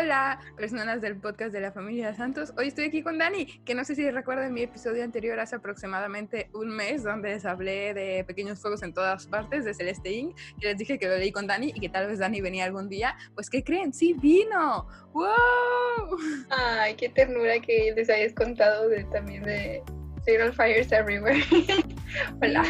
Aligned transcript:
Hola, 0.00 0.38
personas 0.56 1.00
del 1.00 1.16
podcast 1.16 1.52
de 1.52 1.60
la 1.60 1.72
familia 1.72 2.14
Santos. 2.14 2.52
Hoy 2.56 2.68
estoy 2.68 2.84
aquí 2.84 3.02
con 3.02 3.18
Dani, 3.18 3.46
que 3.64 3.74
no 3.74 3.84
sé 3.84 3.96
si 3.96 4.08
recuerdan 4.10 4.54
mi 4.54 4.62
episodio 4.62 5.02
anterior 5.02 5.40
hace 5.40 5.56
aproximadamente 5.56 6.50
un 6.54 6.68
mes, 6.68 7.02
donde 7.02 7.30
les 7.30 7.44
hablé 7.44 7.94
de 7.94 8.22
pequeños 8.24 8.60
fuegos 8.60 8.84
en 8.84 8.92
todas 8.92 9.26
partes 9.26 9.64
de 9.64 9.74
Celeste 9.74 10.12
Inc., 10.12 10.36
que 10.60 10.68
les 10.68 10.78
dije 10.78 11.00
que 11.00 11.08
lo 11.08 11.16
leí 11.16 11.32
con 11.32 11.48
Dani 11.48 11.72
y 11.74 11.80
que 11.80 11.88
tal 11.88 12.06
vez 12.06 12.20
Dani 12.20 12.40
venía 12.40 12.64
algún 12.64 12.88
día. 12.88 13.16
Pues, 13.34 13.50
¿qué 13.50 13.64
creen? 13.64 13.92
¡Sí 13.92 14.12
vino! 14.12 14.86
¡Wow! 15.12 16.16
Ay, 16.50 16.94
qué 16.94 17.08
ternura 17.08 17.58
que 17.58 17.92
les 17.96 18.08
hayas 18.08 18.34
contado 18.34 18.88
de, 18.88 19.02
también 19.04 19.42
de 19.42 19.82
Serial 20.24 20.52
Fires 20.52 20.92
Everywhere. 20.92 21.42
Hola. 22.42 22.64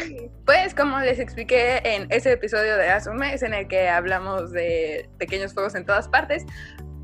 Pues 0.45 0.73
como 0.73 0.97
les 0.99 1.19
expliqué 1.19 1.79
en 1.83 2.11
ese 2.11 2.31
episodio 2.31 2.75
de 2.75 2.89
hace 2.89 3.09
un 3.11 3.17
mes 3.17 3.43
en 3.43 3.53
el 3.53 3.67
que 3.67 3.87
hablamos 3.87 4.51
de 4.51 5.07
pequeños 5.19 5.53
fuegos 5.53 5.75
en 5.75 5.85
todas 5.85 6.07
partes, 6.07 6.45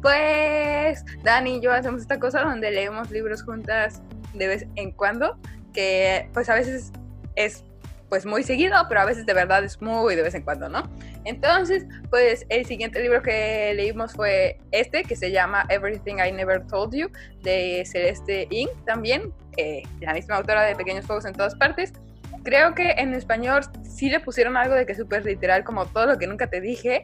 pues 0.01 1.03
Dani 1.23 1.57
y 1.57 1.61
yo 1.61 1.71
hacemos 1.71 2.01
esta 2.01 2.19
cosa 2.19 2.41
donde 2.41 2.71
leemos 2.71 3.11
libros 3.11 3.43
juntas 3.43 4.01
de 4.33 4.47
vez 4.47 4.67
en 4.75 4.91
cuando, 4.91 5.37
que 5.73 6.29
pues 6.33 6.49
a 6.49 6.55
veces 6.55 6.91
es 7.35 7.63
pues 8.09 8.25
muy 8.25 8.43
seguido, 8.43 8.75
pero 8.87 9.01
a 9.01 9.05
veces 9.05 9.25
de 9.25 9.33
verdad 9.33 9.63
es 9.63 9.81
muy 9.81 10.15
de 10.15 10.21
vez 10.21 10.35
en 10.35 10.43
cuando, 10.43 10.69
¿no? 10.69 10.89
Entonces, 11.23 11.85
pues 12.09 12.45
el 12.49 12.65
siguiente 12.65 13.01
libro 13.01 13.21
que 13.21 13.73
leímos 13.75 14.13
fue 14.13 14.59
este, 14.71 15.03
que 15.03 15.15
se 15.15 15.31
llama 15.31 15.65
Everything 15.69 16.17
I 16.25 16.31
Never 16.31 16.65
Told 16.67 16.95
You, 16.95 17.09
de 17.41 17.83
Celeste 17.85 18.47
Inc. 18.51 18.69
también, 18.85 19.33
eh, 19.57 19.83
la 20.01 20.13
misma 20.13 20.35
autora 20.35 20.63
de 20.63 20.75
Pequeños 20.75 21.05
Fuegos 21.05 21.25
en 21.25 21.33
todas 21.33 21.55
partes. 21.55 21.93
Creo 22.43 22.75
que 22.75 22.91
en 22.91 23.15
español 23.15 23.63
sí 23.83 24.09
le 24.09 24.19
pusieron 24.19 24.55
algo 24.55 24.75
de 24.75 24.85
que 24.85 24.93
súper 24.93 25.25
literal, 25.25 25.63
como 25.63 25.87
todo 25.87 26.05
lo 26.05 26.17
que 26.19 26.27
nunca 26.27 26.47
te 26.47 26.61
dije, 26.61 27.01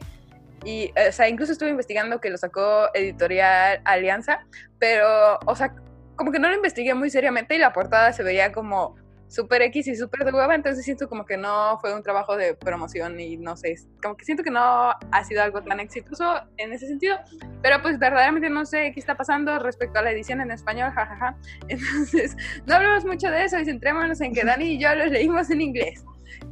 y, 0.64 0.92
o 1.08 1.12
sea, 1.12 1.28
incluso 1.28 1.52
estuve 1.52 1.70
investigando 1.70 2.20
que 2.20 2.30
lo 2.30 2.36
sacó 2.36 2.88
Editorial 2.94 3.80
Alianza, 3.84 4.46
pero, 4.78 5.38
o 5.46 5.56
sea, 5.56 5.74
como 6.16 6.30
que 6.30 6.38
no 6.38 6.48
lo 6.48 6.54
investigué 6.54 6.94
muy 6.94 7.10
seriamente 7.10 7.54
y 7.54 7.58
la 7.58 7.72
portada 7.72 8.12
se 8.12 8.22
veía 8.22 8.52
como 8.52 8.96
súper 9.32 9.62
X 9.62 9.88
y 9.88 9.96
súper 9.96 10.26
de 10.26 10.32
hueva, 10.32 10.54
entonces 10.54 10.84
siento 10.84 11.08
como 11.08 11.24
que 11.24 11.38
no 11.38 11.78
fue 11.80 11.94
un 11.94 12.02
trabajo 12.02 12.36
de 12.36 12.54
promoción 12.54 13.18
y 13.18 13.38
no 13.38 13.56
sé, 13.56 13.76
como 14.02 14.14
que 14.14 14.26
siento 14.26 14.44
que 14.44 14.50
no 14.50 14.60
ha 14.60 15.24
sido 15.24 15.42
algo 15.42 15.62
tan 15.62 15.80
exitoso 15.80 16.42
en 16.58 16.72
ese 16.72 16.86
sentido, 16.86 17.16
pero 17.62 17.80
pues 17.80 17.98
verdaderamente 17.98 18.50
no 18.50 18.66
sé 18.66 18.92
qué 18.92 19.00
está 19.00 19.16
pasando 19.16 19.58
respecto 19.58 19.98
a 19.98 20.02
la 20.02 20.10
edición 20.12 20.42
en 20.42 20.50
español, 20.50 20.90
jajaja, 20.90 21.34
entonces 21.68 22.36
no 22.66 22.74
hablemos 22.74 23.06
mucho 23.06 23.30
de 23.30 23.44
eso 23.44 23.58
y 23.58 23.64
centrémonos 23.64 24.20
en 24.20 24.34
que 24.34 24.44
Dani 24.44 24.74
y 24.74 24.78
yo 24.78 24.94
los 24.94 25.10
leímos 25.10 25.50
en 25.50 25.62
inglés. 25.62 26.04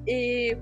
Y 0.06 0.52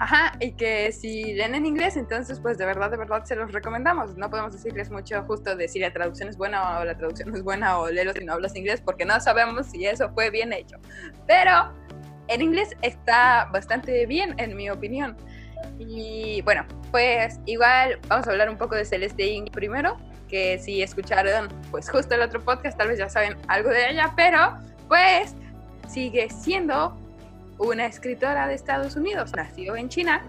Ajá, 0.00 0.32
y 0.40 0.52
que 0.52 0.90
si 0.90 1.34
leen 1.34 1.54
en 1.54 1.66
inglés, 1.66 1.96
entonces 1.96 2.40
pues 2.40 2.58
de 2.58 2.66
verdad, 2.66 2.90
de 2.90 2.96
verdad 2.96 3.24
se 3.24 3.36
los 3.36 3.52
recomendamos. 3.52 4.16
No 4.16 4.28
podemos 4.28 4.52
decirles 4.52 4.90
mucho 4.90 5.22
justo 5.22 5.54
de 5.54 5.68
si 5.68 5.78
la 5.78 5.92
traducción 5.92 6.28
es 6.28 6.36
buena 6.36 6.80
o 6.80 6.84
la 6.84 6.96
traducción 6.96 7.30
no 7.30 7.36
es 7.36 7.44
buena 7.44 7.78
o 7.78 7.88
léelo 7.90 8.12
si 8.12 8.24
no 8.24 8.32
hablas 8.32 8.56
inglés 8.56 8.80
porque 8.80 9.04
no 9.04 9.20
sabemos 9.20 9.66
si 9.66 9.86
eso 9.86 10.10
fue 10.12 10.30
bien 10.30 10.52
hecho. 10.52 10.78
Pero 11.26 11.72
en 12.28 12.42
inglés 12.42 12.70
está 12.82 13.48
bastante 13.52 14.04
bien 14.06 14.34
en 14.38 14.56
mi 14.56 14.68
opinión. 14.68 15.16
Y 15.78 16.42
bueno, 16.42 16.66
pues 16.90 17.38
igual 17.46 17.98
vamos 18.08 18.26
a 18.26 18.30
hablar 18.32 18.50
un 18.50 18.58
poco 18.58 18.74
de 18.74 18.84
Celeste 18.84 19.26
Inc. 19.26 19.50
primero, 19.52 19.96
que 20.28 20.58
si 20.58 20.82
escucharon 20.82 21.48
pues 21.70 21.88
justo 21.88 22.14
el 22.16 22.22
otro 22.22 22.40
podcast 22.40 22.76
tal 22.76 22.88
vez 22.88 22.98
ya 22.98 23.08
saben 23.08 23.36
algo 23.46 23.70
de 23.70 23.90
ella, 23.90 24.12
pero 24.16 24.58
pues 24.88 25.36
sigue 25.88 26.28
siendo 26.30 26.96
una 27.58 27.86
escritora 27.86 28.46
de 28.46 28.54
Estados 28.54 28.96
Unidos, 28.96 29.32
nació 29.36 29.76
en 29.76 29.88
China 29.88 30.22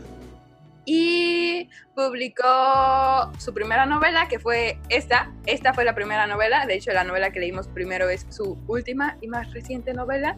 y 0.86 1.70
publicó 1.96 3.32
su 3.40 3.54
primera 3.54 3.86
novela, 3.86 4.28
que 4.28 4.40
fue 4.40 4.78
esta. 4.90 5.32
Esta 5.46 5.74
fue 5.74 5.84
la 5.84 5.96
primera 5.96 6.28
novela, 6.28 6.66
de 6.66 6.76
hecho 6.76 6.92
la 6.92 7.04
novela 7.04 7.32
que 7.32 7.40
leímos 7.40 7.68
primero 7.68 8.08
es 8.10 8.26
su 8.30 8.58
última 8.68 9.18
y 9.22 9.28
más 9.28 9.52
reciente 9.52 9.94
novela, 9.94 10.38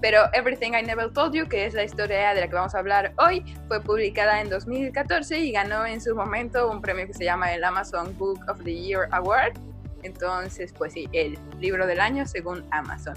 pero 0.00 0.24
Everything 0.34 0.72
I 0.72 0.82
Never 0.82 1.10
Told 1.12 1.34
You, 1.34 1.48
que 1.48 1.64
es 1.64 1.74
la 1.74 1.84
historia 1.84 2.34
de 2.34 2.40
la 2.40 2.48
que 2.48 2.54
vamos 2.54 2.74
a 2.74 2.78
hablar 2.78 3.14
hoy, 3.16 3.42
fue 3.68 3.80
publicada 3.80 4.40
en 4.40 4.50
2014 4.50 5.38
y 5.38 5.52
ganó 5.52 5.86
en 5.86 6.00
su 6.00 6.14
momento 6.14 6.70
un 6.70 6.82
premio 6.82 7.06
que 7.06 7.14
se 7.14 7.24
llama 7.24 7.52
el 7.54 7.64
Amazon 7.64 8.16
Book 8.18 8.40
of 8.48 8.62
the 8.62 8.74
Year 8.74 9.08
Award. 9.12 9.54
Entonces, 10.02 10.72
pues 10.76 10.92
sí, 10.92 11.08
el 11.12 11.38
libro 11.58 11.86
del 11.86 12.00
año 12.00 12.26
según 12.26 12.64
Amazon. 12.70 13.16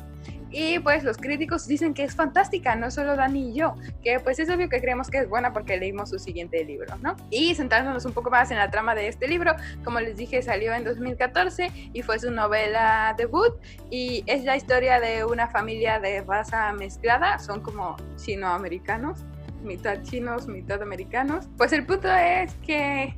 Y 0.52 0.80
pues 0.80 1.04
los 1.04 1.18
críticos 1.18 1.68
dicen 1.68 1.94
que 1.94 2.04
es 2.04 2.16
fantástica, 2.16 2.76
no 2.76 2.90
solo 2.92 3.16
Dani 3.16 3.52
y 3.52 3.54
yo, 3.54 3.76
que 4.04 4.20
pues 4.20 4.40
es 4.40 4.50
obvio 4.50 4.70
que 4.70 4.82
creemos 4.82 5.10
que 5.10 5.20
es 5.20 5.30
buena 5.30 5.54
porque 5.54 5.78
leímos 5.78 6.10
su 6.10 6.20
siguiente 6.20 6.64
libro, 6.64 6.98
¿no? 7.02 7.16
Y 7.30 7.56
sentándonos 7.56 8.06
un 8.06 8.14
poco 8.14 8.30
más 8.30 8.50
en 8.52 8.58
la 8.58 8.70
trama 8.72 8.96
de 8.96 9.08
este 9.08 9.28
libro, 9.28 9.56
como 9.84 10.00
les 10.00 10.18
dije, 10.18 10.42
salió 10.42 10.74
en 10.74 10.84
2014 10.84 11.92
y 11.94 12.02
fue 12.02 12.20
su 12.20 12.32
novela 12.32 13.14
debut 13.18 13.54
y 13.92 14.24
es 14.26 14.44
la 14.44 14.56
historia 14.56 15.00
de 15.00 15.24
una 15.24 15.48
familia 15.48 16.00
de 16.00 16.22
raza 16.22 16.72
mezclada, 16.74 17.38
son 17.40 17.62
como 17.62 17.96
chinoamericanos, 18.16 19.20
mitad 19.64 20.02
chinos, 20.04 20.48
mitad 20.48 20.82
americanos. 20.82 21.48
Pues 21.58 21.74
el 21.74 21.86
punto 21.86 22.10
es 22.12 22.54
que, 22.66 23.16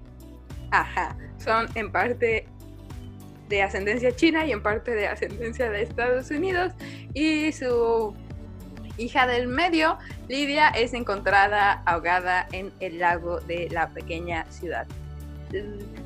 ajá, 0.71 1.15
son 1.37 1.67
en 1.75 1.91
parte 1.91 2.45
de 3.51 3.61
ascendencia 3.61 4.15
china 4.15 4.45
y 4.45 4.53
en 4.53 4.63
parte 4.63 4.91
de 4.91 5.07
ascendencia 5.07 5.69
de 5.69 5.83
Estados 5.83 6.31
Unidos. 6.31 6.73
Y 7.13 7.51
su 7.51 8.15
hija 8.97 9.27
del 9.27 9.47
medio, 9.47 9.97
Lidia, 10.29 10.69
es 10.69 10.93
encontrada 10.93 11.83
ahogada 11.85 12.47
en 12.53 12.71
el 12.79 12.99
lago 12.99 13.41
de 13.41 13.69
la 13.69 13.89
pequeña 13.89 14.45
ciudad. 14.49 14.87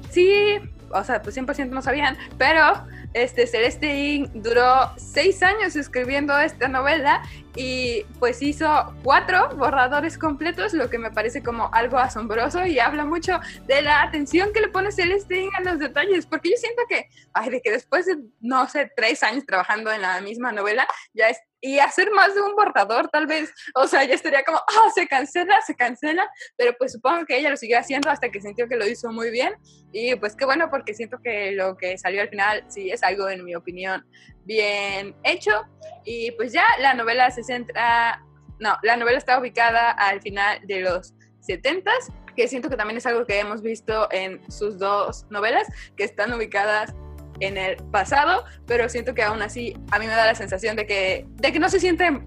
Sí, 0.10 0.58
o 0.90 1.04
sea, 1.04 1.22
pues 1.22 1.38
100% 1.38 1.70
no 1.70 1.82
sabían, 1.84 2.18
pero 2.38 2.86
este, 3.16 3.48
Celeste 3.48 3.96
Inc. 3.96 4.30
duró 4.34 4.92
seis 4.98 5.42
años 5.42 5.76
escribiendo 5.78 6.38
esta 6.38 6.68
novela 6.68 7.24
y 7.56 8.04
pues 8.20 8.42
hizo 8.42 8.94
cuatro 9.04 9.56
borradores 9.56 10.18
completos, 10.18 10.74
lo 10.74 10.90
que 10.90 10.98
me 10.98 11.12
parece 11.12 11.42
como 11.42 11.74
algo 11.74 11.98
asombroso 11.98 12.66
y 12.66 12.78
habla 12.78 13.06
mucho 13.06 13.40
de 13.68 13.82
la 13.82 14.02
atención 14.02 14.52
que 14.52 14.60
le 14.60 14.68
pone 14.68 14.92
Celeste 14.92 15.40
Inc. 15.40 15.56
a 15.56 15.62
los 15.62 15.80
detalles, 15.80 16.26
porque 16.26 16.50
yo 16.50 16.58
siento 16.58 16.84
que, 16.90 17.08
ay, 17.34 17.50
de 17.52 17.62
que 17.62 17.72
después 17.72 18.06
de, 18.06 18.18
no 18.42 18.68
sé, 18.68 18.92
tres 18.98 19.24
años 19.24 19.46
trabajando 19.46 19.94
en 19.94 20.02
la 20.02 20.20
misma 20.20 20.52
novela, 20.52 20.86
ya 21.14 21.30
es 21.30 21.40
y 21.66 21.80
hacer 21.80 22.12
más 22.12 22.36
de 22.36 22.42
un 22.42 22.56
borrador, 22.56 23.10
tal 23.10 23.26
vez, 23.26 23.52
o 23.74 23.88
sea, 23.88 24.04
ya 24.04 24.14
estaría 24.14 24.44
como, 24.44 24.60
ah, 24.60 24.90
se 24.94 25.08
cancela, 25.08 25.60
se 25.66 25.76
cancela, 25.76 26.30
pero 26.56 26.76
pues 26.78 26.92
supongo 26.92 27.26
que 27.26 27.40
ella 27.40 27.50
lo 27.50 27.58
siguió 27.58 27.80
haciendo 27.80 28.12
hasta 28.12 28.30
que 28.30 28.40
sintió 28.40 28.68
que 28.68 28.76
lo 28.76 28.86
hizo 28.86 29.12
muy 29.12 29.32
bien. 29.32 29.56
Y 29.92 30.14
pues 30.16 30.36
qué 30.36 30.46
bueno 30.46 30.70
porque 30.70 30.94
siento 30.94 31.18
que 31.24 31.54
lo 31.54 31.76
que 31.76 31.98
salió 31.98 32.22
al 32.22 32.30
final 32.30 32.64
sí 32.68 32.92
es 32.92 33.02
algo, 33.02 33.30
en 33.30 33.44
mi 33.44 33.56
opinión, 33.56 34.06
bien 34.44 35.16
hecho. 35.24 35.64
Y 36.04 36.32
pues 36.34 36.54
ya 36.54 36.66
la 36.80 36.94
novela 36.94 37.32
se 37.32 37.44
centra, 37.44 38.24
no, 38.60 38.78
la 38.84 38.96
novela 38.96 39.18
está 39.18 39.40
ubicada 39.40 39.90
al 39.90 40.22
final 40.22 40.60
de 40.68 40.82
los 40.82 41.16
70s, 41.42 42.14
que 42.36 42.48
siento 42.48 42.70
que 42.70 42.78
también 42.78 42.98
es 42.98 43.08
algo 43.08 43.26
que 43.26 43.40
hemos 43.40 43.64
visto 43.64 44.08
en 44.12 44.40
sus 44.52 44.78
dos 44.78 45.26
novelas, 45.32 45.68
que 45.98 46.04
están 46.04 46.32
ubicadas 46.32 46.94
en 47.40 47.58
el 47.58 47.78
pasado, 47.92 48.46
pero 48.66 48.90
siento 48.90 49.14
que 49.14 49.24
aún 49.24 49.42
así 49.42 49.78
a 49.92 50.00
mí 50.00 50.08
me 50.08 50.14
da 50.14 50.26
la 50.26 50.36
sensación 50.36 50.76
de 50.76 50.86
que, 50.86 51.26
de 51.36 51.52
que 51.52 51.60
no 51.60 51.70
se 51.70 51.80
sienten 51.80 52.26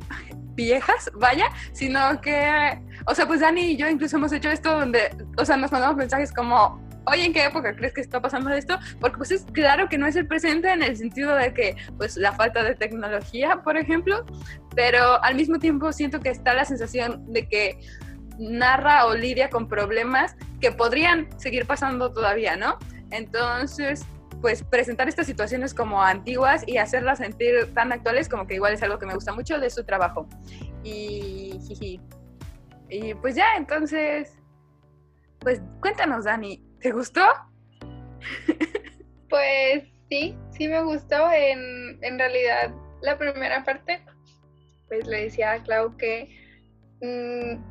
viejas, 0.55 1.11
vaya, 1.15 1.47
sino 1.73 2.21
que, 2.21 2.81
o 3.07 3.15
sea, 3.15 3.27
pues 3.27 3.41
Dani 3.41 3.61
y 3.61 3.77
yo 3.77 3.89
incluso 3.89 4.17
hemos 4.17 4.33
hecho 4.33 4.51
esto 4.51 4.79
donde, 4.79 5.11
o 5.37 5.45
sea, 5.45 5.57
nos 5.57 5.71
mandamos 5.71 5.97
mensajes 5.97 6.33
como, 6.33 6.85
oye, 7.07 7.25
¿en 7.25 7.33
qué 7.33 7.45
época 7.45 7.75
crees 7.75 7.95
que 7.95 8.01
está 8.01 8.21
pasando 8.21 8.51
esto? 8.51 8.79
Porque 9.01 9.19
pues 9.19 9.31
es 9.31 9.45
claro 9.53 9.89
que 9.89 9.99
no 9.99 10.07
es 10.07 10.17
el 10.17 10.27
presente 10.27 10.73
en 10.73 10.83
el 10.83 10.97
sentido 10.97 11.35
de 11.35 11.55
que, 11.55 11.77
pues, 11.97 12.17
la 12.17 12.33
falta 12.33 12.63
de 12.63 12.75
tecnología, 12.75 13.63
por 13.63 13.77
ejemplo, 13.77 14.27
pero 14.75 15.23
al 15.23 15.37
mismo 15.37 15.59
tiempo 15.59 15.93
siento 15.93 16.21
que 16.21 16.31
está 16.31 16.55
la 16.55 16.65
sensación 16.65 17.33
de 17.33 17.49
que 17.49 17.79
narra 18.39 19.07
o 19.07 19.15
lidia 19.15 19.51
con 19.51 19.69
problemas 19.69 20.37
que 20.61 20.73
podrían 20.73 21.29
seguir 21.39 21.67
pasando 21.67 22.13
todavía, 22.13 22.57
¿no? 22.57 22.79
Entonces, 23.11 24.05
pues 24.41 24.63
presentar 24.63 25.09
estas 25.09 25.27
situaciones 25.27 25.75
como 25.75 26.03
antiguas 26.03 26.63
y 26.67 26.79
hacerlas 26.79 27.19
sentir 27.19 27.75
tan 27.75 27.93
actuales 27.93 28.29
como 28.29 28.47
que 28.47 28.55
igual 28.55 28.75
es 28.75 28.83
algo 28.83 28.99
que 28.99 29.07
me 29.07 29.15
gusta 29.15 29.33
mucho 29.33 29.59
de 29.59 29.71
su 29.71 29.85
trabajo. 29.85 30.29
Y, 30.85 32.01
y 32.89 33.15
pues 33.15 33.35
ya, 33.35 33.57
entonces, 33.57 34.33
pues 35.41 35.61
cuéntanos, 35.81 36.25
Dani, 36.25 36.63
¿te 36.81 36.93
gustó? 36.93 37.23
Pues 39.29 39.85
sí, 40.09 40.37
sí 40.51 40.69
me 40.69 40.83
gustó. 40.83 41.31
En, 41.31 42.03
en 42.03 42.19
realidad, 42.19 42.73
la 43.03 43.19
primera 43.19 43.65
parte, 43.65 44.03
pues 44.89 45.07
le 45.07 45.25
decía 45.25 45.53
a 45.53 45.63
Clau 45.63 45.97
que 45.97 46.29
mm, 47.03 47.63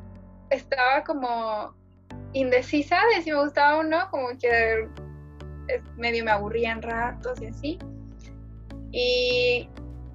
estaba 0.52 1.04
como 1.04 1.76
indecisa 2.34 3.00
de 3.16 3.24
si 3.24 3.32
me 3.32 3.42
gustaba 3.42 3.80
o 3.80 3.84
no, 3.84 4.10
como 4.12 4.30
que 4.38 4.88
medio 5.98 6.24
me 6.24 6.32
aburría 6.32 6.72
en 6.72 6.82
ratos 6.82 7.42
y 7.42 7.48
así. 7.48 7.80
Y 8.92 9.70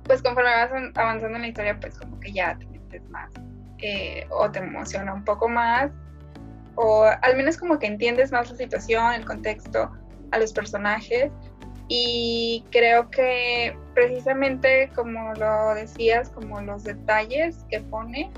pues 0.04 0.22
conforme 0.22 0.50
vas 0.50 0.70
avanzando 0.94 1.36
en 1.36 1.42
la 1.42 1.48
historia, 1.48 1.78
pues 1.78 1.98
como 1.98 2.18
que 2.20 2.32
ya 2.32 2.56
te 2.58 2.66
metes 2.66 3.08
más 3.10 3.30
eh, 3.78 4.26
o 4.30 4.50
te 4.50 4.60
emociona 4.60 5.12
un 5.12 5.24
poco 5.24 5.48
más 5.48 5.90
o 6.74 7.04
al 7.04 7.36
menos 7.36 7.56
como 7.56 7.78
que 7.78 7.86
entiendes 7.86 8.32
más 8.32 8.50
la 8.50 8.56
situación, 8.56 9.12
el 9.12 9.24
contexto, 9.24 9.90
a 10.30 10.38
los 10.38 10.52
personajes. 10.52 11.30
y 11.88 12.64
creo 12.70 13.10
que 13.10 13.76
precisamente 13.94 14.90
como 14.94 15.34
lo 15.34 15.74
decías, 15.74 16.30
como 16.30 16.60
los 16.62 16.84
detalles 16.84 17.66
que 17.68 17.80
pone, 17.80 18.30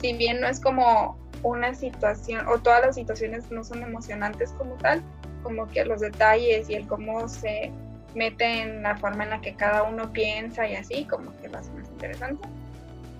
si 0.00 0.12
bien 0.12 0.40
no 0.40 0.46
es 0.46 0.60
como 0.60 1.18
una 1.42 1.74
situación 1.74 2.46
o 2.46 2.58
todas 2.58 2.82
las 2.86 2.94
situaciones 2.94 3.50
no 3.50 3.64
son 3.64 3.82
emocionantes 3.82 4.52
como 4.52 4.74
tal, 4.76 5.02
como 5.42 5.68
que 5.68 5.84
los 5.84 6.00
detalles 6.00 6.68
y 6.68 6.74
el 6.74 6.86
cómo 6.86 7.28
se 7.28 7.70
mete 8.14 8.62
en 8.62 8.82
la 8.82 8.96
forma 8.96 9.24
en 9.24 9.30
la 9.30 9.40
que 9.40 9.54
cada 9.54 9.84
uno 9.84 10.12
piensa 10.12 10.66
y 10.68 10.74
así, 10.74 11.04
como 11.04 11.36
que 11.40 11.48
lo 11.48 11.58
hace 11.58 11.70
más 11.72 11.88
interesante. 11.88 12.48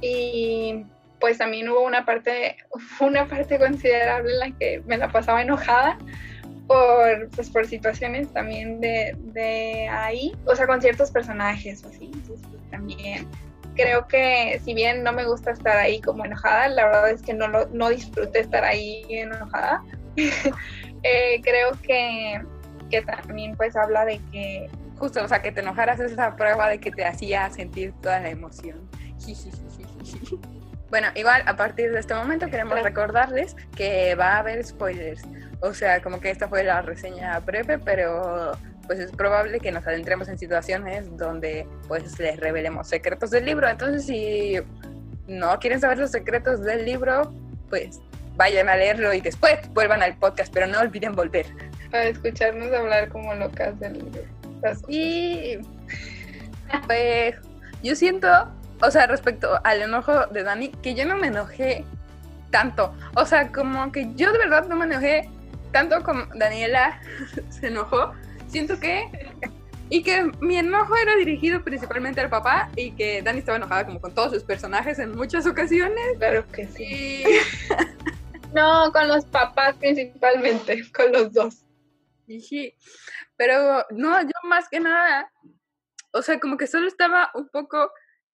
Y 0.00 0.84
pues 1.20 1.38
también 1.38 1.68
hubo 1.68 1.82
una 1.82 2.04
parte, 2.04 2.56
una 3.00 3.26
parte 3.26 3.58
considerable 3.58 4.32
en 4.32 4.38
la 4.38 4.50
que 4.58 4.82
me 4.86 4.96
la 4.96 5.08
pasaba 5.08 5.42
enojada 5.42 5.98
por, 6.66 7.28
pues, 7.34 7.50
por 7.50 7.66
situaciones 7.66 8.32
también 8.32 8.80
de, 8.80 9.16
de 9.18 9.88
ahí, 9.88 10.32
o 10.46 10.54
sea, 10.54 10.66
con 10.66 10.80
ciertos 10.80 11.10
personajes 11.10 11.84
o 11.84 11.88
así. 11.88 12.10
Entonces, 12.12 12.46
pues, 12.48 12.70
también 12.70 13.28
creo 13.74 14.06
que 14.06 14.60
si 14.64 14.74
bien 14.74 15.02
no 15.02 15.12
me 15.12 15.24
gusta 15.24 15.52
estar 15.52 15.76
ahí 15.76 16.00
como 16.00 16.24
enojada, 16.24 16.68
la 16.68 16.86
verdad 16.86 17.10
es 17.10 17.22
que 17.22 17.34
no, 17.34 17.48
no 17.48 17.88
disfruté 17.88 18.40
estar 18.40 18.64
ahí 18.64 19.04
enojada. 19.08 19.82
eh, 21.02 21.40
creo 21.42 21.72
que, 21.82 22.42
que 22.90 23.02
también 23.02 23.56
pues 23.56 23.76
habla 23.76 24.04
de 24.04 24.20
que... 24.32 24.68
Justo, 24.98 25.24
o 25.24 25.28
sea, 25.28 25.40
que 25.40 25.50
te 25.50 25.60
enojaras 25.60 25.98
es 26.00 26.12
la 26.12 26.36
prueba 26.36 26.68
de 26.68 26.78
que 26.78 26.90
te 26.90 27.06
hacía 27.06 27.48
sentir 27.50 27.94
toda 28.02 28.20
la 28.20 28.28
emoción. 28.28 28.86
Bueno, 30.90 31.08
igual 31.14 31.42
a 31.46 31.56
partir 31.56 31.92
de 31.92 32.00
este 32.00 32.14
momento 32.14 32.48
queremos 32.48 32.82
recordarles 32.82 33.56
que 33.76 34.14
va 34.16 34.34
a 34.34 34.38
haber 34.40 34.64
spoilers. 34.64 35.22
O 35.60 35.72
sea, 35.72 36.02
como 36.02 36.20
que 36.20 36.30
esta 36.30 36.48
fue 36.48 36.64
la 36.64 36.82
reseña 36.82 37.38
breve, 37.38 37.78
pero 37.78 38.52
pues 38.86 38.98
es 38.98 39.12
probable 39.12 39.60
que 39.60 39.70
nos 39.70 39.86
adentremos 39.86 40.28
en 40.28 40.36
situaciones 40.36 41.16
donde 41.16 41.64
pues 41.86 42.18
les 42.18 42.40
revelemos 42.40 42.88
secretos 42.88 43.30
del 43.30 43.44
libro. 43.44 43.68
Entonces, 43.68 44.04
si 44.04 44.56
no 45.28 45.58
quieren 45.60 45.80
saber 45.80 45.98
los 45.98 46.10
secretos 46.10 46.64
del 46.64 46.84
libro, 46.84 47.32
pues 47.68 48.00
vayan 48.40 48.70
a 48.70 48.76
leerlo 48.76 49.12
y 49.12 49.20
después 49.20 49.58
vuelvan 49.74 50.02
al 50.02 50.16
podcast, 50.16 50.50
pero 50.50 50.66
no 50.66 50.80
olviden 50.80 51.14
volver. 51.14 51.44
A 51.92 52.04
escucharnos 52.04 52.72
hablar 52.72 53.10
como 53.10 53.34
locas 53.34 53.78
del 53.78 53.98
libro. 53.98 54.22
Y 54.88 55.58
pues 56.86 57.36
yo 57.82 57.94
siento, 57.94 58.28
o 58.80 58.90
sea, 58.90 59.06
respecto 59.08 59.60
al 59.62 59.82
enojo 59.82 60.24
de 60.28 60.42
Dani, 60.42 60.68
que 60.82 60.94
yo 60.94 61.04
no 61.04 61.18
me 61.18 61.26
enojé 61.26 61.84
tanto. 62.50 62.94
O 63.14 63.26
sea, 63.26 63.52
como 63.52 63.92
que 63.92 64.08
yo 64.14 64.32
de 64.32 64.38
verdad 64.38 64.66
no 64.68 64.76
me 64.76 64.86
enojé 64.86 65.28
tanto 65.70 66.02
como 66.02 66.24
Daniela 66.34 66.98
se 67.50 67.66
enojó, 67.66 68.14
siento 68.48 68.80
que 68.80 69.04
y 69.90 70.02
que 70.02 70.30
mi 70.40 70.56
enojo 70.56 70.96
era 70.96 71.14
dirigido 71.16 71.62
principalmente 71.62 72.22
al 72.22 72.30
papá 72.30 72.70
y 72.74 72.92
que 72.92 73.20
Dani 73.20 73.40
estaba 73.40 73.58
enojada 73.58 73.84
como 73.84 74.00
con 74.00 74.14
todos 74.14 74.32
sus 74.32 74.44
personajes 74.44 74.98
en 74.98 75.14
muchas 75.14 75.46
ocasiones. 75.46 76.16
Claro 76.16 76.46
que 76.46 76.66
sí. 76.68 77.24
no, 78.52 78.92
con 78.92 79.08
los 79.08 79.24
papás 79.26 79.76
principalmente, 79.76 80.82
con 80.96 81.12
los 81.12 81.32
dos. 81.32 81.66
Sí, 82.26 82.74
pero 83.36 83.84
no, 83.90 84.22
yo 84.22 84.30
más 84.44 84.68
que 84.68 84.78
nada, 84.78 85.32
o 86.12 86.22
sea, 86.22 86.38
como 86.38 86.56
que 86.56 86.66
solo 86.66 86.86
estaba 86.86 87.30
un 87.34 87.48
poco 87.48 87.90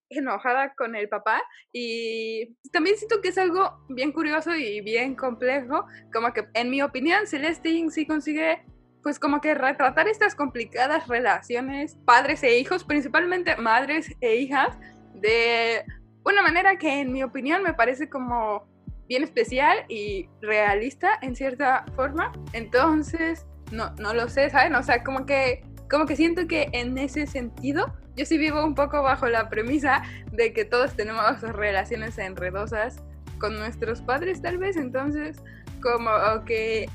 enojada 0.08 0.74
con 0.74 0.94
el 0.94 1.08
papá 1.08 1.42
y 1.72 2.54
también 2.70 2.96
siento 2.96 3.20
que 3.20 3.28
es 3.28 3.38
algo 3.38 3.84
bien 3.88 4.12
curioso 4.12 4.54
y 4.54 4.80
bien 4.80 5.16
complejo, 5.16 5.86
como 6.12 6.32
que 6.32 6.46
en 6.54 6.70
mi 6.70 6.82
opinión 6.82 7.26
Celestine 7.26 7.90
sí 7.90 8.06
consigue 8.06 8.64
pues 9.02 9.18
como 9.18 9.40
que 9.40 9.54
retratar 9.54 10.08
estas 10.08 10.34
complicadas 10.34 11.06
relaciones 11.06 11.96
padres 12.04 12.42
e 12.42 12.58
hijos, 12.58 12.84
principalmente 12.84 13.56
madres 13.56 14.10
e 14.20 14.36
hijas, 14.36 14.76
de 15.14 15.84
una 16.24 16.42
manera 16.42 16.76
que 16.76 17.00
en 17.00 17.12
mi 17.12 17.22
opinión 17.22 17.62
me 17.62 17.72
parece 17.72 18.10
como 18.10 18.66
bien 19.08 19.22
especial 19.22 19.84
y 19.88 20.28
realista 20.40 21.10
en 21.22 21.36
cierta 21.36 21.84
forma. 21.94 22.32
Entonces, 22.52 23.46
no, 23.72 23.90
no 23.96 24.14
lo 24.14 24.28
sé, 24.28 24.50
¿saben? 24.50 24.74
O 24.74 24.82
sea, 24.82 25.02
como 25.02 25.26
que, 25.26 25.64
como 25.90 26.06
que 26.06 26.16
siento 26.16 26.46
que 26.46 26.68
en 26.72 26.96
ese 26.98 27.26
sentido 27.26 27.92
yo 28.16 28.24
sí 28.24 28.38
vivo 28.38 28.64
un 28.64 28.74
poco 28.74 29.02
bajo 29.02 29.28
la 29.28 29.48
premisa 29.48 30.02
de 30.32 30.52
que 30.52 30.64
todos 30.64 30.94
tenemos 30.94 31.42
relaciones 31.42 32.16
enredosas 32.18 33.02
con 33.38 33.58
nuestros 33.58 34.00
padres 34.00 34.40
tal 34.40 34.56
vez, 34.56 34.76
entonces 34.76 35.36
como 35.82 36.10
que 36.46 36.88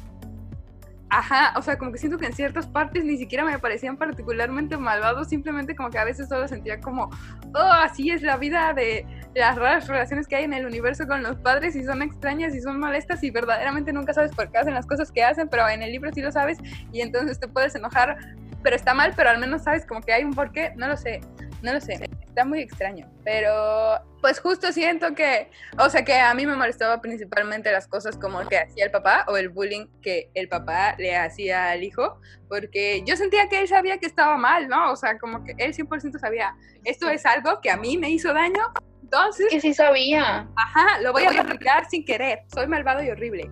Ajá, 1.14 1.54
o 1.58 1.62
sea, 1.62 1.78
como 1.78 1.92
que 1.92 1.98
siento 1.98 2.18
que 2.18 2.26
en 2.26 2.32
ciertas 2.32 2.68
partes 2.68 3.04
ni 3.04 3.18
siquiera 3.18 3.44
me 3.44 3.60
parecían 3.60 3.98
particularmente 3.98 4.78
malvados, 4.78 5.28
simplemente 5.28 5.76
como 5.76 5.90
que 5.90 5.98
a 5.98 6.06
veces 6.06 6.30
solo 6.30 6.48
sentía 6.48 6.80
como, 6.80 7.10
oh, 7.54 7.72
así 7.84 8.12
es 8.12 8.22
la 8.22 8.38
vida 8.38 8.72
de 8.74 9.06
las 9.34 9.56
raras 9.56 9.88
relaciones 9.88 10.28
que 10.28 10.36
hay 10.36 10.44
en 10.44 10.54
el 10.54 10.66
universo 10.66 11.08
con 11.08 11.24
los 11.24 11.38
padres 11.38 11.76
y 11.76 11.84
son 11.84 12.02
extrañas 12.02 12.54
y 12.56 12.62
son 12.62 12.80
molestas 12.80 13.24
y 13.24 13.32
verdaderamente 13.32 13.94
nunca 13.94 14.14
sabes 14.14 14.32
por 14.32 14.52
qué 14.52 14.58
hacen 14.58 14.74
las 14.74 14.86
cosas 14.86 15.12
que 15.12 15.24
hacen, 15.24 15.48
pero 15.50 15.68
en 15.70 15.82
el 15.82 15.92
libro 15.92 16.12
sí 16.14 16.22
lo 16.22 16.32
sabes 16.32 16.58
y 16.92 17.02
entonces 17.02 17.40
te 17.40 17.48
puedes 17.48 17.76
enojar, 17.76 18.18
pero 18.64 18.76
está 18.76 18.94
mal, 18.94 19.14
pero 19.16 19.30
al 19.30 19.40
menos 19.40 19.64
sabes 19.64 19.86
como 19.86 20.02
que 20.02 20.14
hay 20.14 20.24
un 20.24 20.34
porqué, 20.34 20.74
no 20.76 20.88
lo 20.88 20.98
sé, 20.98 21.22
no 21.62 21.74
lo 21.74 21.82
sé 21.82 22.02
está 22.32 22.46
muy 22.46 22.62
extraño. 22.62 23.08
Pero 23.24 24.00
pues 24.22 24.40
justo 24.40 24.72
siento 24.72 25.14
que, 25.14 25.50
o 25.78 25.90
sea, 25.90 26.04
que 26.04 26.16
a 26.16 26.34
mí 26.34 26.46
me 26.46 26.56
molestaba 26.56 27.02
principalmente 27.02 27.72
las 27.72 27.88
cosas 27.88 28.18
como 28.18 28.48
que 28.48 28.58
hacía 28.58 28.86
el 28.86 28.92
papá 28.92 29.26
o 29.28 29.38
el 29.38 29.50
bullying 29.50 29.88
que 30.02 30.32
el 30.34 30.48
papá 30.48 30.96
le 30.98 31.16
hacía 31.16 31.72
al 31.72 31.84
hijo, 31.84 32.20
porque 32.48 33.04
yo 33.06 33.16
sentía 33.18 33.50
que 33.50 33.60
él 33.60 33.68
sabía 33.68 33.98
que 33.98 34.08
estaba 34.08 34.38
mal, 34.38 34.68
¿no? 34.68 34.92
O 34.92 34.96
sea, 34.96 35.18
como 35.20 35.44
que 35.44 35.56
él 35.58 35.74
100% 35.74 36.20
sabía, 36.20 36.56
esto 36.86 37.10
es 37.10 37.26
algo 37.26 37.60
que 37.62 37.70
a 37.70 37.78
mí 37.78 37.98
me 37.98 38.10
hizo 38.10 38.34
daño. 38.34 38.62
Entonces... 39.02 39.48
Que 39.50 39.62
sí 39.62 39.74
sabía. 39.74 40.48
Ajá, 40.56 41.02
lo 41.02 41.12
voy 41.12 41.24
a 41.24 41.32
replicar 41.32 41.90
sin 41.90 42.06
querer. 42.06 42.40
Soy 42.54 42.68
malvado 42.68 43.04
y 43.04 43.10
horrible. 43.10 43.50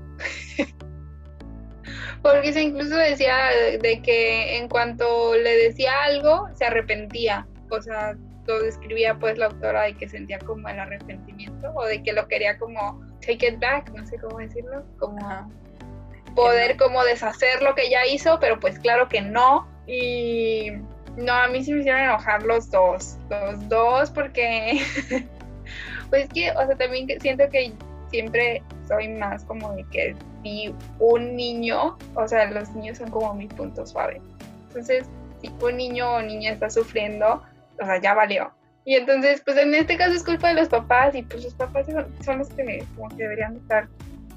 porque 2.21 2.53
se 2.53 2.61
incluso 2.61 2.95
decía 2.95 3.35
de 3.81 4.01
que 4.01 4.57
en 4.57 4.67
cuanto 4.67 5.35
le 5.35 5.55
decía 5.57 5.91
algo, 6.03 6.47
se 6.55 6.65
arrepentía. 6.65 7.47
O 7.69 7.81
sea, 7.81 8.15
lo 8.45 8.61
describía 8.61 9.15
pues 9.15 9.37
la 9.37 9.45
autora 9.45 9.83
de 9.83 9.93
que 9.95 10.09
sentía 10.09 10.39
como 10.39 10.67
el 10.67 10.79
arrepentimiento 10.79 11.71
o 11.75 11.85
de 11.85 12.01
que 12.01 12.13
lo 12.13 12.27
quería 12.27 12.57
como 12.57 12.99
take 13.21 13.47
it 13.47 13.59
back, 13.59 13.91
no 13.91 14.05
sé 14.05 14.17
cómo 14.17 14.39
decirlo, 14.39 14.83
como 14.97 15.51
poder 16.35 16.77
como 16.77 17.03
deshacer 17.03 17.61
lo 17.61 17.75
que 17.75 17.89
ya 17.89 18.05
hizo, 18.07 18.39
pero 18.39 18.59
pues 18.59 18.79
claro 18.79 19.07
que 19.07 19.21
no. 19.21 19.67
Y 19.87 20.71
no, 21.15 21.33
a 21.33 21.47
mí 21.47 21.63
sí 21.63 21.73
me 21.73 21.81
hicieron 21.81 22.01
enojar 22.01 22.43
los 22.43 22.69
dos, 22.71 23.17
los 23.29 23.69
dos 23.69 24.09
porque 24.11 24.81
pues 26.09 26.29
que, 26.29 26.51
o 26.51 26.65
sea, 26.65 26.75
también 26.75 27.07
siento 27.19 27.49
que 27.49 27.73
siempre 28.09 28.63
soy 28.87 29.07
más 29.09 29.43
como 29.45 29.73
de 29.73 29.83
que 29.91 30.15
si 30.43 30.73
un 30.99 31.35
niño, 31.35 31.97
o 32.15 32.27
sea, 32.27 32.49
los 32.51 32.69
niños 32.71 32.97
son 32.97 33.09
como 33.11 33.33
mi 33.33 33.47
punto 33.47 33.85
suave. 33.85 34.21
Entonces, 34.67 35.05
si 35.41 35.51
un 35.61 35.77
niño 35.77 36.15
o 36.15 36.21
niña 36.21 36.51
está 36.51 36.69
sufriendo, 36.69 37.43
o 37.81 37.85
sea, 37.85 38.01
ya 38.01 38.13
valió. 38.13 38.51
Y 38.85 38.95
entonces, 38.95 39.41
pues 39.45 39.57
en 39.57 39.75
este 39.75 39.97
caso 39.97 40.13
es 40.13 40.23
culpa 40.23 40.49
de 40.49 40.55
los 40.55 40.69
papás 40.69 41.13
y 41.13 41.21
pues 41.23 41.43
los 41.43 41.53
papás 41.53 41.85
son, 42.25 42.39
los 42.39 42.49
que 42.49 42.83
como 42.95 43.09
que 43.09 43.23
deberían 43.23 43.57
estar 43.57 43.87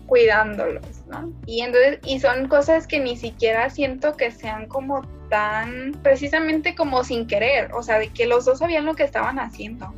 cuidándolos, 0.07 0.85
¿no? 1.09 1.33
Y 1.47 1.63
entonces, 1.63 2.01
y 2.05 2.21
son 2.21 2.49
cosas 2.49 2.87
que 2.87 3.01
ni 3.01 3.17
siquiera 3.17 3.71
siento 3.71 4.15
que 4.15 4.31
sean 4.31 4.67
como 4.67 5.07
tan, 5.31 5.93
precisamente 6.03 6.75
como 6.75 7.03
sin 7.05 7.27
querer, 7.27 7.73
o 7.73 7.83
sea, 7.83 7.99
de 7.99 8.09
que 8.09 8.27
los 8.27 8.45
dos 8.45 8.59
sabían 8.59 8.85
lo 8.85 8.95
que 8.95 9.05
estaban 9.05 9.39
haciendo. 9.39 9.95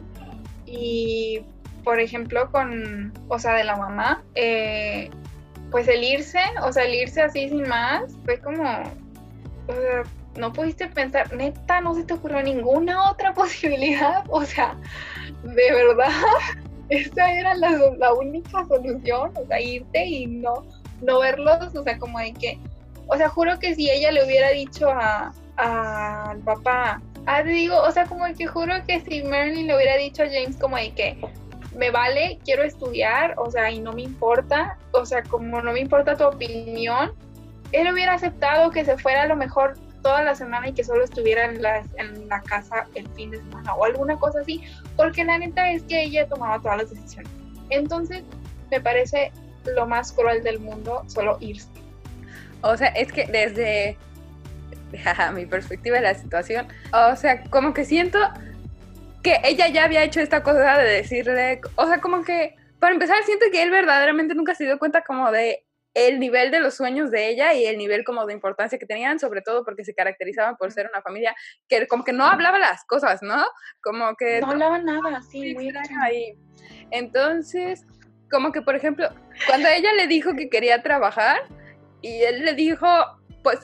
Y, 0.67 1.43
por 1.85 2.01
ejemplo, 2.01 2.51
con, 2.51 3.13
o 3.29 3.39
sea, 3.39 3.55
de 3.55 3.65
la 3.65 3.77
mamá, 3.77 4.23
eh, 4.35 5.11
pues 5.71 5.87
el 5.89 6.03
irse, 6.03 6.41
o 6.63 6.73
sea, 6.73 6.85
el 6.85 6.95
irse 6.95 7.23
así 7.23 7.49
sin 7.49 7.69
más, 7.69 8.17
fue 8.25 8.39
como, 8.41 8.63
o 8.63 9.73
sea, 9.73 10.03
no 10.37 10.53
pudiste 10.53 10.89
pensar, 10.89 11.33
neta, 11.35 11.81
no 11.81 11.95
se 11.95 12.05
te 12.05 12.15
ocurrió 12.15 12.43
ninguna 12.43 13.11
otra 13.11 13.35
posibilidad, 13.35 14.25
o 14.29 14.45
sea, 14.45 14.77
de 15.43 15.73
verdad, 15.73 16.11
esa 16.89 17.33
era 17.33 17.55
la, 17.55 18.13
única 18.15 18.67
solución, 18.67 19.33
o 19.37 19.47
sea, 19.47 19.61
irte 19.61 20.07
y 20.07 20.27
no, 20.27 20.65
no 21.03 21.21
verlos, 21.21 21.75
o 21.75 21.83
sea, 21.83 21.99
como 21.99 22.19
de 22.19 22.33
que, 22.33 22.59
o 23.07 23.17
sea, 23.17 23.29
juro 23.29 23.59
que 23.59 23.75
si 23.75 23.91
ella 23.91 24.11
le 24.11 24.25
hubiera 24.25 24.51
dicho 24.51 24.89
a 24.89 25.33
al 25.57 26.39
papá, 26.41 27.01
ah, 27.27 27.43
te 27.43 27.51
digo, 27.51 27.81
o 27.81 27.91
sea, 27.91 28.07
como 28.07 28.25
que 28.35 28.47
juro 28.47 28.75
que 28.87 29.01
si 29.01 29.23
Marilyn 29.23 29.67
le 29.67 29.77
hubiera 29.77 29.97
dicho 29.97 30.23
a 30.23 30.27
James 30.27 30.57
como 30.57 30.77
de 30.77 30.91
que 30.93 31.17
me 31.77 31.91
vale, 31.91 32.39
quiero 32.45 32.63
estudiar, 32.63 33.35
o 33.39 33.51
sea, 33.51 33.71
y 33.71 33.81
no 33.81 33.93
me 33.93 34.03
importa, 34.03 34.79
o 34.93 35.05
sea, 35.05 35.23
como 35.23 35.61
no 35.61 35.73
me 35.73 35.81
importa 35.81 36.17
tu 36.17 36.25
opinión, 36.25 37.13
él 37.73 37.93
hubiera 37.93 38.15
aceptado 38.15 38.71
que 38.71 38.85
se 38.85 38.97
fuera 38.97 39.23
a 39.23 39.27
lo 39.27 39.37
mejor 39.37 39.75
toda 40.03 40.23
la 40.23 40.35
semana 40.35 40.69
y 40.69 40.75
que 40.75 40.85
solo 40.85 41.03
estuviera 41.03 41.47
en 41.47 41.63
la, 41.63 41.83
en 41.97 42.29
la 42.29 42.41
casa 42.43 42.87
el 42.95 43.09
fin 43.11 43.31
de 43.31 43.39
semana 43.39 43.75
o 43.75 43.85
alguna 43.85 44.17
cosa 44.17 44.41
así, 44.41 44.63
porque 44.97 45.25
la 45.25 45.39
neta 45.39 45.71
es 45.71 45.83
que 45.85 46.03
ella 46.03 46.29
tomaba 46.29 46.61
todas 46.61 46.79
las 46.79 46.91
decisiones. 46.91 47.31
Entonces, 47.71 48.23
me 48.71 48.81
parece 48.81 49.33
lo 49.65 49.87
más 49.87 50.13
cruel 50.13 50.43
del 50.43 50.61
mundo 50.61 51.05
solo 51.07 51.39
irse. 51.41 51.69
O 52.61 52.77
sea, 52.77 52.89
es 52.89 53.13
que 53.13 53.27
desde 53.27 53.97
mi 55.35 55.47
perspectiva 55.47 55.97
de 55.97 56.03
la 56.03 56.15
situación. 56.15 56.67
O 56.93 57.17
sea, 57.17 57.43
como 57.45 57.75
que 57.75 57.85
siento 57.85 58.19
que 59.25 59.41
ella 59.43 59.69
ya 59.69 59.85
había 59.85 60.05
hecho 60.05 60.21
esta 60.21 60.43
cosa 60.43 60.79
de 60.79 60.89
decirle, 60.89 61.61
o 61.77 61.87
sea, 61.87 62.01
como 62.01 62.23
que, 62.23 62.55
para 62.79 62.93
empezar, 62.93 63.17
siento 63.25 63.47
que 63.51 63.63
él 63.63 63.71
verdaderamente 63.71 64.35
nunca 64.35 64.55
se 64.55 64.65
dio 64.65 64.79
cuenta 64.79 65.03
como 65.03 65.33
de 65.33 65.65
el 65.95 66.19
nivel 66.19 66.51
de 66.51 66.61
los 66.61 66.75
sueños 66.75 67.11
de 67.11 67.29
ella 67.31 67.55
y 67.55 67.65
el 67.65 67.79
nivel 67.79 68.05
como 68.05 68.27
de 68.27 68.35
importancia 68.35 68.79
que 68.79 68.85
tenían, 68.85 69.19
sobre 69.19 69.41
todo 69.41 69.65
porque 69.65 69.85
se 69.85 69.95
caracterizaban 69.95 70.57
por 70.57 70.73
ser 70.73 70.91
una 70.93 71.01
familia 71.03 71.35
que 71.69 71.87
como 71.87 72.05
que 72.05 72.13
no 72.13 72.27
hablaba 72.27 72.59
las 72.59 72.85
cosas, 72.85 73.23
¿no? 73.23 73.47
Como 73.81 74.15
que... 74.17 74.41
No 74.41 74.51
hablaba 74.51 74.79
nada, 74.79 75.23
sí, 75.23 75.55
muy 75.55 75.73
ahí. 76.03 76.37
Entonces, 76.91 77.87
como 78.31 78.53
que, 78.53 78.61
por 78.61 78.77
ejemplo, 78.77 79.09
cuando 79.47 79.69
ella 79.69 79.93
le 79.95 80.07
dijo 80.07 80.35
que 80.35 80.51
quería 80.51 80.83
trabajar 80.83 81.41
y 82.03 82.23
él 82.23 82.45
le 82.45 82.53
dijo, 82.55 82.87
pues, 83.45 83.61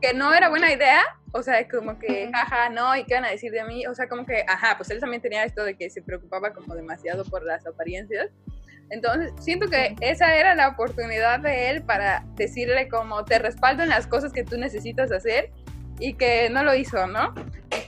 que 0.00 0.14
no 0.14 0.32
era 0.32 0.48
buena 0.48 0.72
idea, 0.72 1.02
o 1.32 1.42
sea, 1.42 1.68
como 1.68 1.98
que, 1.98 2.30
ajá, 2.32 2.70
no, 2.70 2.96
¿y 2.96 3.04
qué 3.04 3.14
van 3.14 3.24
a 3.24 3.30
decir 3.30 3.50
de 3.52 3.64
mí? 3.64 3.84
O 3.86 3.94
sea, 3.94 4.08
como 4.08 4.24
que, 4.24 4.44
ajá, 4.46 4.76
pues 4.78 4.90
él 4.90 5.00
también 5.00 5.20
tenía 5.20 5.44
esto 5.44 5.64
de 5.64 5.76
que 5.76 5.90
se 5.90 6.00
preocupaba 6.00 6.54
como 6.54 6.74
demasiado 6.74 7.24
por 7.24 7.44
las 7.44 7.66
apariencias. 7.66 8.30
Entonces, 8.90 9.32
siento 9.40 9.68
que 9.68 9.96
esa 10.00 10.36
era 10.36 10.54
la 10.54 10.68
oportunidad 10.68 11.40
de 11.40 11.70
él 11.70 11.82
para 11.82 12.24
decirle 12.36 12.88
como 12.88 13.24
te 13.24 13.38
respaldo 13.38 13.82
en 13.82 13.88
las 13.88 14.06
cosas 14.06 14.32
que 14.32 14.44
tú 14.44 14.56
necesitas 14.56 15.10
hacer 15.10 15.50
y 15.98 16.14
que 16.14 16.48
no 16.50 16.62
lo 16.62 16.74
hizo, 16.74 17.06
¿no? 17.06 17.34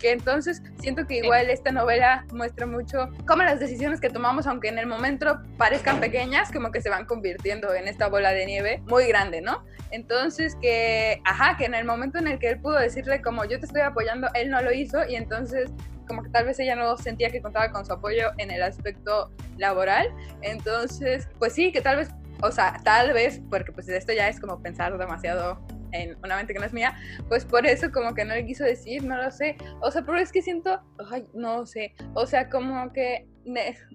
Y 0.05 0.07
que 0.07 0.13
entonces 0.13 0.63
siento 0.81 1.07
que 1.07 1.17
igual 1.17 1.49
esta 1.49 1.73
novela 1.73 2.27
muestra 2.31 2.67
mucho 2.67 3.09
cómo 3.27 3.43
las 3.43 3.59
decisiones 3.59 4.03
que 4.03 4.11
tomamos, 4.11 4.47
aunque 4.47 4.69
en 4.69 4.79
el 4.79 4.87
momento 4.87 5.41
parezcan 5.57 5.99
pequeñas, 5.99 6.53
como 6.53 6.71
que 6.71 6.83
se 6.83 6.91
van 6.91 7.07
convirtiendo 7.07 7.73
en 7.73 7.89
esta 7.89 8.09
bola 8.09 8.33
de 8.33 8.45
nieve 8.45 8.83
muy 8.87 9.07
grande, 9.07 9.41
¿no? 9.41 9.65
Entonces 9.93 10.59
que, 10.61 11.23
ajá, 11.25 11.57
que 11.57 11.65
en 11.65 11.75
el 11.75 11.87
momento 11.87 12.19
en 12.19 12.29
el 12.29 12.39
que 12.39 12.51
él 12.51 12.61
pudo 12.61 12.79
decirle 12.79 13.23
como 13.23 13.47
yo 13.47 13.59
te 13.59 13.65
estoy 13.65 13.81
apoyando, 13.81 14.29
él 14.35 14.51
no 14.51 14.61
lo 14.61 14.75
hizo 14.75 15.07
y 15.09 15.17
entonces 15.17 15.71
como 16.07 16.23
que 16.23 16.29
tal 16.29 16.45
vez 16.45 16.59
ella 16.61 16.77
no 16.77 16.99
sentía 16.99 17.31
que 17.31 17.41
contaba 17.41 17.71
con 17.71 17.87
su 17.87 17.95
apoyo 17.95 18.33
en 18.37 18.51
el 18.51 18.63
aspecto 18.63 19.31
laboral. 19.57 20.07
Entonces, 20.43 21.31
pues 21.39 21.55
sí, 21.55 21.73
que 21.73 21.81
tal 21.81 21.97
vez, 21.97 22.11
o 22.43 22.53
sea, 22.53 22.79
tal 22.85 23.15
vez, 23.15 23.41
porque 23.49 23.73
pues 23.73 23.89
esto 23.89 24.13
ya 24.13 24.29
es 24.29 24.39
como 24.39 24.61
pensar 24.61 24.99
demasiado 24.99 25.59
en 25.95 26.17
una 26.23 26.37
mente 26.37 26.53
que 26.53 26.59
no 26.59 26.67
es 26.67 26.73
mía, 26.73 26.95
pues 27.29 27.45
por 27.45 27.67
eso 27.67 27.91
como 27.91 28.15
que 28.15 28.25
no 28.25 28.35
le 28.35 28.45
quiso 28.45 28.65
decir, 28.65 29.03
no 29.05 29.17
lo 29.17 29.31
sé. 29.31 29.57
O 29.81 29.91
sea, 29.91 30.03
pero 30.03 30.19
es 30.19 30.33
que 30.33 30.43
siento, 30.43 30.81
ay, 31.11 31.27
no 31.33 31.65
sé, 31.67 31.95
o 32.15 32.27
sea, 32.27 32.49
como 32.51 32.93
que 32.93 33.27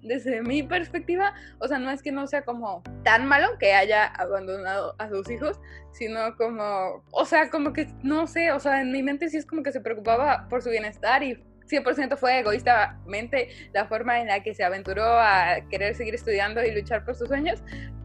desde 0.02 0.42
mi 0.42 0.62
perspectiva, 0.62 1.34
o 1.58 1.66
sea, 1.66 1.78
no 1.78 1.90
es 1.90 2.02
que 2.02 2.12
no 2.12 2.26
sea 2.26 2.42
como 2.42 2.82
tan 3.02 3.26
malo 3.26 3.58
que 3.58 3.72
haya 3.72 4.06
abandonado 4.06 4.94
a 4.98 5.08
sus 5.08 5.28
hijos, 5.30 5.60
sino 5.92 6.36
como, 6.36 7.04
o 7.10 7.24
sea, 7.24 7.50
como 7.50 7.72
que, 7.72 7.88
no 8.02 8.26
sé, 8.26 8.52
o 8.52 8.60
sea, 8.60 8.80
en 8.80 8.92
mi 8.92 9.02
mente 9.02 9.28
sí 9.28 9.36
es 9.36 9.46
como 9.46 9.62
que 9.62 9.72
se 9.72 9.80
preocupaba 9.80 10.46
por 10.48 10.62
su 10.62 10.70
bienestar 10.70 11.22
y 11.22 11.42
100% 11.68 12.16
fue 12.16 12.40
egoístamente 12.40 13.48
la 13.72 13.86
forma 13.86 14.20
en 14.20 14.28
la 14.28 14.42
que 14.42 14.54
se 14.54 14.64
aventuró 14.64 15.04
a 15.04 15.60
querer 15.68 15.94
seguir 15.94 16.14
estudiando 16.14 16.62
y 16.64 16.72
luchar 16.72 17.04
por 17.04 17.14
sus 17.14 17.28
sueños, 17.28 17.62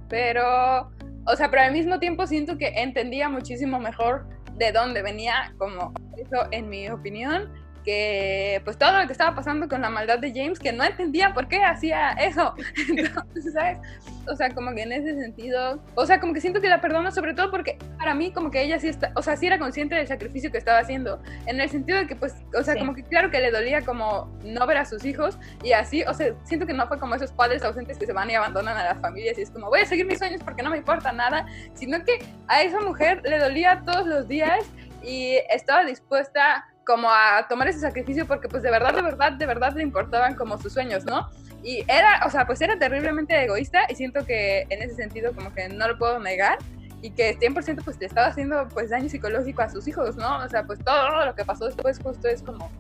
pero, 0.10 0.92
o 1.26 1.36
sea, 1.36 1.50
pero 1.50 1.64
al 1.64 1.72
mismo 1.72 2.00
tiempo 2.00 2.28
siento 2.28 2.58
que 2.58 2.68
entendía 2.68 3.30
muchísimo 3.30 3.80
mejor 3.80 4.28
de 4.58 4.72
dónde 4.72 5.02
venía, 5.02 5.54
como 5.58 5.94
eso 6.18 6.48
en 6.52 6.70
mi 6.70 6.90
opinión, 6.90 7.52
que 7.86 8.62
pues 8.66 8.78
todo 8.78 9.00
lo 9.00 9.06
que 9.06 9.12
estaba 9.12 9.36
pasando 9.36 9.70
con 9.70 9.82
la 9.82 9.90
maldad 9.90 10.18
de 10.18 10.34
James, 10.34 10.60
que 10.60 10.74
no 10.74 10.84
entendía 10.84 11.34
por 11.34 11.48
qué 11.48 11.64
hacía 11.64 12.12
eso. 12.14 12.56
Entonces, 12.90 13.54
¿sabes? 13.54 13.78
O 14.28 14.36
sea, 14.36 14.50
como 14.50 14.74
que 14.74 14.82
en 14.82 14.92
ese 14.92 15.14
sentido, 15.14 15.80
o 15.94 16.06
sea, 16.06 16.20
como 16.20 16.34
que 16.34 16.42
siento 16.42 16.60
que 16.60 16.68
la 16.68 16.82
perdono 16.82 17.12
sobre 17.12 17.36
todo 17.36 17.52
porque 17.52 17.78
para 18.00 18.16
mí 18.16 18.32
como 18.32 18.50
que 18.50 18.64
ella 18.64 18.80
sí 18.80 18.88
está, 18.88 19.12
o 19.16 19.22
sea, 19.22 19.38
sí 19.38 19.46
era 19.46 19.60
consciente 19.60 19.94
del 19.94 20.08
sacrificio 20.08 20.52
que 20.52 20.58
estaba 20.58 20.80
haciendo, 20.80 21.22
en 21.46 21.62
el 21.62 21.70
sentido 21.70 22.00
de 22.00 22.08
que 22.08 22.16
pues, 22.16 22.34
o 22.58 22.64
sea, 22.64 22.76
como 22.76 22.96
que 22.96 23.04
claro 23.04 23.30
que 23.30 23.40
le 23.40 23.52
dolía 23.52 23.82
como 23.82 24.36
no 24.44 24.66
ver 24.66 24.78
a 24.78 24.86
sus 24.86 25.06
hijos 25.06 25.38
y 25.64 25.74
así, 25.74 26.04
o 26.04 26.14
sea, 26.16 26.34
siento 26.44 26.66
que 26.66 26.74
no 26.74 26.88
fue 26.88 26.98
como 26.98 27.14
esos 27.14 27.32
padres 27.32 27.64
ausentes 27.64 28.00
que 28.00 28.08
se 28.08 28.14
van 28.14 28.32
y 28.32 28.36
abandonan 28.36 28.76
a 28.76 28.84
las 28.84 29.00
familias 29.00 29.38
y 29.38 29.44
es 29.44 29.52
como 29.52 29.68
voy 29.68 29.82
a 29.82 29.86
seguir 29.86 30.08
mis 30.08 30.18
sueños 30.18 30.42
porque 30.44 30.64
no 30.64 30.72
me 30.72 30.78
importa 30.78 31.12
nada, 31.12 31.46
sino 31.76 32.04
que 32.04 32.18
a 32.48 32.64
esa 32.64 32.80
mujer 32.80 33.22
le 33.24 33.38
dolía 33.38 33.84
todos 33.86 34.08
los 34.08 34.28
días 34.28 34.66
y 35.04 35.38
estaba 35.52 35.86
dispuesta 35.86 36.66
como 36.86 37.10
a 37.10 37.48
tomar 37.50 37.68
ese 37.68 37.80
sacrificio 37.80 38.26
porque 38.26 38.48
pues 38.48 38.64
de 38.64 38.72
verdad, 38.72 38.94
de 38.94 39.02
verdad, 39.02 39.34
de 39.34 39.46
verdad 39.46 39.74
le 39.74 39.84
importaban 39.84 40.36
como 40.36 40.58
sus 40.58 40.74
sueños, 40.74 41.04
¿no? 41.06 41.30
Y 41.64 41.84
era, 41.88 42.22
o 42.26 42.30
sea, 42.30 42.46
pues 42.46 42.62
era 42.62 42.78
terriblemente 42.78 43.44
egoísta 43.44 43.82
y 43.90 43.96
siento 43.96 44.26
que 44.26 44.68
en 44.70 44.84
ese 44.84 44.96
sentido 44.96 45.34
como 45.34 45.54
que 45.54 45.68
no 45.70 45.88
lo 45.88 45.98
puedo 45.98 46.20
negar 46.20 46.60
y 47.02 47.12
que 47.12 47.38
100% 47.38 47.84
pues 47.84 48.00
le 48.00 48.06
estaba 48.06 48.28
haciendo 48.28 48.68
pues 48.70 48.90
daño 48.92 49.10
psicológico 49.10 49.64
a 49.64 49.70
sus 49.70 49.88
hijos, 49.88 50.16
¿no? 50.16 50.38
O 50.44 50.48
sea, 50.50 50.64
pues 50.64 50.80
todo 50.80 51.26
lo 51.26 51.36
que 51.36 51.44
pasó 51.44 51.66
después 51.66 52.00
justo 52.00 52.28
es 52.28 52.42
como 52.42 52.72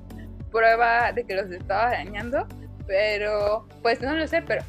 prueba 0.51 1.11
de 1.11 1.25
que 1.25 1.35
los 1.35 1.49
estaba 1.51 1.89
dañando, 1.91 2.47
pero 2.87 3.67
pues 3.81 4.01
no 4.01 4.13
lo 4.13 4.27
sé, 4.27 4.41
pero, 4.41 4.63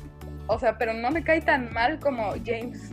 o 0.47 0.59
sea, 0.59 0.78
pero 0.78 0.95
no 0.95 1.11
me 1.11 1.23
cae 1.23 1.40
tan 1.43 1.73
mal 1.73 1.99
como 2.00 2.35
James 2.45 2.93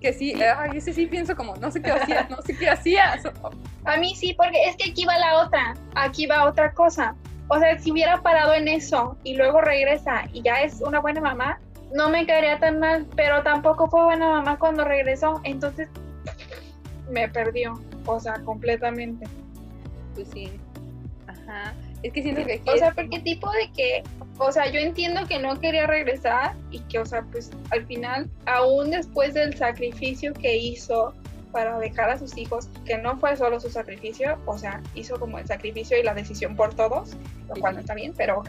que 0.00 0.12
sí, 0.12 0.34
ay, 0.42 0.78
ese 0.78 0.92
sí 0.92 1.06
pienso 1.06 1.36
como, 1.36 1.54
no 1.56 1.70
sé 1.70 1.82
qué 1.82 1.92
hacía, 1.92 2.26
no 2.30 2.40
sé 2.42 2.56
qué 2.56 2.70
hacía. 2.70 3.20
A 3.84 3.96
mí 3.98 4.14
sí, 4.14 4.34
porque 4.34 4.64
es 4.64 4.76
que 4.76 4.90
aquí 4.90 5.04
va 5.04 5.18
la 5.18 5.44
otra, 5.44 5.74
aquí 5.94 6.26
va 6.26 6.44
otra 6.44 6.72
cosa. 6.72 7.14
O 7.48 7.58
sea, 7.58 7.78
si 7.78 7.92
hubiera 7.92 8.22
parado 8.22 8.54
en 8.54 8.68
eso 8.68 9.16
y 9.24 9.36
luego 9.36 9.60
regresa 9.60 10.24
y 10.32 10.42
ya 10.42 10.62
es 10.62 10.80
una 10.80 11.00
buena 11.00 11.20
mamá, 11.20 11.60
no 11.92 12.08
me 12.08 12.26
caería 12.26 12.58
tan 12.58 12.78
mal, 12.78 13.06
pero 13.16 13.42
tampoco 13.42 13.88
fue 13.88 14.04
buena 14.04 14.28
mamá 14.28 14.58
cuando 14.58 14.84
regresó, 14.84 15.40
entonces 15.44 15.88
me 17.10 17.28
perdió, 17.28 17.80
o 18.06 18.20
sea, 18.20 18.34
completamente. 18.44 19.26
Pues 20.14 20.28
sí, 20.30 20.52
ajá. 21.26 21.74
Es 22.02 22.12
que 22.12 22.22
siento 22.22 22.44
que 22.44 22.62
O 22.66 22.76
sea, 22.76 22.92
porque 22.92 23.20
tipo 23.20 23.50
de 23.52 23.70
que 23.76 24.02
o 24.42 24.50
sea, 24.50 24.70
yo 24.70 24.80
entiendo 24.80 25.26
que 25.28 25.38
no 25.38 25.60
quería 25.60 25.86
regresar 25.86 26.54
y 26.70 26.80
que, 26.80 26.98
o 26.98 27.04
sea, 27.04 27.22
pues 27.30 27.50
al 27.70 27.84
final, 27.84 28.30
aún 28.46 28.90
después 28.90 29.34
del 29.34 29.54
sacrificio 29.54 30.32
que 30.32 30.56
hizo 30.56 31.12
para 31.52 31.78
dejar 31.78 32.08
a 32.08 32.18
sus 32.18 32.38
hijos, 32.38 32.70
que 32.86 32.96
no 32.96 33.18
fue 33.18 33.36
solo 33.36 33.60
su 33.60 33.68
sacrificio, 33.68 34.38
o 34.46 34.56
sea, 34.56 34.80
hizo 34.94 35.20
como 35.20 35.38
el 35.38 35.46
sacrificio 35.46 35.98
y 35.98 36.02
la 36.02 36.14
decisión 36.14 36.56
por 36.56 36.74
todos, 36.74 37.18
lo 37.48 37.60
cual 37.60 37.74
no 37.74 37.80
está 37.80 37.94
bien, 37.94 38.14
pero 38.16 38.38
ok. 38.38 38.48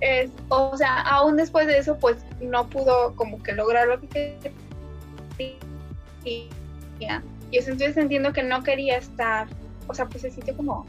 Es, 0.00 0.30
o 0.48 0.76
sea, 0.76 1.00
aún 1.00 1.36
después 1.36 1.66
de 1.66 1.78
eso, 1.78 1.98
pues 1.98 2.18
no 2.40 2.68
pudo 2.70 3.16
como 3.16 3.42
que 3.42 3.52
lograr 3.52 3.88
lo 3.88 4.00
que 4.00 4.06
quería. 5.36 7.22
Y 7.50 7.58
entonces 7.58 7.96
entiendo 7.96 8.32
que 8.32 8.44
no 8.44 8.62
quería 8.62 8.98
estar, 8.98 9.48
o 9.88 9.94
sea, 9.94 10.06
pues 10.06 10.22
se 10.22 10.30
sintió 10.30 10.56
como, 10.56 10.86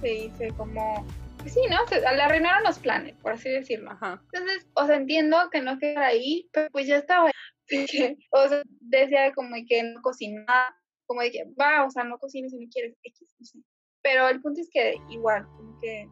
se 0.00 0.08
dice, 0.08 0.48
como 0.56 1.04
sí, 1.46 1.60
¿no? 1.70 1.86
Se, 1.88 2.00
le 2.00 2.22
arruinaron 2.22 2.64
los 2.64 2.78
planes, 2.78 3.14
por 3.16 3.32
así 3.32 3.50
decirlo. 3.50 3.90
Entonces, 3.92 4.66
o 4.74 4.86
sea, 4.86 4.96
entiendo 4.96 5.36
que 5.50 5.60
no 5.60 5.78
quedara 5.78 6.08
ahí, 6.08 6.48
pero 6.52 6.68
pues 6.70 6.86
ya 6.86 6.96
estaba. 6.96 7.30
o 8.30 8.48
sea, 8.48 8.62
decía 8.80 9.32
como 9.34 9.56
que 9.68 9.82
no 9.82 10.02
cocinaba, 10.02 10.76
como 11.06 11.22
de 11.22 11.30
que, 11.30 11.44
va, 11.60 11.84
o 11.84 11.90
sea, 11.90 12.04
no 12.04 12.18
cocines 12.18 12.52
si 12.52 12.58
no 12.58 12.68
quieres, 12.70 12.96
X, 13.02 13.34
no 13.38 13.46
sé. 13.46 13.58
Pero 14.02 14.28
el 14.28 14.40
punto 14.42 14.60
es 14.60 14.68
que 14.70 14.94
igual, 15.08 15.46
como 15.56 15.78
que 15.80 16.08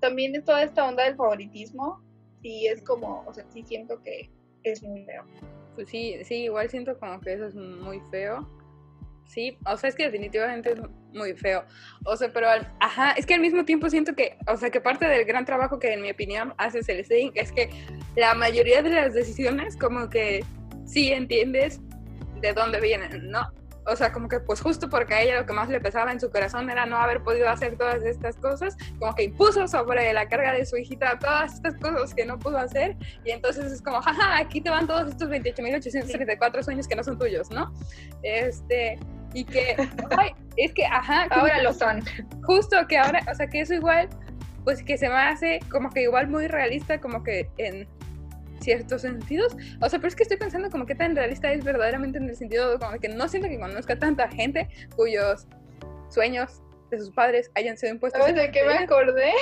también 0.00 0.32
de 0.32 0.42
toda 0.42 0.62
esta 0.62 0.86
onda 0.86 1.04
del 1.04 1.16
favoritismo, 1.16 2.02
sí 2.42 2.66
es 2.66 2.82
como, 2.82 3.24
o 3.26 3.32
sea, 3.32 3.48
sí 3.50 3.62
siento 3.62 4.02
que 4.02 4.30
es 4.64 4.82
muy 4.82 5.04
feo. 5.04 5.24
Pues 5.74 5.88
sí, 5.88 6.16
sí, 6.24 6.44
igual 6.44 6.68
siento 6.68 6.98
como 6.98 7.20
que 7.20 7.32
eso 7.32 7.46
es 7.46 7.54
muy 7.54 8.00
feo. 8.10 8.46
Sí, 9.32 9.56
o 9.64 9.78
sea, 9.78 9.88
es 9.88 9.96
que 9.96 10.04
definitivamente 10.04 10.72
es 10.72 10.80
muy 11.14 11.32
feo. 11.32 11.64
O 12.04 12.14
sea, 12.18 12.30
pero, 12.34 12.48
ajá, 12.80 13.12
es 13.12 13.24
que 13.24 13.32
al 13.32 13.40
mismo 13.40 13.64
tiempo 13.64 13.88
siento 13.88 14.14
que, 14.14 14.36
o 14.46 14.58
sea, 14.58 14.68
que 14.68 14.78
parte 14.78 15.06
del 15.06 15.24
gran 15.24 15.46
trabajo 15.46 15.78
que 15.78 15.90
en 15.90 16.02
mi 16.02 16.10
opinión 16.10 16.52
hace 16.58 16.82
Celestine 16.82 17.32
es 17.34 17.50
que 17.50 17.70
la 18.14 18.34
mayoría 18.34 18.82
de 18.82 18.90
las 18.90 19.14
decisiones 19.14 19.78
como 19.78 20.10
que 20.10 20.44
sí 20.84 21.14
entiendes 21.14 21.80
de 22.42 22.52
dónde 22.52 22.78
vienen, 22.78 23.30
¿no? 23.30 23.50
O 23.86 23.96
sea, 23.96 24.12
como 24.12 24.28
que 24.28 24.38
pues 24.38 24.60
justo 24.60 24.90
porque 24.90 25.14
a 25.14 25.22
ella 25.22 25.40
lo 25.40 25.46
que 25.46 25.54
más 25.54 25.70
le 25.70 25.80
pesaba 25.80 26.12
en 26.12 26.20
su 26.20 26.30
corazón 26.30 26.68
era 26.68 26.84
no 26.84 26.98
haber 26.98 27.22
podido 27.22 27.48
hacer 27.48 27.78
todas 27.78 28.02
estas 28.04 28.36
cosas, 28.36 28.76
como 28.98 29.14
que 29.14 29.24
impuso 29.24 29.66
sobre 29.66 30.12
la 30.12 30.28
carga 30.28 30.52
de 30.52 30.66
su 30.66 30.76
hijita 30.76 31.18
todas 31.18 31.54
estas 31.54 31.74
cosas 31.76 32.14
que 32.14 32.26
no 32.26 32.38
pudo 32.38 32.58
hacer 32.58 32.96
y 33.24 33.30
entonces 33.30 33.72
es 33.72 33.80
como, 33.80 34.02
jaja, 34.02 34.36
aquí 34.36 34.60
te 34.60 34.68
van 34.68 34.86
todos 34.86 35.08
estos 35.08 35.30
28.834 35.30 36.62
sueños 36.62 36.86
que 36.86 36.94
no 36.94 37.02
son 37.02 37.18
tuyos, 37.18 37.50
¿no? 37.50 37.72
Este, 38.22 38.98
y 39.34 39.44
que, 39.44 39.76
ay, 40.18 40.30
es 40.56 40.72
que, 40.72 40.84
ajá. 40.84 41.26
Ahora 41.30 41.62
lo 41.62 41.72
son. 41.72 42.02
Justo 42.42 42.76
que 42.88 42.98
ahora, 42.98 43.20
o 43.30 43.34
sea, 43.34 43.46
que 43.46 43.60
eso 43.60 43.74
igual, 43.74 44.08
pues 44.64 44.82
que 44.82 44.96
se 44.96 45.08
me 45.08 45.14
hace 45.14 45.60
como 45.70 45.90
que 45.90 46.02
igual 46.02 46.28
muy 46.28 46.48
realista, 46.48 47.00
como 47.00 47.22
que 47.22 47.48
en 47.58 47.86
ciertos 48.60 49.02
sentidos. 49.02 49.56
O 49.80 49.88
sea, 49.88 49.98
pero 49.98 50.08
es 50.08 50.16
que 50.16 50.22
estoy 50.22 50.36
pensando 50.36 50.70
como 50.70 50.86
que 50.86 50.94
tan 50.94 51.16
realista 51.16 51.52
es 51.52 51.64
verdaderamente 51.64 52.18
en 52.18 52.28
el 52.28 52.36
sentido 52.36 52.78
como 52.78 52.98
que 52.98 53.08
no 53.08 53.28
siento 53.28 53.48
que 53.48 53.58
conozca 53.58 53.98
tanta 53.98 54.28
gente 54.28 54.68
cuyos 54.96 55.46
sueños 56.08 56.62
de 56.90 56.98
sus 56.98 57.10
padres 57.10 57.50
hayan 57.54 57.76
sido 57.76 57.92
impuestos. 57.92 58.20
¿Sabes 58.20 58.36
de 58.36 58.50
qué 58.50 58.64
me 58.64 58.74
acordé? 58.74 59.32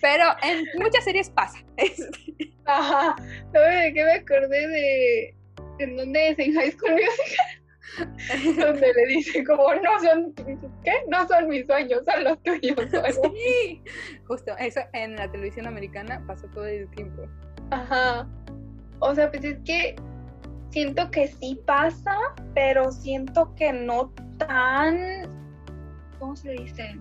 Pero 0.00 0.24
en 0.42 0.64
muchas 0.80 1.04
series 1.04 1.30
pasa. 1.30 1.58
Ajá. 2.66 3.16
¿Sabes 3.52 3.82
de 3.84 3.92
qué 3.94 4.04
me 4.04 4.12
acordé 4.12 4.68
de... 4.68 5.34
¿En 5.78 5.96
dónde 5.96 6.30
es? 6.30 6.38
En 6.38 6.54
High 6.54 6.72
School 6.72 6.92
Musical. 6.92 7.57
donde 8.58 8.92
le 8.94 9.06
dice 9.08 9.44
como, 9.44 9.74
no 9.74 10.00
son, 10.02 10.32
¿qué? 10.84 10.92
No 11.08 11.26
son 11.26 11.48
mis 11.48 11.66
sueños, 11.66 12.02
son 12.04 12.24
los 12.24 12.42
tuyos. 12.42 12.76
Sí, 13.34 13.82
justo, 14.26 14.56
eso 14.58 14.80
en 14.92 15.16
la 15.16 15.30
televisión 15.30 15.66
americana 15.66 16.22
pasó 16.26 16.46
todo 16.48 16.66
el 16.66 16.88
tiempo. 16.90 17.22
Ajá. 17.70 18.26
O 19.00 19.14
sea, 19.14 19.30
pues 19.30 19.44
es 19.44 19.58
que 19.64 19.96
siento 20.70 21.10
que 21.10 21.28
sí 21.28 21.60
pasa, 21.66 22.16
pero 22.54 22.90
siento 22.92 23.54
que 23.54 23.72
no 23.72 24.12
tan, 24.38 25.28
¿cómo 26.18 26.36
se 26.36 26.52
dice? 26.52 26.98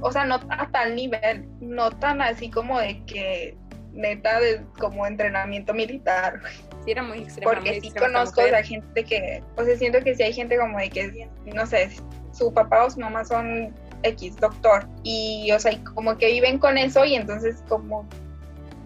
O 0.00 0.10
sea, 0.10 0.24
no 0.24 0.40
a 0.50 0.70
tal 0.70 0.96
nivel, 0.96 1.46
no 1.60 1.90
tan 1.90 2.20
así 2.20 2.50
como 2.50 2.78
de 2.80 3.04
que 3.04 3.56
neta 3.92 4.40
de 4.40 4.62
como 4.78 5.06
entrenamiento 5.06 5.74
militar. 5.74 6.40
Sí, 6.84 6.90
era 6.90 7.02
muy 7.02 7.18
extrema. 7.18 7.52
Porque 7.52 7.80
sí 7.80 7.90
conozco 7.92 8.40
a 8.40 8.62
gente 8.62 9.04
que, 9.04 9.42
o 9.56 9.64
sea, 9.64 9.76
siento 9.76 10.00
que 10.00 10.14
sí 10.14 10.22
hay 10.22 10.32
gente 10.32 10.56
como 10.56 10.78
de 10.78 10.90
que, 10.90 11.28
no 11.54 11.66
sé, 11.66 11.90
su 12.32 12.52
papá 12.52 12.84
o 12.84 12.90
su 12.90 13.00
mamá 13.00 13.24
son 13.24 13.74
X 14.02 14.36
doctor 14.36 14.88
y, 15.02 15.50
o 15.52 15.58
sea, 15.58 15.72
como 15.94 16.16
que 16.16 16.26
viven 16.26 16.58
con 16.58 16.78
eso 16.78 17.04
y 17.04 17.14
entonces 17.14 17.62
como 17.68 18.08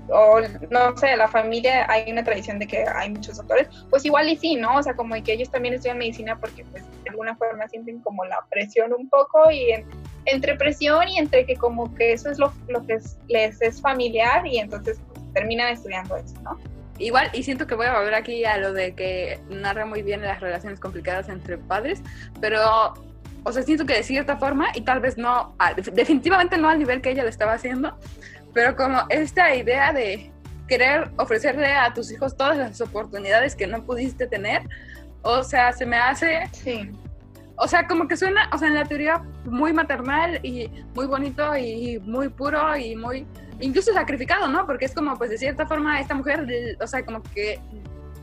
o 0.09 0.41
no 0.71 0.97
sé, 0.97 1.17
la 1.17 1.27
familia 1.29 1.85
hay 1.91 2.11
una 2.11 2.23
tradición 2.23 2.59
de 2.59 2.67
que 2.67 2.85
hay 2.95 3.11
muchos 3.11 3.39
doctores, 3.39 3.69
pues 3.91 4.05
igual 4.05 4.29
y 4.29 4.37
sí, 4.37 4.55
¿no? 4.55 4.77
O 4.77 4.83
sea, 4.83 4.95
como 4.95 5.21
que 5.23 5.33
ellos 5.33 5.51
también 5.51 5.75
estudian 5.75 5.99
medicina 5.99 6.39
porque 6.39 6.65
pues 6.67 6.85
de 7.03 7.11
alguna 7.11 7.35
forma 7.37 7.67
sienten 7.69 8.01
como 8.03 8.25
la 8.25 8.39
presión 8.51 8.93
un 8.93 9.09
poco 9.09 9.51
y 9.51 9.73
entre 10.27 10.57
presión 10.57 11.09
y 11.09 11.19
entre 11.19 11.47
que 11.47 11.57
como 11.57 11.95
que 11.95 12.13
eso 12.13 12.31
es 12.31 12.39
lo, 12.39 12.53
lo 12.69 12.85
que 12.87 12.99
les 13.29 13.63
es 13.63 13.81
familiar 13.81 14.47
y 14.47 14.59
entonces 14.59 15.01
pues, 15.09 15.21
terminan 15.33 15.69
estudiando 15.69 16.17
eso, 16.17 16.35
¿no? 16.43 16.59
Igual, 16.99 17.31
y 17.33 17.43
siento 17.43 17.67
que 17.67 17.75
voy 17.75 17.87
a 17.87 17.99
volver 17.99 18.15
aquí 18.15 18.45
a 18.45 18.57
lo 18.57 18.73
de 18.73 18.95
que 18.95 19.39
narra 19.51 19.85
muy 19.85 20.03
bien 20.03 20.23
las 20.23 20.41
relaciones 20.41 20.81
complicadas 20.81 21.29
entre 21.29 21.59
padres, 21.59 22.03
pero, 22.41 22.95
o 23.45 23.53
sea, 23.53 23.63
siento 23.63 23.85
que 23.85 23.95
de 23.95 24.03
cierta 24.03 24.39
forma, 24.39 24.69
y 24.75 24.81
tal 24.81 25.01
vez 25.01 25.19
no, 25.19 25.55
definitivamente 25.93 26.57
no 26.57 26.71
al 26.71 26.79
nivel 26.79 27.03
que 27.03 27.11
ella 27.11 27.23
lo 27.23 27.29
estaba 27.29 27.53
haciendo, 27.53 27.99
pero 28.55 28.77
como 28.77 29.01
esta 29.11 29.55
idea 29.55 29.93
de 29.93 30.31
querer 30.69 31.11
ofrecerle 31.19 31.67
a 31.73 31.93
tus 31.93 32.11
hijos 32.11 32.37
todas 32.37 32.57
las 32.57 32.81
oportunidades 32.81 33.55
que 33.55 33.67
no 33.67 33.85
pudiste 33.85 34.27
tener, 34.27 34.63
o 35.23 35.43
sea, 35.43 35.73
se 35.73 35.85
me 35.85 35.97
hace... 35.97 36.49
Sí. 36.53 36.91
O 37.59 37.69
sea, 37.69 37.87
como 37.87 38.07
que 38.07 38.17
suena, 38.17 38.51
o 38.53 38.59
sea, 38.59 38.69
en 38.69 38.75
la 38.75 38.85
teoría 38.85 39.23
muy 39.45 39.73
maternal 39.73 40.41
y 40.43 40.71
muy 40.95 41.07
bonito 41.07 41.57
y 41.57 41.99
muy 42.01 42.29
puro 42.29 42.77
y 42.77 42.97
muy 42.97 43.27
incluso 43.61 43.93
sacrificado, 43.93 44.49
¿no? 44.49 44.67
Porque 44.67 44.85
es 44.85 44.95
como, 44.95 45.17
pues 45.17 45.31
de 45.31 45.39
cierta 45.39 45.67
forma, 45.67 46.01
esta 46.01 46.15
mujer, 46.15 46.47
o 46.81 46.87
sea, 46.87 47.05
como 47.05 47.23
que 47.23 47.61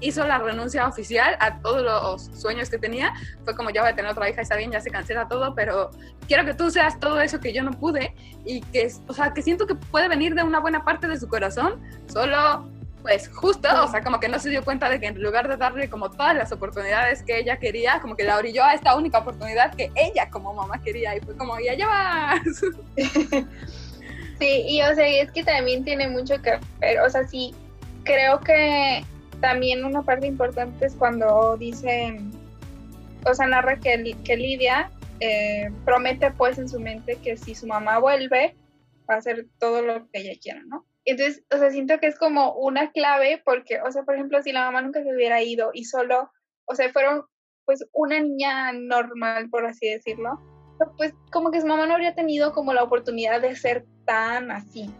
hizo 0.03 0.25
la 0.27 0.37
renuncia 0.37 0.85
oficial 0.87 1.37
a 1.39 1.59
todos 1.59 1.81
los 1.81 2.39
sueños 2.39 2.69
que 2.69 2.77
tenía. 2.77 3.13
Fue 3.43 3.55
como, 3.55 3.69
ya 3.69 3.81
voy 3.81 3.91
a 3.91 3.95
tener 3.95 4.11
otra 4.11 4.29
hija, 4.29 4.41
está 4.41 4.55
bien, 4.55 4.71
ya 4.71 4.81
se 4.81 4.91
cancela 4.91 5.27
todo, 5.27 5.55
pero 5.55 5.89
quiero 6.27 6.45
que 6.45 6.53
tú 6.53 6.69
seas 6.69 6.99
todo 6.99 7.21
eso 7.21 7.39
que 7.39 7.53
yo 7.53 7.63
no 7.63 7.71
pude 7.71 8.13
y 8.45 8.61
que, 8.61 8.91
o 9.07 9.13
sea, 9.13 9.33
que 9.33 9.41
siento 9.41 9.65
que 9.65 9.75
puede 9.75 10.07
venir 10.07 10.35
de 10.35 10.43
una 10.43 10.59
buena 10.59 10.83
parte 10.83 11.07
de 11.07 11.17
su 11.17 11.27
corazón, 11.27 11.81
solo 12.07 12.69
pues 13.03 13.27
justo, 13.27 13.67
o 13.83 13.87
sea, 13.89 14.01
como 14.01 14.19
que 14.19 14.29
no 14.29 14.39
se 14.39 14.49
dio 14.49 14.63
cuenta 14.63 14.89
de 14.89 14.99
que 14.99 15.07
en 15.07 15.21
lugar 15.21 15.49
de 15.49 15.57
darle 15.57 15.89
como 15.89 16.09
todas 16.09 16.35
las 16.35 16.51
oportunidades 16.53 17.21
que 17.21 17.37
ella 17.37 17.57
quería, 17.57 17.99
como 18.01 18.15
que 18.15 18.23
la 18.23 18.37
orilló 18.37 18.63
a 18.63 18.73
esta 18.73 18.95
única 18.95 19.19
oportunidad 19.19 19.75
que 19.75 19.91
ella 19.93 20.29
como 20.31 20.53
mamá 20.53 20.81
quería 20.81 21.15
y 21.15 21.19
fue 21.19 21.35
como, 21.37 21.59
ya 21.59 21.75
llevas. 21.75 22.41
Sí, 24.39 24.65
y 24.67 24.81
o 24.81 24.95
sea, 24.95 25.07
es 25.07 25.31
que 25.31 25.43
también 25.43 25.83
tiene 25.83 26.09
mucho 26.09 26.41
que 26.41 26.59
ver, 26.79 26.99
o 27.01 27.09
sea, 27.09 27.25
sí, 27.27 27.53
creo 28.03 28.39
que 28.39 29.05
también 29.39 29.85
una 29.85 30.01
parte 30.01 30.25
importante 30.25 30.85
es 30.85 30.95
cuando 30.95 31.55
dicen, 31.55 32.31
o 33.25 33.33
sea, 33.33 33.47
narra 33.47 33.79
que, 33.79 34.17
que 34.25 34.35
Lidia 34.35 34.91
eh, 35.19 35.71
promete 35.85 36.31
pues 36.31 36.57
en 36.57 36.67
su 36.67 36.79
mente 36.79 37.15
que 37.23 37.37
si 37.37 37.53
su 37.53 37.67
mamá 37.67 37.99
vuelve, 37.99 38.55
va 39.09 39.15
a 39.15 39.17
hacer 39.19 39.45
todo 39.59 39.81
lo 39.81 40.09
que 40.09 40.19
ella 40.19 40.37
quiera, 40.41 40.61
¿no? 40.65 40.83
Entonces, 41.05 41.43
o 41.53 41.57
sea, 41.57 41.69
siento 41.71 41.99
que 41.99 42.07
es 42.07 42.17
como 42.17 42.53
una 42.53 42.91
clave 42.91 43.41
porque, 43.43 43.81
o 43.81 43.91
sea, 43.91 44.03
por 44.03 44.15
ejemplo, 44.15 44.41
si 44.41 44.51
la 44.51 44.65
mamá 44.65 44.81
nunca 44.81 45.03
se 45.03 45.13
hubiera 45.13 45.41
ido 45.41 45.71
y 45.73 45.85
solo, 45.85 46.31
o 46.65 46.75
sea, 46.75 46.91
fueron 46.91 47.25
pues 47.65 47.85
una 47.93 48.19
niña 48.19 48.71
normal, 48.73 49.49
por 49.49 49.65
así 49.65 49.89
decirlo, 49.89 50.39
pues 50.97 51.13
como 51.31 51.51
que 51.51 51.61
su 51.61 51.67
mamá 51.67 51.85
no 51.85 51.93
habría 51.93 52.15
tenido 52.15 52.51
como 52.51 52.73
la 52.73 52.83
oportunidad 52.83 53.41
de 53.41 53.55
ser 53.55 53.85
tan 54.05 54.51
así. 54.51 54.93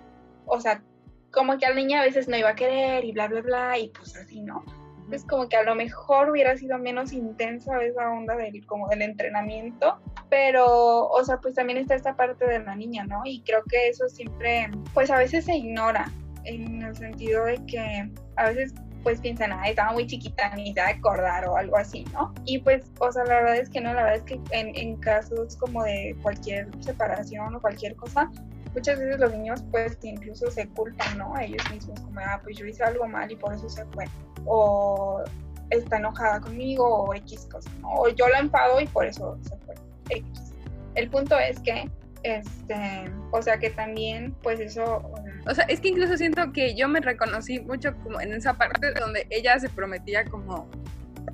O 0.46 0.60
sea, 0.60 0.84
como 1.32 1.58
que 1.58 1.66
a 1.66 1.70
la 1.70 1.76
niña 1.76 2.02
a 2.02 2.06
veces 2.06 2.28
no 2.28 2.38
iba 2.38 2.50
a 2.50 2.56
querer 2.56 3.04
y 3.06 3.12
bla, 3.12 3.28
bla, 3.28 3.42
bla, 3.42 3.78
y 3.78 3.90
pues 3.90 4.16
así, 4.16 4.42
¿no? 4.42 4.64
Es 5.12 5.26
como 5.26 5.48
que 5.48 5.58
a 5.58 5.64
lo 5.64 5.76
mejor 5.76 6.30
hubiera 6.30 6.58
sido 6.58 6.78
menos 6.78 7.14
intensa 7.14 7.82
esa 7.84 8.10
onda 8.10 8.36
del, 8.36 8.66
como 8.66 8.88
del 8.90 9.02
entrenamiento, 9.02 10.00
pero, 10.30 11.08
o 11.08 11.24
sea, 11.24 11.38
pues 11.38 11.56
también 11.56 11.78
está 11.78 11.96
esta 11.96 12.16
parte 12.16 12.46
de 12.46 12.60
la 12.60 12.76
niña, 12.76 13.06
¿no? 13.06 13.22
Y 13.26 13.42
creo 13.42 13.64
que 13.70 13.90
eso 13.90 14.08
siempre, 14.10 14.70
pues 14.94 15.12
a 15.12 15.18
veces 15.18 15.46
se 15.46 15.56
ignora, 15.56 16.12
en 16.46 16.82
el 16.82 16.96
sentido 16.96 17.46
de 17.46 17.64
que 17.66 18.10
a 18.36 18.50
veces 18.50 18.74
pues 19.04 19.20
piensan, 19.20 19.52
ah, 19.52 19.68
estaba 19.68 19.92
muy 19.92 20.08
chiquita, 20.08 20.56
ni 20.56 20.74
se 20.74 20.80
va 20.80 20.88
a 20.88 20.92
acordar 20.92 21.46
o 21.48 21.58
algo 21.58 21.78
así, 21.78 22.06
¿no? 22.14 22.34
Y 22.46 22.60
pues, 22.60 22.90
o 23.00 23.12
sea, 23.12 23.26
la 23.26 23.36
verdad 23.36 23.58
es 23.58 23.70
que 23.70 23.82
no, 23.82 23.94
la 23.94 24.04
verdad 24.04 24.16
es 24.16 24.24
que 24.24 24.40
en, 24.52 24.76
en 24.78 24.96
casos 24.96 25.58
como 25.58 25.84
de 25.84 26.16
cualquier 26.22 26.70
separación 26.80 27.54
o 27.54 27.62
cualquier 27.62 27.96
cosa, 27.98 28.32
muchas 28.74 29.00
veces 29.00 29.20
los 29.20 29.32
niños 29.32 29.64
pues 29.72 29.98
incluso 30.04 30.50
se 30.52 30.68
culpan, 30.70 31.18
¿no? 31.18 31.38
Ellos 31.40 31.64
mismos, 31.72 32.00
como, 32.02 32.20
ah, 32.20 32.40
pues 32.44 32.58
yo 32.58 32.66
hice 32.66 32.84
algo 32.84 33.08
mal 33.08 33.32
y 33.32 33.36
por 33.36 33.54
eso 33.54 33.70
se 33.70 33.86
fue. 33.86 34.06
O 34.46 35.24
está 35.70 35.98
enojada 35.98 36.40
conmigo 36.42 36.86
o 36.86 37.14
X 37.14 37.48
cosa, 37.52 37.70
¿no? 37.82 37.90
O 37.90 38.10
yo 38.10 38.28
la 38.28 38.40
enfado 38.40 38.80
y 38.80 38.88
por 38.88 39.06
eso 39.06 39.38
se 39.42 39.56
fue. 39.58 39.76
X. 40.10 40.54
El 40.96 41.10
punto 41.10 41.38
es 41.38 41.60
que, 41.60 41.90
este, 42.24 43.12
o 43.32 43.42
sea 43.42 43.58
que 43.58 43.70
también, 43.70 44.36
pues 44.44 44.60
eso... 44.60 45.12
O 45.46 45.54
sea, 45.54 45.66
es 45.66 45.80
que 45.80 45.90
incluso 45.90 46.18
siento 46.18 46.52
que 46.54 46.76
yo 46.76 46.88
me 46.88 47.00
reconocí 47.00 47.60
mucho 47.60 47.96
como 48.04 48.22
en 48.22 48.34
esa 48.34 48.54
parte 48.54 48.94
donde 48.94 49.28
ella 49.30 49.60
se 49.60 49.70
prometía 49.70 50.26
como 50.26 50.68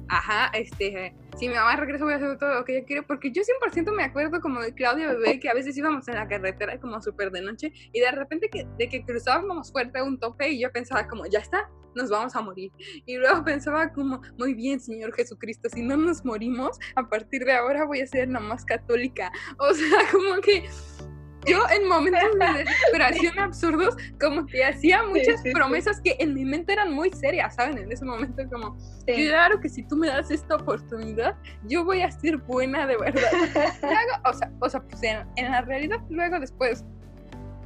ajá, 0.07 0.47
este, 0.53 1.13
si 1.37 1.47
mi 1.47 1.55
mamá 1.55 1.75
regresa 1.75 2.03
voy 2.03 2.13
a 2.13 2.17
hacer 2.17 2.37
todo 2.37 2.55
lo 2.55 2.65
que 2.65 2.77
ella 2.77 2.85
quiere, 2.85 3.03
porque 3.03 3.31
yo 3.31 3.41
100% 3.71 3.91
me 3.93 4.03
acuerdo 4.03 4.41
como 4.41 4.61
de 4.61 4.73
Claudia 4.73 5.07
Bebé, 5.07 5.39
que 5.39 5.49
a 5.49 5.53
veces 5.53 5.77
íbamos 5.77 6.07
en 6.07 6.15
la 6.15 6.27
carretera 6.27 6.79
como 6.79 7.01
súper 7.01 7.31
de 7.31 7.41
noche, 7.41 7.71
y 7.93 7.99
de 7.99 8.11
repente 8.11 8.49
que, 8.49 8.67
de 8.77 8.89
que 8.89 9.05
cruzábamos 9.05 9.71
fuerte 9.71 10.01
un 10.01 10.19
tope 10.19 10.49
y 10.49 10.61
yo 10.61 10.71
pensaba 10.71 11.07
como, 11.07 11.25
ya 11.25 11.39
está, 11.39 11.69
nos 11.95 12.09
vamos 12.09 12.35
a 12.35 12.41
morir. 12.41 12.71
Y 13.05 13.17
luego 13.17 13.43
pensaba 13.43 13.91
como, 13.91 14.21
muy 14.37 14.53
bien, 14.53 14.79
Señor 14.79 15.13
Jesucristo, 15.13 15.69
si 15.69 15.81
no 15.81 15.97
nos 15.97 16.23
morimos, 16.25 16.77
a 16.95 17.07
partir 17.07 17.45
de 17.45 17.53
ahora 17.53 17.85
voy 17.85 18.01
a 18.01 18.07
ser 18.07 18.29
la 18.29 18.39
más 18.39 18.65
católica. 18.65 19.31
O 19.57 19.73
sea, 19.73 19.99
como 20.11 20.41
que 20.41 20.65
yo 21.49 21.63
en 21.69 21.87
momentos 21.87 22.21
de 22.39 22.63
desesperación 22.63 23.39
absurdos, 23.39 23.95
como 24.19 24.45
que 24.45 24.63
hacía 24.63 25.03
muchas 25.03 25.41
promesas 25.53 26.01
que 26.01 26.15
en 26.19 26.33
mi 26.33 26.45
mente 26.45 26.73
eran 26.73 26.93
muy 26.93 27.11
serias, 27.11 27.55
¿saben? 27.55 27.77
En 27.77 27.91
ese 27.91 28.05
momento 28.05 28.43
como, 28.49 28.77
claro 29.05 29.59
que 29.59 29.69
si 29.69 29.83
tú 29.83 29.95
me 29.95 30.07
das 30.07 30.31
esta 30.31 30.55
oportunidad, 30.55 31.35
yo 31.63 31.83
voy 31.83 32.01
a 32.01 32.11
ser 32.11 32.37
buena 32.37 32.85
de 32.85 32.97
verdad. 32.97 33.31
o 34.25 34.33
sea, 34.33 34.51
o 34.59 34.69
sea 34.69 34.81
pues 34.81 35.01
en, 35.03 35.51
la 35.51 35.61
realidad 35.61 35.99
luego 36.09 36.39
después, 36.39 36.83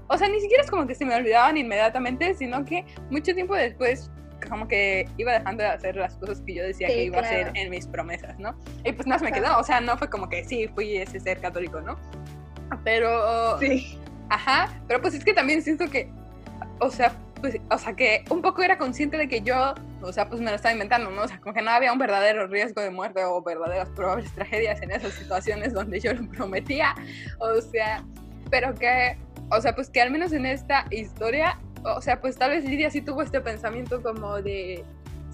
o 0.07 0.17
sea, 0.17 0.27
ni 0.27 0.39
siquiera 0.39 0.63
es 0.63 0.69
como 0.69 0.87
que 0.87 0.95
se 0.95 1.05
me 1.05 1.15
olvidaban 1.15 1.57
inmediatamente, 1.57 2.33
sino 2.33 2.63
que 2.65 2.85
mucho 3.09 3.33
tiempo 3.33 3.55
después 3.55 4.09
como 4.49 4.67
que 4.67 5.07
iba 5.17 5.31
dejando 5.31 5.63
de 5.63 5.69
hacer 5.69 5.95
las 5.95 6.15
cosas 6.17 6.41
que 6.41 6.55
yo 6.55 6.63
decía 6.63 6.87
que 6.87 7.05
iba 7.05 7.17
a 7.17 7.21
hacer 7.21 7.51
en 7.55 7.69
mis 7.69 7.87
promesas, 7.87 8.37
¿no? 8.39 8.55
Y 8.83 8.91
pues 8.91 9.07
no 9.07 9.17
se 9.17 9.25
me 9.25 9.31
quedó, 9.31 9.57
o 9.57 9.63
sea, 9.63 9.79
no 9.79 9.97
fue 9.97 10.09
como 10.09 10.27
que 10.27 10.43
sí, 10.43 10.67
fui 10.75 10.97
ese 10.97 11.19
ser 11.19 11.39
católico, 11.39 11.79
¿no? 11.81 11.97
Pero. 12.83 13.59
Sí. 13.59 13.99
Ajá, 14.29 14.69
pero 14.87 15.01
pues 15.01 15.13
es 15.13 15.23
que 15.23 15.33
también 15.33 15.61
siento 15.61 15.89
que. 15.89 16.09
O 16.79 16.89
sea, 16.89 17.15
pues, 17.43 17.57
o 17.69 17.77
sea, 17.77 17.93
que 17.93 18.23
un 18.29 18.41
poco 18.41 18.63
era 18.63 18.77
consciente 18.77 19.17
de 19.17 19.27
que 19.27 19.41
yo, 19.41 19.75
o 20.01 20.13
sea, 20.13 20.29
pues 20.29 20.39
me 20.39 20.49
lo 20.49 20.55
estaba 20.55 20.71
inventando, 20.71 21.11
¿no? 21.11 21.23
O 21.23 21.27
sea, 21.27 21.41
como 21.41 21.53
que 21.53 21.61
no 21.61 21.71
había 21.71 21.91
un 21.91 21.99
verdadero 21.99 22.47
riesgo 22.47 22.81
de 22.81 22.89
muerte 22.89 23.23
o 23.25 23.41
verdaderas 23.43 23.89
probables 23.89 24.31
tragedias 24.35 24.81
en 24.81 24.91
esas 24.91 25.11
situaciones 25.13 25.73
donde 25.73 25.99
yo 25.99 26.13
lo 26.13 26.27
prometía. 26.29 26.95
O 27.39 27.59
sea, 27.61 28.03
pero 28.49 28.73
que, 28.73 29.17
o 29.51 29.59
sea, 29.59 29.75
pues 29.75 29.89
que 29.89 30.01
al 30.01 30.09
menos 30.09 30.31
en 30.31 30.45
esta 30.45 30.85
historia, 30.89 31.59
o 31.83 32.01
sea, 32.01 32.21
pues 32.21 32.37
tal 32.37 32.51
vez 32.51 32.63
Lidia 32.63 32.89
sí 32.89 33.01
tuvo 33.01 33.21
este 33.21 33.41
pensamiento 33.41 34.01
como 34.01 34.41
de, 34.41 34.85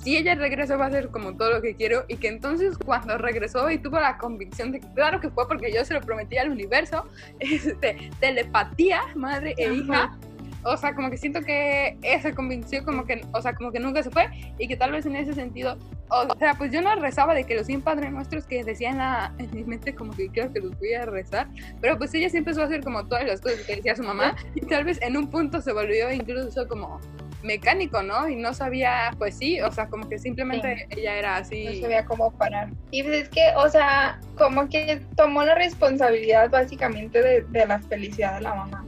si 0.04 0.18
ella 0.18 0.36
regresa 0.36 0.78
va 0.78 0.88
a 0.88 0.92
ser 0.92 1.10
como 1.10 1.36
todo 1.36 1.52
lo 1.52 1.62
que 1.62 1.76
quiero 1.76 2.06
y 2.08 2.18
que 2.18 2.30
entonces 2.30 2.78
cuando 2.78 3.18
regresó 3.18 3.70
y 3.70 3.78
tuvo 3.78 4.00
la 4.00 4.18
convicción 4.18 4.72
de 4.72 4.80
que 4.80 4.88
claro 4.94 5.20
que 5.20 5.30
fue 5.30 5.48
porque 5.48 5.72
yo 5.74 5.84
se 5.84 5.94
lo 5.94 6.02
prometí 6.02 6.38
al 6.38 6.50
universo, 6.50 7.06
este, 7.40 8.10
telepatía, 8.20 9.02
madre 9.16 9.54
e 9.58 9.74
hija, 9.74 10.18
o 10.64 10.76
sea, 10.76 10.94
como 10.94 11.10
que 11.10 11.18
siento 11.18 11.42
que 11.42 11.98
esa 12.02 12.34
convicción 12.34 12.84
como 12.84 13.06
que, 13.06 13.22
o 13.34 13.42
sea, 13.42 13.54
como 13.54 13.72
que 13.72 13.80
nunca 13.80 14.04
se 14.04 14.10
fue 14.10 14.28
y 14.58 14.68
que 14.68 14.76
tal 14.76 14.92
vez 14.92 15.06
en 15.06 15.16
ese 15.16 15.34
sentido, 15.34 15.78
o 16.10 16.38
sea, 16.38 16.54
pues 16.56 16.72
yo 16.72 16.82
no 16.82 16.94
rezaba 16.96 17.34
de 17.34 17.46
que 17.46 17.56
los 17.56 17.66
100 17.66 17.82
padres 17.82 18.12
nuestros 18.12 18.46
que 18.46 18.64
decían 18.64 18.98
la, 18.98 19.34
en 19.40 19.50
mi 19.54 19.64
mente 19.64 19.96
como 19.96 20.14
que 20.14 20.30
creo 20.30 20.52
que 20.52 20.60
los 20.60 20.78
voy 20.78 20.94
a 20.94 21.06
rezar, 21.06 21.48
pero 21.82 21.98
pues 21.98 22.14
ella 22.14 22.30
sí 22.30 22.38
empezó 22.38 22.62
a 22.62 22.66
hacer 22.66 22.84
como 22.84 23.06
todas 23.06 23.26
las 23.26 23.42
cosas 23.42 23.62
que 23.62 23.78
decía 23.78 23.96
su 23.96 24.04
mamá 24.04 24.36
y 24.56 24.62
tal 24.62 24.84
vez 24.84 25.02
en 25.02 25.18
un 25.18 25.30
punto 25.30 25.62
se 25.62 25.72
volvió 25.72 26.12
incluso 26.12 26.68
como 26.68 27.00
mecánico, 27.43 28.04
¿no? 28.04 28.28
Y 28.28 28.36
no 28.36 28.54
sabía, 28.54 29.13
pues 29.17 29.38
sí, 29.38 29.62
o 29.62 29.71
sea, 29.71 29.88
como 29.88 30.10
que 30.10 30.19
simplemente 30.19 30.88
ella 30.89 31.15
era 31.15 31.38
así. 31.38 31.65
No 31.65 31.82
sabía 31.82 32.06
cómo 32.06 32.32
parar. 32.32 32.69
Y 32.91 33.04
pues 33.04 33.23
es 33.23 33.30
que, 33.30 33.54
o 33.56 33.69
sea, 33.69 34.19
como 34.38 34.67
que 34.67 35.02
tomó 35.15 35.43
la 35.43 35.56
responsabilidad 35.56 36.49
básicamente 36.49 37.21
de, 37.21 37.41
de 37.41 37.65
la 37.65 37.80
felicidad 37.80 38.36
de 38.36 38.41
la 38.41 38.56
mamá. 38.56 38.86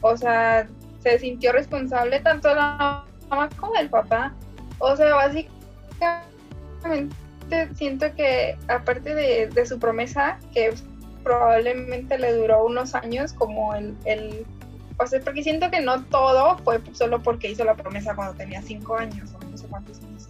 O 0.00 0.16
sea, 0.16 0.66
se 1.02 1.18
sintió 1.18 1.52
responsable 1.52 2.20
tanto 2.20 2.54
la 2.54 3.04
mamá 3.28 3.48
como 3.56 3.74
el 3.76 3.90
papá. 3.90 4.34
O 4.78 4.94
sea, 4.96 5.14
básicamente 5.14 5.58
siento 7.74 8.14
que 8.14 8.56
aparte 8.68 9.14
de, 9.14 9.48
de 9.48 9.66
su 9.66 9.78
promesa, 9.78 10.38
que 10.52 10.72
probablemente 11.24 12.18
le 12.18 12.32
duró 12.34 12.64
unos 12.64 12.94
años 12.94 13.32
como 13.32 13.74
el, 13.74 13.96
el 14.04 14.46
o 14.98 15.06
sea, 15.06 15.20
porque 15.20 15.42
siento 15.42 15.70
que 15.70 15.80
no 15.80 16.04
todo 16.04 16.58
fue 16.58 16.80
solo 16.92 17.22
porque 17.22 17.50
hizo 17.50 17.64
la 17.64 17.74
promesa 17.74 18.14
cuando 18.14 18.34
tenía 18.34 18.60
cinco 18.62 18.96
años 18.96 19.32
o 19.34 19.44
no 19.44 19.56
sé 19.56 19.66
cuántos 19.68 19.98
años. 20.00 20.28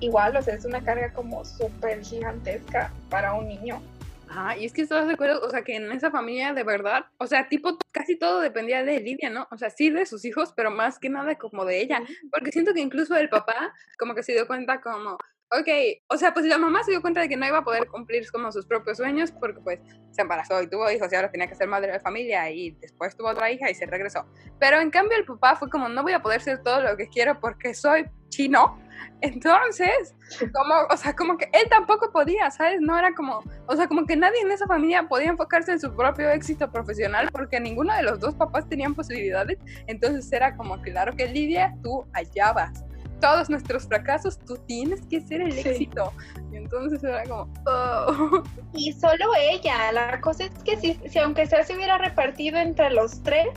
Igual, 0.00 0.36
o 0.36 0.42
sea, 0.42 0.54
es 0.54 0.64
una 0.64 0.82
carga 0.82 1.12
como 1.12 1.44
súper 1.44 2.04
gigantesca 2.04 2.92
para 3.08 3.34
un 3.34 3.48
niño. 3.48 3.82
Ajá, 4.28 4.58
y 4.58 4.66
es 4.66 4.72
que 4.74 4.82
estás 4.82 5.06
de 5.06 5.14
acuerdo, 5.14 5.40
o 5.42 5.50
sea, 5.50 5.62
que 5.62 5.76
en 5.76 5.90
esa 5.90 6.10
familia 6.10 6.52
de 6.52 6.62
verdad, 6.62 7.06
o 7.16 7.26
sea, 7.26 7.48
tipo, 7.48 7.78
casi 7.92 8.16
todo 8.16 8.40
dependía 8.40 8.84
de 8.84 9.00
Lidia, 9.00 9.30
¿no? 9.30 9.48
O 9.50 9.56
sea, 9.56 9.70
sí 9.70 9.88
de 9.88 10.04
sus 10.04 10.24
hijos, 10.26 10.52
pero 10.54 10.70
más 10.70 10.98
que 10.98 11.08
nada 11.08 11.36
como 11.36 11.64
de 11.64 11.80
ella, 11.80 12.02
porque 12.30 12.52
siento 12.52 12.74
que 12.74 12.80
incluso 12.80 13.16
el 13.16 13.30
papá 13.30 13.72
como 13.98 14.14
que 14.14 14.22
se 14.22 14.32
dio 14.32 14.46
cuenta 14.46 14.82
como, 14.82 15.16
ok, 15.50 15.68
o 16.08 16.16
sea, 16.16 16.34
pues 16.34 16.44
la 16.46 16.58
mamá 16.58 16.82
se 16.84 16.90
dio 16.90 17.00
cuenta 17.00 17.20
de 17.20 17.28
que 17.28 17.36
no 17.36 17.46
iba 17.46 17.58
a 17.58 17.64
poder 17.64 17.86
cumplir 17.88 18.30
como 18.30 18.52
sus 18.52 18.66
propios 18.66 18.98
sueños 18.98 19.32
porque 19.32 19.60
pues 19.60 19.80
se 20.10 20.22
embarazó 20.22 20.60
y 20.62 20.68
tuvo 20.68 20.90
hijos 20.90 21.10
y 21.10 21.16
ahora 21.16 21.30
tenía 21.30 21.46
que 21.46 21.54
ser 21.54 21.68
madre 21.68 21.92
de 21.92 22.00
familia 22.00 22.50
y 22.50 22.72
después 22.72 23.16
tuvo 23.16 23.28
otra 23.28 23.50
hija 23.50 23.70
y 23.70 23.74
se 23.74 23.86
regresó. 23.86 24.26
Pero 24.58 24.80
en 24.80 24.90
cambio 24.90 25.16
el 25.16 25.24
papá 25.24 25.56
fue 25.56 25.70
como, 25.70 25.88
no 25.88 26.02
voy 26.02 26.12
a 26.12 26.20
poder 26.20 26.42
ser 26.42 26.62
todo 26.62 26.82
lo 26.82 26.96
que 26.96 27.08
quiero 27.08 27.40
porque 27.40 27.72
soy 27.72 28.06
chino. 28.28 28.78
Entonces, 29.20 30.14
como, 30.52 30.74
o 30.90 30.96
sea, 30.96 31.14
como 31.14 31.38
que 31.38 31.48
él 31.52 31.68
tampoco 31.70 32.12
podía, 32.12 32.50
¿sabes? 32.50 32.80
No 32.80 32.98
era 32.98 33.14
como, 33.14 33.42
o 33.66 33.76
sea, 33.76 33.88
como 33.88 34.06
que 34.06 34.16
nadie 34.16 34.40
en 34.42 34.50
esa 34.50 34.66
familia 34.66 35.08
podía 35.08 35.30
enfocarse 35.30 35.72
en 35.72 35.80
su 35.80 35.94
propio 35.94 36.28
éxito 36.30 36.70
profesional 36.70 37.28
porque 37.32 37.58
ninguno 37.58 37.94
de 37.94 38.02
los 38.02 38.20
dos 38.20 38.34
papás 38.34 38.68
tenían 38.68 38.94
posibilidades. 38.94 39.58
Entonces 39.86 40.30
era 40.30 40.56
como, 40.56 40.80
claro 40.82 41.14
que 41.16 41.26
Lidia, 41.26 41.74
tú 41.82 42.06
allá 42.12 42.52
vas 42.52 42.84
todos 43.20 43.50
nuestros 43.50 43.86
fracasos, 43.86 44.38
tú 44.38 44.56
tienes 44.66 45.04
que 45.06 45.20
ser 45.20 45.40
el 45.42 45.56
éxito. 45.58 46.12
Y 46.52 46.56
entonces 46.56 47.02
era 47.02 47.24
como, 47.24 47.52
oh. 47.66 48.42
Y 48.74 48.92
solo 48.92 49.26
ella, 49.38 49.92
la 49.92 50.20
cosa 50.20 50.44
es 50.44 50.50
que 50.64 50.76
si, 50.76 50.94
si 51.08 51.18
aunque 51.18 51.46
sea 51.46 51.64
se 51.64 51.74
hubiera 51.76 51.98
repartido 51.98 52.58
entre 52.58 52.90
los 52.90 53.22
tres, 53.22 53.48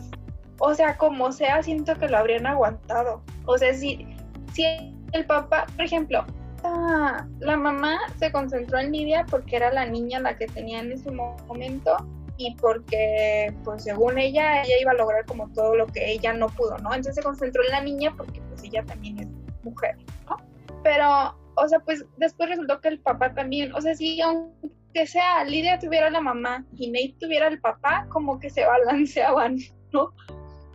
o 0.60 0.74
sea, 0.74 0.98
como 0.98 1.32
sea, 1.32 1.64
siento 1.64 1.96
que 1.96 2.08
lo 2.08 2.18
habrían 2.18 2.46
aguantado. 2.46 3.22
O 3.46 3.58
sea, 3.58 3.74
si, 3.74 4.06
si 4.54 4.64
el 5.12 5.26
papá, 5.26 5.66
por 5.76 5.86
ejemplo, 5.86 6.26
ah, 6.64 7.26
la 7.40 7.58
mamá 7.58 7.98
se 8.20 8.32
concentró 8.32 8.80
en 8.80 8.92
Lidia 8.92 9.26
porque 9.30 9.56
era 9.56 9.72
la 9.72 9.86
niña 9.86 10.20
la 10.20 10.38
que 10.38 10.48
tenía 10.48 10.80
en 10.80 10.92
ese 10.92 11.12
momento 11.12 11.98
y 12.38 12.56
porque, 12.56 13.54
pues 13.64 13.84
según 13.84 14.18
ella, 14.18 14.64
ella 14.64 14.76
iba 14.82 14.92
a 14.92 14.96
lograr 14.96 15.26
como 15.26 15.50
todo 15.50 15.76
lo 15.76 15.88
que 15.88 16.12
ella 16.12 16.34
no 16.34 16.48
pudo, 16.48 16.78
¿no? 16.80 16.90
Entonces 16.90 17.16
se 17.16 17.24
concentró 17.24 17.64
en 17.64 17.72
la 17.72 17.82
niña 17.82 18.14
porque 18.16 18.42
pues 18.50 18.64
ella 18.64 18.84
también 18.84 19.20
es 19.20 19.28
mujer, 19.64 19.98
¿no? 20.30 20.38
Pero, 20.84 21.36
o 21.56 21.68
sea, 21.68 21.80
pues 21.80 22.06
después 22.18 22.50
resultó 22.50 22.80
que 22.82 22.90
el 22.90 23.00
papá 23.00 23.34
también, 23.34 23.74
o 23.74 23.82
sea, 23.82 23.96
si 23.96 24.22
aunque 24.22 25.06
sea 25.06 25.44
Lidia 25.44 25.80
tuviera 25.80 26.10
la 26.10 26.22
mamá 26.22 26.66
y 26.78 26.90
Nate 26.90 27.16
tuviera 27.20 27.48
el 27.48 27.60
papá, 27.60 28.06
como 28.10 28.40
que 28.40 28.50
se 28.50 28.66
balanceaban, 28.66 29.58
¿no? 29.92 30.12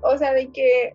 O 0.03 0.17
sea, 0.17 0.33
de 0.33 0.51
que, 0.51 0.95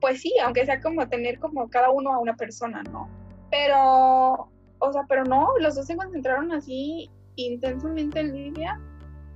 pues 0.00 0.20
sí, 0.20 0.32
aunque 0.42 0.66
sea 0.66 0.80
como 0.80 1.08
tener 1.08 1.38
como 1.38 1.68
cada 1.68 1.90
uno 1.90 2.12
a 2.12 2.18
una 2.18 2.34
persona, 2.36 2.82
¿no? 2.84 3.08
Pero, 3.50 4.50
o 4.78 4.92
sea, 4.92 5.02
pero 5.08 5.24
no, 5.24 5.48
los 5.60 5.74
dos 5.74 5.86
se 5.86 5.96
concentraron 5.96 6.52
así 6.52 7.10
intensamente 7.36 8.20
en 8.20 8.34
Lidia 8.34 8.80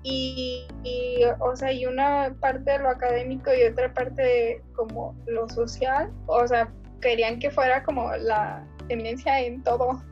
y, 0.03 0.67
y, 0.83 1.21
o 1.39 1.55
sea, 1.55 1.73
y 1.73 1.87
una 1.87 2.35
parte 2.41 2.73
de 2.73 2.79
lo 2.81 2.89
académico 2.91 3.51
y 3.55 3.65
otra 3.65 3.93
parte 3.95 4.23
de 4.23 4.63
como 4.75 5.15
lo 5.27 5.49
social, 5.49 6.13
o 6.27 6.47
sea, 6.47 6.73
querían 7.03 7.39
que 7.39 7.51
fuera 7.51 7.83
como 7.83 8.11
la 8.17 8.65
eminencia 8.89 9.41
en 9.41 9.63
todo. 9.63 10.03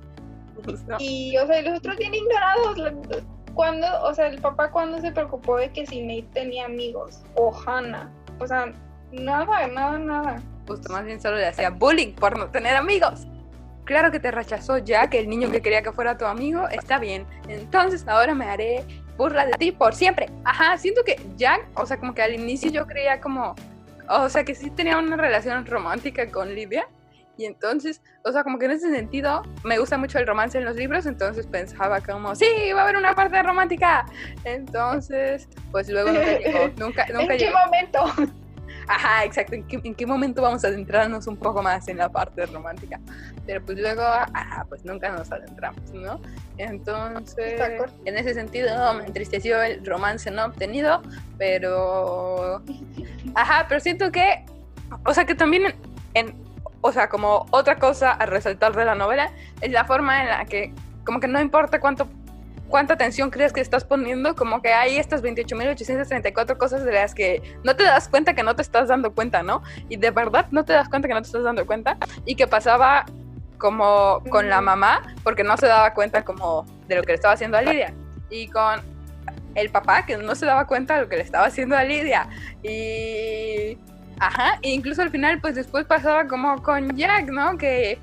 Y, 0.99 1.37
o 1.39 1.47
sea, 1.47 1.63
los 1.63 1.79
otros 1.79 1.97
bien 1.97 2.13
ignorados. 2.13 2.79
Cuando, 3.55 3.87
o 4.03 4.15
sea, 4.15 4.27
el 4.27 4.41
papá 4.41 4.71
cuando 4.71 5.01
se 5.01 5.11
preocupó 5.11 5.57
de 5.57 5.71
que 5.71 5.87
si 5.87 6.03
Nate 6.03 6.29
tenía 6.35 6.67
amigos 6.67 7.23
o 7.35 7.53
Hannah, 7.67 8.11
o 8.39 8.47
sea, 8.47 8.73
nada, 9.11 9.67
nada, 9.67 9.99
nada. 9.99 10.43
Justo 10.69 10.93
más 10.93 11.05
bien 11.05 11.21
solo 11.21 11.37
le 11.37 11.47
hacía 11.47 11.71
bullying 11.71 12.13
por 12.13 12.39
no 12.39 12.49
tener 12.51 12.77
amigos. 12.77 13.27
Claro 13.85 14.13
que 14.13 14.21
te 14.21 14.31
rechazó 14.31 14.79
Jack, 14.79 15.15
el 15.15 15.29
niño 15.29 15.51
que 15.51 15.61
quería 15.61 15.83
que 15.83 15.91
fuera 15.91 16.17
tu 16.17 16.25
amigo, 16.25 16.69
está 16.69 16.99
bien. 16.99 17.27
Entonces 17.49 18.07
ahora 18.07 18.35
me 18.35 18.45
haré 18.45 18.85
burla 19.17 19.47
de 19.47 19.53
ti 19.55 19.73
por 19.73 19.95
siempre. 19.95 20.31
Ajá, 20.45 20.79
siento 20.79 21.03
que 21.05 21.21
Jack, 21.37 21.67
o 21.75 21.85
sea, 21.85 21.99
como 21.99 22.15
que 22.15 22.23
al 22.23 22.35
inicio 22.35 22.71
yo 22.71 22.87
creía 22.87 23.21
como, 23.21 23.57
o 24.11 24.29
sea, 24.29 24.45
que 24.45 24.55
sí 24.55 24.71
tenía 24.71 24.99
una 24.99 25.17
relación 25.17 25.65
romántica 25.67 26.31
con 26.31 26.55
Lidia. 26.55 26.87
Y 27.37 27.47
entonces, 27.47 28.03
o 28.25 28.33
sea, 28.33 28.45
como 28.45 28.59
que 28.59 28.67
en 28.67 28.73
ese 28.73 28.91
sentido, 28.91 29.43
me 29.65 29.79
gusta 29.79 29.97
mucho 29.97 30.19
el 30.19 30.27
romance 30.27 30.59
en 30.59 30.67
los 30.67 30.77
libros, 30.77 31.07
entonces 31.07 31.47
pensaba 31.47 32.01
como, 32.01 32.35
sí, 32.35 32.47
va 32.75 32.81
a 32.81 32.85
haber 32.85 32.97
una 32.97 33.15
parte 33.15 33.43
romántica. 33.43 34.05
Entonces, 34.45 35.49
pues 35.71 35.89
luego 35.89 36.11
nunca 36.13 36.39
llegó, 36.39 36.59
nunca, 36.77 37.07
nunca 37.07 37.33
¿En 37.33 37.39
qué 37.39 37.51
momento? 37.51 38.35
Ajá, 38.91 39.25
exacto. 39.25 39.55
¿En 39.55 39.95
qué, 39.95 40.05
momento 40.05 40.43
vamos 40.43 40.65
a 40.65 40.69
adentrarnos 40.69 41.29
un 41.29 41.37
poco 41.37 41.63
más 41.63 41.87
en 41.87 41.99
la 41.99 42.09
parte 42.09 42.45
romántica? 42.47 42.99
Pero 43.47 43.65
pues 43.65 43.79
luego, 43.79 44.03
ajá, 44.03 44.67
pues 44.69 44.85
nunca 44.85 45.13
nos 45.13 45.31
adentramos, 45.31 45.93
¿no? 45.93 46.21
Entonces, 46.59 47.61
en 48.05 48.19
ese 48.19 48.35
sentido 48.35 48.93
me 48.95 49.07
entristeció 49.07 49.63
el 49.63 49.87
romance 49.87 50.29
no 50.33 50.47
obtenido, 50.47 51.03
pero... 51.39 52.63
Ajá, 53.37 53.67
pero 53.69 53.81
siento 53.81 54.11
que, 54.11 54.45
o 55.07 55.15
sea, 55.15 55.25
que 55.25 55.37
también 55.37 55.73
en, 56.15 56.35
o 56.81 56.91
sea, 56.91 57.09
como 57.09 57.47
otra 57.53 57.79
cosa 57.79 58.11
a 58.11 58.27
resaltar 58.27 58.75
de 58.75 58.85
la 58.85 58.97
novela 58.97 59.31
es 59.61 59.71
la 59.71 59.85
forma 59.85 60.21
en 60.21 60.29
la 60.31 60.45
que, 60.47 60.75
como 61.05 61.21
que 61.21 61.29
no 61.29 61.41
importa 61.41 61.79
cuánto 61.79 62.09
cuánta 62.71 62.95
atención 62.95 63.31
crees 63.31 63.53
que 63.53 63.61
estás 63.61 63.85
poniendo, 63.85 64.35
como 64.35 64.63
que 64.63 64.73
hay 64.73 64.97
estas 64.97 65.23
28.834 65.23 66.57
cosas 66.57 66.85
de 66.85 66.93
las 66.93 67.15
que 67.15 67.43
no 67.65 67.77
te 67.77 67.85
das 67.85 68.09
cuenta 68.09 68.35
que 68.35 68.43
no 68.43 68.57
te 68.57 68.63
estás 68.63 68.89
dando 68.89 69.13
cuenta, 69.13 69.43
¿no? 69.43 69.63
Y 69.89 69.97
de 69.97 70.11
verdad 70.11 70.47
no 70.51 70.65
te 70.65 70.73
das 70.73 70.89
cuenta 70.89 71.09
que 71.09 71.15
no 71.15 71.21
te 71.21 71.27
estás 71.27 71.43
dando 71.43 71.67
cuenta 71.67 71.99
y 72.25 72.37
que 72.37 72.47
pasaba 72.47 73.05
como 73.59 74.23
con 74.31 74.49
la 74.49 74.61
mamá, 74.61 75.03
porque 75.23 75.45
no 75.45 75.57
se 75.59 75.67
daba 75.67 75.93
cuenta 75.93 76.25
como 76.25 76.65
de 76.89 76.97
lo 76.97 77.03
que 77.03 77.09
le 77.09 77.15
estaba 77.17 77.35
haciendo 77.35 77.59
a 77.59 77.63
Lidia. 77.63 77.93
Y 78.31 78.49
con 78.49 78.81
el 79.55 79.71
papá, 79.71 80.07
que 80.07 80.17
no 80.17 80.35
se 80.35 80.47
daba 80.47 80.67
cuenta 80.67 80.95
de 80.95 81.03
lo 81.03 81.09
que 81.09 81.17
le 81.17 81.23
estaba 81.23 81.47
haciendo 81.47 81.77
a 81.77 81.85
Lidia. 81.85 82.27
Y... 82.63 83.79
Ajá, 84.19 84.59
e 84.63 84.71
incluso 84.71 85.03
al 85.03 85.11
final, 85.11 85.41
pues 85.41 85.55
después 85.55 85.85
pasaba 85.87 86.27
como 86.27 86.63
con 86.63 86.97
Jack, 86.97 87.31
¿no? 87.31 87.57
Que 87.57 87.99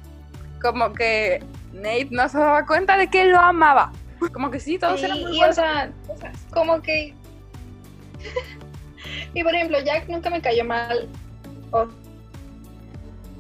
como 0.62 0.94
que 0.94 1.44
Nate 1.74 2.08
no 2.12 2.28
se 2.28 2.40
daba 2.40 2.66
cuenta 2.66 2.98
de 2.98 3.08
que 3.08 3.26
lo 3.26 3.40
amaba. 3.40 3.92
Como 4.34 4.52
que 4.52 4.60
sí, 4.60 4.78
todos 4.78 5.02
eran 5.04 5.22
muy 5.22 5.38
y, 5.38 5.44
o 5.44 5.54
sea, 5.54 5.92
como 6.52 6.82
que... 6.82 7.14
y 9.34 9.44
por 9.44 9.54
ejemplo, 9.54 9.80
Jack 9.84 10.08
nunca 10.08 10.30
me 10.30 10.42
cayó 10.42 10.66
mal. 10.66 11.08
O, 11.72 11.88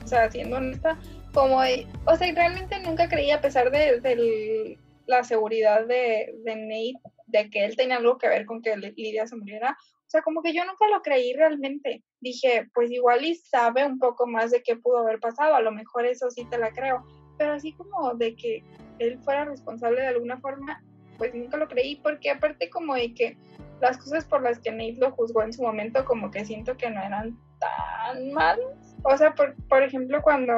sea, 0.06 0.30
siendo 0.32 0.58
honesta, 0.58 0.98
como... 1.34 1.58
O 1.58 2.16
sea, 2.16 2.34
realmente 2.34 2.80
nunca 2.80 3.08
creí, 3.10 3.32
a 3.32 3.42
pesar 3.42 3.72
de, 3.72 4.78
la 5.06 5.24
seguridad 5.24 5.86
de, 5.88 6.34
de 6.44 6.56
Nate, 6.56 7.18
de 7.28 7.50
que 7.50 7.66
él 7.66 7.76
tenía 7.76 7.98
algo 7.98 8.18
que 8.18 8.28
ver 8.28 8.46
con 8.46 8.62
que 8.62 8.76
Lidia 8.78 9.28
se 9.28 9.36
muriera. 9.36 9.78
O 10.08 10.10
sea, 10.10 10.22
como 10.22 10.42
que 10.42 10.54
yo 10.54 10.63
nunca 10.63 10.88
lo 10.88 11.02
creí 11.02 11.34
realmente. 11.34 12.02
Dije, 12.22 12.70
pues 12.74 12.90
igual 12.92 13.26
y 13.26 13.36
sabe 13.36 13.86
un 13.86 14.00
poco 14.00 14.26
más 14.26 14.52
de 14.52 14.63
qué 14.63 14.78
pudo 14.78 15.00
haber 15.00 15.20
pasado, 15.20 15.56
a 15.56 15.62
lo 15.62 15.72
mejor 15.72 16.06
eso 16.06 16.30
sí 16.32 16.46
te 16.50 16.58
la 16.58 16.72
creo. 16.72 17.06
Pero 17.38 17.54
así 17.54 17.74
como 17.74 18.16
de 18.16 18.36
que 18.36 18.63
él 19.00 19.20
fuera 19.24 19.46
responsable 19.46 20.02
de 20.02 20.08
alguna 20.08 20.38
forma, 20.38 20.82
pues 21.18 21.34
nunca 21.34 21.58
lo 21.58 21.68
creí, 21.68 21.96
porque 21.98 22.32
aparte 22.32 22.70
como 22.70 22.96
de 22.96 23.14
que 23.14 23.38
las 23.82 23.98
cosas 23.98 24.26
por 24.26 24.42
las 24.42 24.60
que 24.60 24.72
Nate 24.72 24.98
lo 25.00 25.12
juzgó 25.12 25.44
en 25.44 25.54
su 25.54 25.62
momento, 25.62 26.04
como 26.06 26.32
que 26.32 26.46
siento 26.46 26.76
que 26.78 26.90
no 26.90 27.02
eran 27.02 27.38
tan 27.60 28.32
malas. 28.34 28.96
O 29.04 29.18
sea, 29.18 29.34
por, 29.34 29.56
por 29.68 29.84
ejemplo, 29.84 30.22
cuando, 30.22 30.54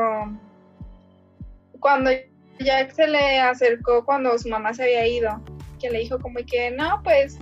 cuando 1.80 2.12
Jack 2.60 2.92
se 2.92 3.08
le 3.08 3.40
acercó 3.40 4.06
cuando 4.06 4.38
su 4.38 4.50
mamá 4.50 4.74
se 4.74 4.84
había 4.84 5.08
ido, 5.08 5.42
que 5.80 5.90
le 5.90 6.00
dijo 6.00 6.20
como 6.20 6.40
que, 6.46 6.72
no, 6.72 7.02
pues, 7.04 7.38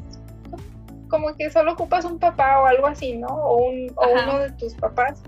como 1.09 1.35
que 1.35 1.49
solo 1.49 1.73
ocupas 1.73 2.05
un 2.05 2.19
papá 2.19 2.61
o 2.61 2.65
algo 2.65 2.87
así, 2.87 3.15
¿no? 3.17 3.27
O, 3.27 3.69
un, 3.69 3.91
o 3.95 4.09
uno 4.23 4.39
de 4.39 4.51
tus 4.51 4.73
papás. 4.75 5.21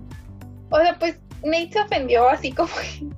O 0.70 0.78
sea, 0.78 0.98
pues 0.98 1.20
Nate 1.42 1.70
se 1.72 1.80
ofendió 1.80 2.28
así 2.28 2.52
como 2.52 2.70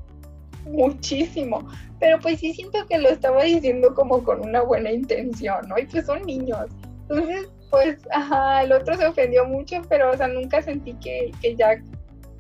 muchísimo, 0.67 1.69
pero 2.03 2.19
pues 2.19 2.41
sí 2.41 2.53
siento 2.53 2.85
que 2.89 2.99
lo 2.99 3.11
estaba 3.11 3.45
diciendo 3.45 3.95
como 3.95 4.25
con 4.25 4.41
una 4.41 4.61
buena 4.63 4.91
intención, 4.91 5.69
¿no? 5.69 5.79
Y 5.79 5.87
pues 5.87 6.05
son 6.05 6.21
niños. 6.23 6.67
Entonces, 7.03 7.49
pues, 7.71 7.97
ajá, 8.11 8.65
el 8.65 8.73
otro 8.73 8.97
se 8.97 9.07
ofendió 9.07 9.45
mucho, 9.45 9.81
pero, 9.89 10.11
o 10.11 10.17
sea, 10.17 10.27
nunca 10.27 10.61
sentí 10.63 10.95
que, 10.95 11.31
que 11.41 11.55
Jack 11.55 11.81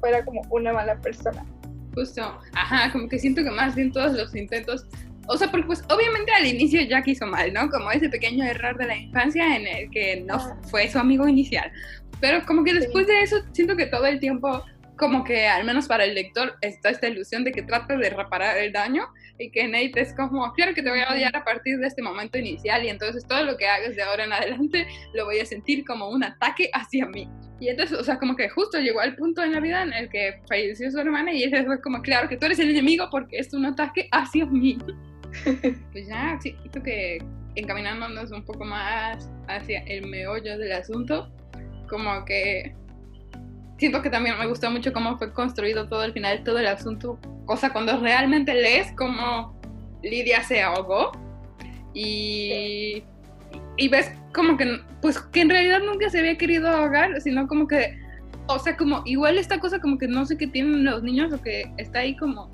fuera 0.00 0.24
como 0.24 0.40
una 0.50 0.72
mala 0.72 1.00
persona. 1.00 1.46
Justo, 1.94 2.22
ajá, 2.54 2.90
como 2.90 3.08
que 3.08 3.20
siento 3.20 3.44
que 3.44 3.52
más 3.52 3.76
bien 3.76 3.92
todos 3.92 4.14
los 4.14 4.34
intentos, 4.34 4.84
o 5.28 5.36
sea, 5.36 5.48
porque 5.48 5.68
pues 5.68 5.84
obviamente 5.88 6.32
al 6.32 6.44
inicio 6.46 6.80
Jack 6.82 7.06
hizo 7.06 7.24
mal, 7.26 7.52
¿no? 7.52 7.70
Como 7.70 7.88
ese 7.92 8.08
pequeño 8.08 8.44
error 8.44 8.76
de 8.76 8.86
la 8.86 8.96
infancia 8.96 9.56
en 9.56 9.68
el 9.68 9.90
que 9.90 10.22
no 10.22 10.34
Ah. 10.34 10.56
fue 10.72 10.88
su 10.88 10.98
amigo 10.98 11.28
inicial. 11.28 11.70
Pero 12.20 12.44
como 12.46 12.64
que 12.64 12.74
después 12.74 13.06
de 13.06 13.22
eso 13.22 13.36
siento 13.52 13.76
que 13.76 13.86
todo 13.86 14.06
el 14.06 14.18
tiempo, 14.18 14.64
como 15.02 15.24
que 15.24 15.48
al 15.48 15.64
menos 15.64 15.88
para 15.88 16.04
el 16.04 16.14
lector, 16.14 16.54
está 16.60 16.90
esta 16.90 17.08
ilusión 17.08 17.42
de 17.42 17.50
que 17.50 17.62
trata 17.62 17.96
de 17.96 18.08
reparar 18.08 18.56
el 18.56 18.72
daño 18.72 19.08
y 19.36 19.50
que 19.50 19.66
Nate 19.66 20.00
es 20.00 20.14
como, 20.14 20.52
claro 20.52 20.74
que 20.74 20.82
te 20.82 20.90
voy 20.90 21.00
a 21.00 21.12
odiar 21.12 21.34
a 21.34 21.42
partir 21.42 21.78
de 21.78 21.88
este 21.88 22.02
momento 22.02 22.38
inicial 22.38 22.84
y 22.84 22.88
entonces 22.88 23.26
todo 23.26 23.42
lo 23.42 23.56
que 23.56 23.66
hagas 23.66 23.96
de 23.96 24.02
ahora 24.02 24.26
en 24.26 24.32
adelante 24.32 24.86
lo 25.12 25.24
voy 25.24 25.40
a 25.40 25.44
sentir 25.44 25.84
como 25.84 26.08
un 26.08 26.22
ataque 26.22 26.70
hacia 26.72 27.04
mí. 27.06 27.28
Y 27.58 27.68
entonces, 27.68 27.98
o 27.98 28.04
sea, 28.04 28.16
como 28.16 28.36
que 28.36 28.48
justo 28.48 28.78
llegó 28.78 29.00
al 29.00 29.16
punto 29.16 29.42
en 29.42 29.50
la 29.50 29.58
vida 29.58 29.82
en 29.82 29.92
el 29.92 30.08
que 30.08 30.40
falleció 30.48 30.88
su 30.88 31.00
hermana 31.00 31.32
y 31.32 31.42
ese 31.42 31.64
fue 31.64 31.80
como, 31.80 32.00
claro 32.00 32.28
que 32.28 32.36
tú 32.36 32.46
eres 32.46 32.60
el 32.60 32.70
enemigo 32.70 33.08
porque 33.10 33.38
es 33.38 33.52
un 33.52 33.66
ataque 33.66 34.08
hacia 34.12 34.46
mí. 34.46 34.78
pues 35.90 36.06
ya, 36.06 36.38
sí, 36.40 36.54
siento 36.60 36.80
que 36.80 37.18
encaminándonos 37.56 38.30
un 38.30 38.44
poco 38.44 38.64
más 38.64 39.28
hacia 39.48 39.80
el 39.80 40.06
meollo 40.06 40.56
del 40.58 40.70
asunto, 40.70 41.28
como 41.88 42.24
que 42.24 42.72
siento 43.82 44.00
que 44.00 44.10
también 44.10 44.38
me 44.38 44.46
gustó 44.46 44.70
mucho 44.70 44.92
cómo 44.92 45.18
fue 45.18 45.32
construido 45.32 45.88
todo 45.88 46.04
el 46.04 46.12
final, 46.12 46.44
todo 46.44 46.60
el 46.60 46.68
asunto, 46.68 47.18
o 47.48 47.56
sea, 47.56 47.72
cuando 47.72 47.98
realmente 47.98 48.54
lees 48.54 48.92
cómo 48.96 49.60
Lidia 50.04 50.44
se 50.44 50.62
ahogó 50.62 51.10
y, 51.92 53.02
y 53.76 53.88
ves 53.88 54.12
como 54.32 54.56
que, 54.56 54.78
pues 55.00 55.18
que 55.18 55.40
en 55.40 55.50
realidad 55.50 55.80
nunca 55.84 56.08
se 56.10 56.20
había 56.20 56.38
querido 56.38 56.68
ahogar, 56.68 57.20
sino 57.20 57.48
como 57.48 57.66
que, 57.66 57.98
o 58.46 58.56
sea, 58.60 58.76
como 58.76 59.02
igual 59.04 59.36
esta 59.36 59.58
cosa 59.58 59.80
como 59.80 59.98
que 59.98 60.06
no 60.06 60.26
sé 60.26 60.38
qué 60.38 60.46
tienen 60.46 60.84
los 60.84 61.02
niños 61.02 61.32
o 61.32 61.42
que 61.42 61.68
está 61.76 61.98
ahí 61.98 62.14
como, 62.16 62.52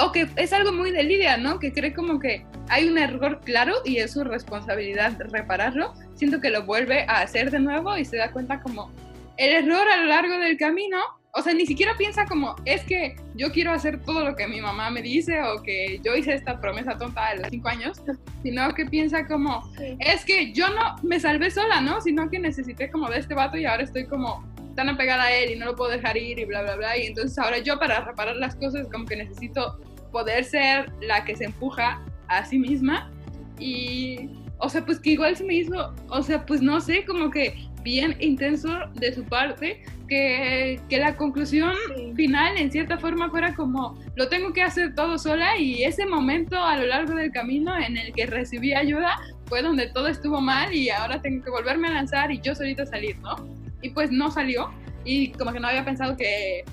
o 0.00 0.12
que 0.12 0.28
es 0.36 0.52
algo 0.52 0.70
muy 0.70 0.90
de 0.90 1.02
Lidia, 1.02 1.38
¿no? 1.38 1.58
Que 1.58 1.72
cree 1.72 1.94
como 1.94 2.18
que 2.18 2.44
hay 2.68 2.86
un 2.86 2.98
error 2.98 3.40
claro 3.42 3.72
y 3.86 3.96
es 3.96 4.12
su 4.12 4.22
responsabilidad 4.22 5.18
repararlo. 5.30 5.94
Siento 6.14 6.42
que 6.42 6.50
lo 6.50 6.66
vuelve 6.66 7.06
a 7.08 7.22
hacer 7.22 7.50
de 7.50 7.60
nuevo 7.60 7.96
y 7.96 8.04
se 8.04 8.18
da 8.18 8.32
cuenta 8.32 8.60
como 8.60 8.90
el 9.36 9.64
error 9.64 9.86
a 9.88 9.96
lo 9.98 10.04
largo 10.06 10.38
del 10.38 10.56
camino. 10.56 10.98
O 11.38 11.42
sea, 11.42 11.52
ni 11.52 11.66
siquiera 11.66 11.94
piensa 11.98 12.24
como, 12.24 12.56
es 12.64 12.82
que 12.84 13.14
yo 13.34 13.52
quiero 13.52 13.70
hacer 13.70 14.00
todo 14.00 14.24
lo 14.24 14.34
que 14.36 14.46
mi 14.48 14.62
mamá 14.62 14.88
me 14.88 15.02
dice 15.02 15.42
o 15.42 15.62
que 15.62 16.00
yo 16.02 16.14
hice 16.16 16.32
esta 16.32 16.58
promesa 16.58 16.96
tonta 16.96 17.26
a 17.26 17.34
los 17.34 17.48
cinco 17.50 17.68
años, 17.68 18.02
sino 18.42 18.72
que 18.72 18.86
piensa 18.86 19.26
como, 19.26 19.62
Sí. 19.76 19.98
es 20.00 20.24
que 20.24 20.54
yo 20.54 20.66
no 20.70 20.96
me 21.02 21.20
salvé 21.20 21.50
sola, 21.50 21.82
¿no? 21.82 22.00
Sino 22.00 22.30
que 22.30 22.38
necesité 22.38 22.90
como 22.90 23.10
de 23.10 23.18
este 23.18 23.34
vato 23.34 23.58
y 23.58 23.66
ahora 23.66 23.82
estoy 23.82 24.06
como 24.06 24.42
tan 24.76 24.88
apegada 24.88 25.24
a 25.24 25.32
él 25.36 25.50
y 25.50 25.56
no 25.56 25.66
lo 25.66 25.76
puedo 25.76 25.90
dejar 25.90 26.16
ir 26.16 26.38
y 26.38 26.46
bla, 26.46 26.62
bla, 26.62 26.76
bla. 26.76 26.96
Y 26.96 27.06
entonces 27.08 27.38
ahora 27.38 27.58
yo 27.58 27.78
para 27.78 28.00
reparar 28.00 28.36
las 28.36 28.54
cosas 28.56 28.88
como 28.90 29.04
que 29.04 29.16
necesito 29.16 29.78
poder 30.12 30.42
ser 30.42 30.90
la 31.02 31.22
que 31.26 31.36
se 31.36 31.44
empuja 31.44 32.00
a 32.28 32.46
sí 32.46 32.58
misma. 32.58 33.10
Y, 33.58 34.30
o 34.58 34.70
sea, 34.70 34.84
pues 34.86 34.98
que 35.00 35.10
igual 35.10 35.36
se 35.36 35.44
me 35.44 35.54
hizo, 35.54 35.94
o 36.08 36.22
sea, 36.22 36.46
pues 36.46 36.62
no 36.62 36.80
sé, 36.80 37.04
como 37.04 37.30
que 37.30 37.54
bien 37.86 38.16
intenso 38.18 38.68
de 38.94 39.14
su 39.14 39.22
parte, 39.22 39.80
que, 40.08 40.80
que 40.88 40.98
la 40.98 41.16
conclusión 41.16 41.72
Sí. 41.96 42.12
final 42.16 42.56
en 42.58 42.72
cierta 42.72 42.98
forma 42.98 43.30
fuera 43.30 43.54
como 43.54 43.96
lo 44.16 44.28
tengo 44.28 44.52
que 44.52 44.60
hacer 44.62 44.94
todo 44.96 45.18
sola 45.18 45.56
y 45.56 45.84
ese 45.84 46.04
momento 46.04 46.60
a 46.60 46.76
lo 46.76 46.86
largo 46.86 47.14
del 47.14 47.30
camino 47.30 47.78
en 47.78 47.96
el 47.96 48.12
que 48.12 48.26
recibí 48.26 48.72
ayuda 48.74 49.16
fue 49.46 49.62
donde 49.62 49.86
todo 49.88 50.08
estuvo 50.08 50.40
mal 50.40 50.74
y 50.74 50.90
ahora 50.90 51.22
tengo 51.22 51.44
que 51.44 51.50
volverme 51.50 51.86
a 51.86 51.92
lanzar 51.92 52.32
y 52.32 52.40
yo 52.40 52.54
solita 52.56 52.84
salir, 52.86 53.16
¿no? 53.18 53.36
Y 53.82 53.90
pues 53.90 54.10
no 54.10 54.32
salió 54.32 54.70
y 55.04 55.30
como 55.38 55.52
que 55.52 55.60
no 55.60 55.68
había 55.68 55.84
pensado 55.84 56.16
que, 56.16 56.64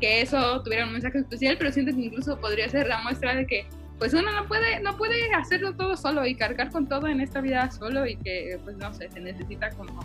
que 0.00 0.22
eso 0.22 0.62
tuviera 0.62 0.86
un 0.86 0.92
mensaje 0.92 1.18
especial, 1.18 1.56
pero 1.58 1.70
siento 1.70 1.94
que 1.94 2.00
incluso 2.00 2.40
podría 2.40 2.66
ser 2.70 2.86
la 2.88 3.02
muestra 3.02 3.34
de 3.34 3.46
que 3.46 3.66
pues 3.98 4.14
uno 4.14 4.32
no 4.32 4.46
puede, 4.48 4.80
no 4.80 4.96
puede 4.96 5.30
hacerlo 5.34 5.74
todo 5.74 5.94
solo 5.94 6.24
y 6.26 6.34
cargar 6.34 6.70
con 6.70 6.88
todo 6.88 7.06
en 7.06 7.20
esta 7.20 7.42
vida 7.42 7.70
solo 7.70 8.06
y 8.06 8.16
que 8.16 8.58
pues 8.64 8.74
no 8.78 8.94
sé, 8.94 9.10
se 9.10 9.20
necesita 9.20 9.68
como 9.72 10.00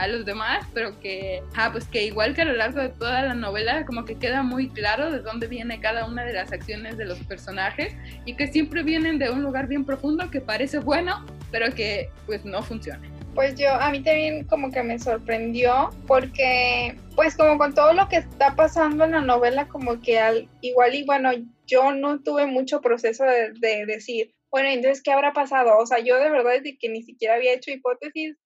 a 0.00 0.08
los 0.08 0.24
demás, 0.24 0.66
pero 0.72 0.98
que, 0.98 1.42
ah, 1.54 1.68
pues 1.70 1.86
que 1.86 2.04
igual 2.04 2.34
que 2.34 2.40
a 2.40 2.46
lo 2.46 2.54
largo 2.54 2.80
de 2.80 2.88
toda 2.88 3.22
la 3.22 3.34
novela, 3.34 3.84
como 3.84 4.06
que 4.06 4.18
queda 4.18 4.42
muy 4.42 4.70
claro 4.70 5.10
de 5.10 5.20
dónde 5.20 5.46
viene 5.46 5.78
cada 5.78 6.06
una 6.06 6.24
de 6.24 6.32
las 6.32 6.50
acciones 6.52 6.96
de 6.96 7.04
los 7.04 7.18
personajes 7.18 7.94
y 8.24 8.34
que 8.34 8.46
siempre 8.46 8.82
vienen 8.82 9.18
de 9.18 9.28
un 9.28 9.42
lugar 9.42 9.66
bien 9.66 9.84
profundo 9.84 10.30
que 10.30 10.40
parece 10.40 10.78
bueno, 10.78 11.26
pero 11.50 11.74
que 11.74 12.08
pues 12.24 12.46
no 12.46 12.62
funciona. 12.62 13.06
Pues 13.34 13.56
yo, 13.56 13.70
a 13.74 13.90
mí 13.90 14.02
también 14.02 14.44
como 14.44 14.70
que 14.70 14.82
me 14.82 14.98
sorprendió 14.98 15.90
porque, 16.06 16.96
pues 17.14 17.36
como 17.36 17.58
con 17.58 17.74
todo 17.74 17.92
lo 17.92 18.08
que 18.08 18.16
está 18.16 18.56
pasando 18.56 19.04
en 19.04 19.10
la 19.10 19.20
novela, 19.20 19.68
como 19.68 20.00
que 20.00 20.18
al, 20.18 20.48
igual 20.62 20.94
y 20.94 21.04
bueno, 21.04 21.30
yo 21.66 21.92
no 21.92 22.22
tuve 22.22 22.46
mucho 22.46 22.80
proceso 22.80 23.24
de, 23.24 23.52
de 23.52 23.84
decir, 23.84 24.34
bueno, 24.50 24.70
entonces, 24.70 25.02
¿qué 25.02 25.12
habrá 25.12 25.34
pasado? 25.34 25.76
O 25.76 25.86
sea, 25.86 25.98
yo 25.98 26.18
de 26.18 26.30
verdad 26.30 26.52
desde 26.54 26.78
que 26.78 26.88
ni 26.88 27.02
siquiera 27.02 27.34
había 27.34 27.52
hecho 27.52 27.70
hipótesis 27.70 28.36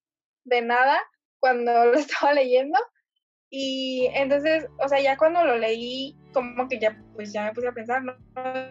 de 0.45 0.61
nada 0.61 0.99
cuando 1.45 1.73
lo 1.93 1.95
estaba 1.95 2.33
leyendo. 2.33 2.79
Y 3.51 4.09
entonces, 4.15 4.67
o 4.83 4.89
sea, 4.89 5.01
ya 5.01 5.17
cuando 5.19 5.45
lo 5.45 5.59
leí, 5.59 6.17
como 6.33 6.67
que 6.69 6.79
ya, 6.79 6.99
pues 7.15 7.33
ya 7.33 7.45
me 7.45 7.53
puse 7.53 7.69
a 7.69 7.73
pensar, 7.73 8.03
¿no? 8.03 8.15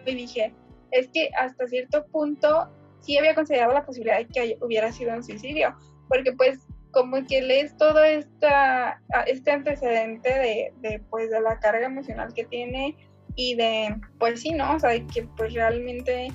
Y 0.04 0.14
dije, 0.14 0.52
es 0.90 1.08
que 1.12 1.30
hasta 1.38 1.68
cierto 1.68 2.04
punto 2.06 2.68
sí 3.00 3.16
había 3.16 3.34
considerado 3.34 3.72
la 3.72 3.86
posibilidad 3.86 4.18
de 4.18 4.26
que 4.26 4.58
hubiera 4.60 4.90
sido 4.90 5.14
un 5.14 5.22
suicidio 5.22 5.74
porque 6.08 6.32
pues 6.32 6.66
como 6.90 7.24
que 7.26 7.42
lees 7.42 7.76
todo 7.76 8.02
esta, 8.04 9.00
este 9.26 9.50
antecedente 9.50 10.28
de, 10.28 10.72
de, 10.80 11.00
pues 11.10 11.30
de 11.30 11.40
la 11.40 11.58
carga 11.58 11.86
emocional 11.86 12.32
que 12.34 12.44
tiene 12.44 12.96
y 13.36 13.56
de 13.56 13.96
pues 14.18 14.42
sí 14.42 14.52
no 14.52 14.74
o 14.74 14.78
sea 14.78 14.90
de 14.90 15.06
que 15.06 15.24
pues 15.36 15.54
realmente 15.54 16.28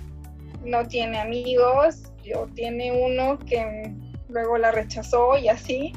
no 0.66 0.86
tiene 0.88 1.18
amigos 1.18 2.12
o 2.36 2.46
tiene 2.48 2.92
uno 2.92 3.40
que 3.40 3.94
luego 4.28 4.58
la 4.58 4.72
rechazó 4.72 5.38
y 5.38 5.48
así 5.48 5.94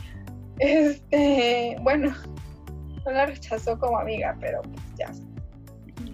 este 0.58 1.76
bueno 1.80 2.14
no 3.04 3.12
la 3.12 3.26
rechazó 3.26 3.78
como 3.78 3.98
amiga 3.98 4.36
pero 4.40 4.62
pues 4.62 4.82
ya. 4.98 5.10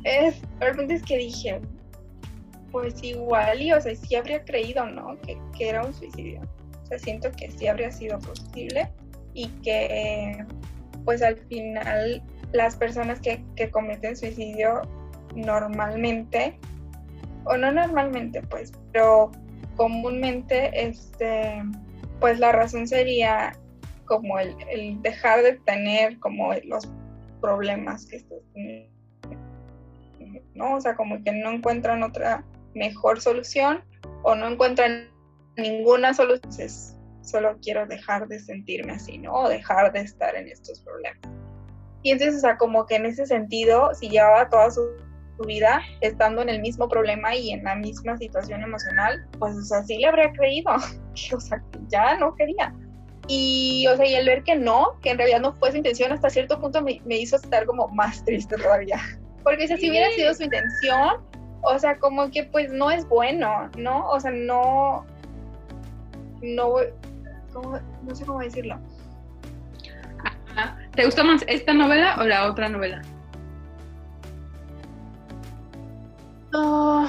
Es 0.05 0.41
realmente 0.61 0.95
es 0.95 1.03
que 1.03 1.19
dije 1.19 1.61
pues 2.71 3.03
igual 3.03 3.61
y 3.61 3.73
o 3.73 3.81
sea 3.81 3.95
sí 3.95 4.15
habría 4.15 4.45
creído 4.45 4.87
no 4.87 5.19
que, 5.23 5.39
que 5.57 5.69
era 5.69 5.85
un 5.85 5.95
suicidio. 5.95 6.41
Sea, 6.85 6.99
siento 6.99 7.31
que 7.33 7.51
sí 7.51 7.67
habría 7.67 7.91
sido 7.91 8.19
posible 8.19 8.91
y 9.35 9.49
que 9.63 10.45
pues 11.05 11.23
al 11.23 11.37
final 11.37 12.23
las 12.53 12.77
personas 12.77 13.21
que, 13.21 13.45
que, 13.57 13.71
cometen 13.71 14.17
suicidio 14.17 14.83
normalmente, 15.35 16.59
o 17.45 17.57
no 17.57 17.71
normalmente 17.73 18.43
pues, 18.43 18.73
pero 18.93 19.31
comúnmente 19.77 20.71
este, 20.87 21.63
pues 22.21 22.39
la 22.39 22.53
razón 22.53 22.89
sería 22.89 23.57
como 24.09 24.39
el, 24.39 24.57
el 24.71 25.01
dejar 25.03 25.43
de 25.43 25.53
tener 25.61 26.19
como 26.19 26.53
los 26.65 26.89
problemas 27.41 28.07
que 28.07 28.17
estás 28.17 28.39
teniendo, 28.53 28.91
¿no? 30.55 30.75
O 30.75 30.81
sea, 30.81 30.97
como 30.97 31.23
que 31.23 31.33
no 31.33 31.53
encuentran 31.53 32.03
otra 32.03 32.45
mejor 32.75 33.21
solución 33.21 33.83
o 34.23 34.35
no 34.35 34.49
encuentran 34.49 35.09
ninguna 35.57 36.15
solución, 36.15 36.53
es, 36.59 36.97
solo 37.23 37.57
quiero 37.63 37.87
dejar 37.87 38.29
de 38.29 38.39
sentirme 38.39 38.93
así, 38.93 39.19
¿no? 39.19 39.35
O 39.35 39.49
dejar 39.49 39.93
de 39.93 40.01
estar 40.01 40.35
en 40.35 40.49
estos 40.49 40.81
problemas. 40.81 41.21
Y 42.03 42.13
entonces, 42.13 42.37
o 42.37 42.41
sea, 42.41 42.57
como 42.57 42.87
que 42.87 42.97
en 42.97 43.07
ese 43.07 43.27
sentido, 43.27 43.93
si 43.95 44.09
llevaba 44.09 44.49
toda 44.49 44.71
su, 44.71 44.83
su, 45.37 45.45
vida 45.45 45.83
estando 46.01 46.43
en 46.43 46.49
el 46.49 46.61
mismo 46.61 46.89
problema 46.89 47.35
y 47.35 47.51
en 47.51 47.65
la 47.65 47.75
misma 47.75 48.17
situación 48.17 48.63
emocional, 48.63 49.27
pues, 49.39 49.57
o 49.57 49.63
sea, 49.63 49.83
sí 49.83 49.99
le 49.99 50.07
habría 50.07 50.33
creído, 50.33 50.71
o 51.35 51.41
sea, 51.41 51.63
que 51.73 51.79
ya 51.89 52.17
no 52.19 52.35
quería. 52.37 52.73
Y, 53.29 53.87
o 53.87 53.97
sea, 53.97 54.07
y 54.07 54.15
el 54.15 54.27
ver 54.27 54.43
que 54.43 54.57
no, 54.57 54.99
que 55.03 55.11
en 55.11 55.19
realidad 55.19 55.41
no 55.41 55.53
fue 55.53 55.71
su 55.71 55.77
intención, 55.77 56.13
hasta 56.13 56.31
cierto 56.31 56.59
punto 56.59 56.81
me, 56.83 57.01
me 57.05 57.19
hizo 57.19 57.37
estar 57.37 57.67
como 57.67 57.89
más 57.89 58.25
triste 58.25 58.57
todavía. 58.57 58.99
Porque, 59.45 59.65
o 59.65 59.69
sea, 59.69 59.77
si 59.77 59.91
hubiera 59.91 60.11
sido 60.13 60.35
su 60.35 60.45
intención, 60.45 61.23
o 61.63 61.79
sea, 61.79 61.99
como 61.99 62.31
que 62.31 62.45
pues 62.45 62.73
no 62.73 62.91
es 62.91 63.07
bueno, 63.09 63.71
¿no? 63.77 64.09
O 64.09 64.19
sea, 64.19 64.31
no, 64.31 65.05
no, 66.43 66.75
¿cómo? 67.53 67.79
no 68.03 68.15
sé 68.15 68.25
cómo 68.25 68.41
decirlo. 68.41 68.79
¿Te 70.95 71.05
gustó 71.05 71.23
más 71.25 71.45
esta 71.47 71.73
novela 71.73 72.17
o 72.19 72.25
la 72.25 72.51
otra 72.51 72.69
novela? 72.69 73.03
Oh, 76.53 77.07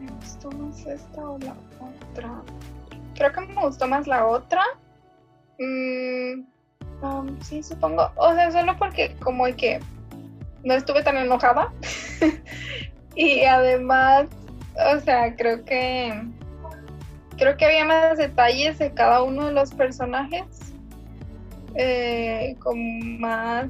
me 0.00 0.10
gustó 0.12 0.50
más 0.52 0.86
esta 0.86 1.28
o 1.28 1.38
la 1.40 1.54
otra. 1.80 2.30
Creo 3.14 3.32
que 3.32 3.40
me 3.42 3.62
gustó 3.62 3.86
más 3.86 4.06
la 4.06 4.26
otra. 4.26 4.62
Mm, 5.58 6.44
um, 7.02 7.40
sí, 7.42 7.62
supongo. 7.62 8.10
O 8.16 8.34
sea, 8.34 8.50
solo 8.50 8.76
porque 8.78 9.14
como 9.22 9.44
que 9.56 9.80
no 10.64 10.74
estuve 10.74 11.02
tan 11.02 11.16
enojada. 11.16 11.72
y 13.14 13.44
además, 13.44 14.26
o 14.94 15.00
sea, 15.00 15.34
creo 15.36 15.64
que 15.64 16.22
creo 17.36 17.56
que 17.56 17.64
había 17.66 17.84
más 17.84 18.18
detalles 18.18 18.78
de 18.78 18.92
cada 18.92 19.22
uno 19.22 19.46
de 19.46 19.52
los 19.52 19.72
personajes, 19.74 20.44
eh, 21.74 22.56
con 22.60 23.20
más, 23.20 23.66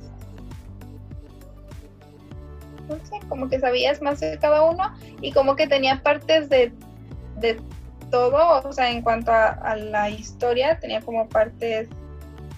no 2.88 2.96
sé, 3.05 3.18
como 3.29 3.49
que 3.49 3.59
sabías 3.59 4.01
más 4.01 4.20
de 4.20 4.38
cada 4.38 4.62
uno 4.62 4.94
y 5.20 5.33
como 5.33 5.57
que 5.57 5.66
tenía 5.66 6.03
partes 6.03 6.49
de, 6.49 6.72
de 7.38 7.61
todo, 8.11 8.62
o 8.66 8.73
sea, 8.73 8.90
en 8.90 9.03
cuanto 9.03 9.33
a, 9.33 9.77
la 9.77 10.11
historia, 10.11 10.79
tenía 10.79 11.01
como 11.01 11.29
partes 11.29 11.88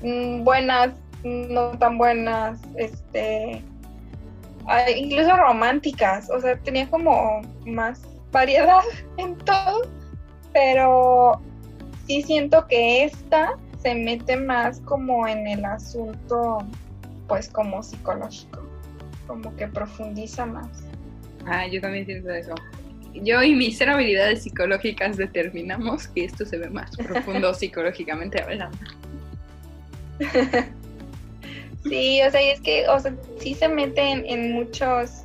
mm, 0.02 0.44
buenas, 0.44 0.90
no 1.24 1.70
tan 1.78 1.98
buenas, 1.98 2.60
este, 2.76 3.62
incluso 4.96 5.36
románticas, 5.36 6.30
o 6.30 6.40
sea, 6.40 6.56
tenía 6.58 6.88
como 6.88 7.42
más 7.66 8.02
variedad 8.32 8.82
en 9.16 9.36
todo, 9.38 9.82
pero 10.52 11.40
sí 12.06 12.22
siento 12.22 12.66
que 12.66 13.04
esta 13.04 13.56
se 13.82 13.94
mete 13.94 14.36
más 14.36 14.80
como 14.80 15.26
en 15.26 15.46
el 15.46 15.64
asunto, 15.64 16.58
pues 17.28 17.48
como 17.48 17.82
psicológico, 17.82 18.66
como 19.26 19.54
que 19.56 19.68
profundiza 19.68 20.46
más. 20.46 20.68
Ah, 21.46 21.66
yo 21.66 21.80
también 21.80 22.04
siento 22.04 22.30
eso. 22.30 22.54
Yo 23.22 23.42
y 23.42 23.54
mis 23.54 23.80
habilidades 23.80 24.42
psicológicas 24.42 25.16
determinamos 25.16 26.08
que 26.08 26.24
esto 26.24 26.44
se 26.44 26.58
ve 26.58 26.70
más 26.70 26.96
profundo 26.96 27.54
psicológicamente 27.54 28.42
hablando. 28.42 28.78
Sí, 31.84 32.20
o 32.22 32.30
sea, 32.30 32.42
y 32.42 32.48
es 32.48 32.60
que, 32.60 32.88
o 32.88 32.98
sea, 32.98 33.14
sí 33.40 33.54
se 33.54 33.68
mete 33.68 34.02
en, 34.02 34.52
muchos, 34.52 35.22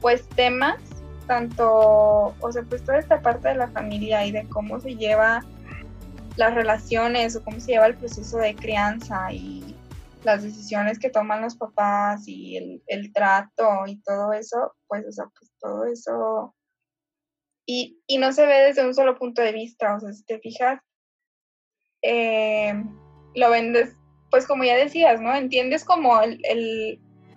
pues, 0.00 0.26
temas, 0.30 0.78
tanto, 1.26 2.34
o 2.40 2.52
sea, 2.52 2.62
pues 2.62 2.82
toda 2.82 2.98
esta 2.98 3.20
parte 3.20 3.48
de 3.48 3.56
la 3.56 3.68
familia 3.68 4.24
y 4.26 4.32
de 4.32 4.46
cómo 4.48 4.80
se 4.80 4.96
lleva 4.96 5.44
las 6.36 6.54
relaciones 6.54 7.36
o 7.36 7.44
cómo 7.44 7.60
se 7.60 7.72
lleva 7.72 7.86
el 7.86 7.94
proceso 7.94 8.38
de 8.38 8.54
crianza 8.54 9.32
y 9.32 9.75
las 10.26 10.42
decisiones 10.42 10.98
que 10.98 11.08
toman 11.08 11.40
los 11.40 11.56
papás 11.56 12.26
y 12.26 12.56
el, 12.56 12.82
el 12.86 13.12
trato 13.12 13.86
y 13.86 14.00
todo 14.02 14.32
eso, 14.32 14.74
pues, 14.88 15.06
o 15.06 15.12
sea, 15.12 15.24
pues 15.38 15.52
todo 15.58 15.84
eso. 15.86 16.54
Y, 17.64 18.00
y 18.06 18.18
no 18.18 18.32
se 18.32 18.44
ve 18.44 18.54
desde 18.66 18.86
un 18.86 18.94
solo 18.94 19.16
punto 19.16 19.40
de 19.40 19.52
vista, 19.52 19.94
o 19.94 20.00
sea, 20.00 20.12
si 20.12 20.24
te 20.24 20.38
fijas, 20.38 20.80
eh, 22.02 22.74
lo 23.34 23.50
vendes 23.50 23.96
pues 24.30 24.46
como 24.46 24.64
ya 24.64 24.76
decías, 24.76 25.20
¿no? 25.20 25.34
Entiendes 25.34 25.84
como 25.84 26.20
el, 26.20 26.40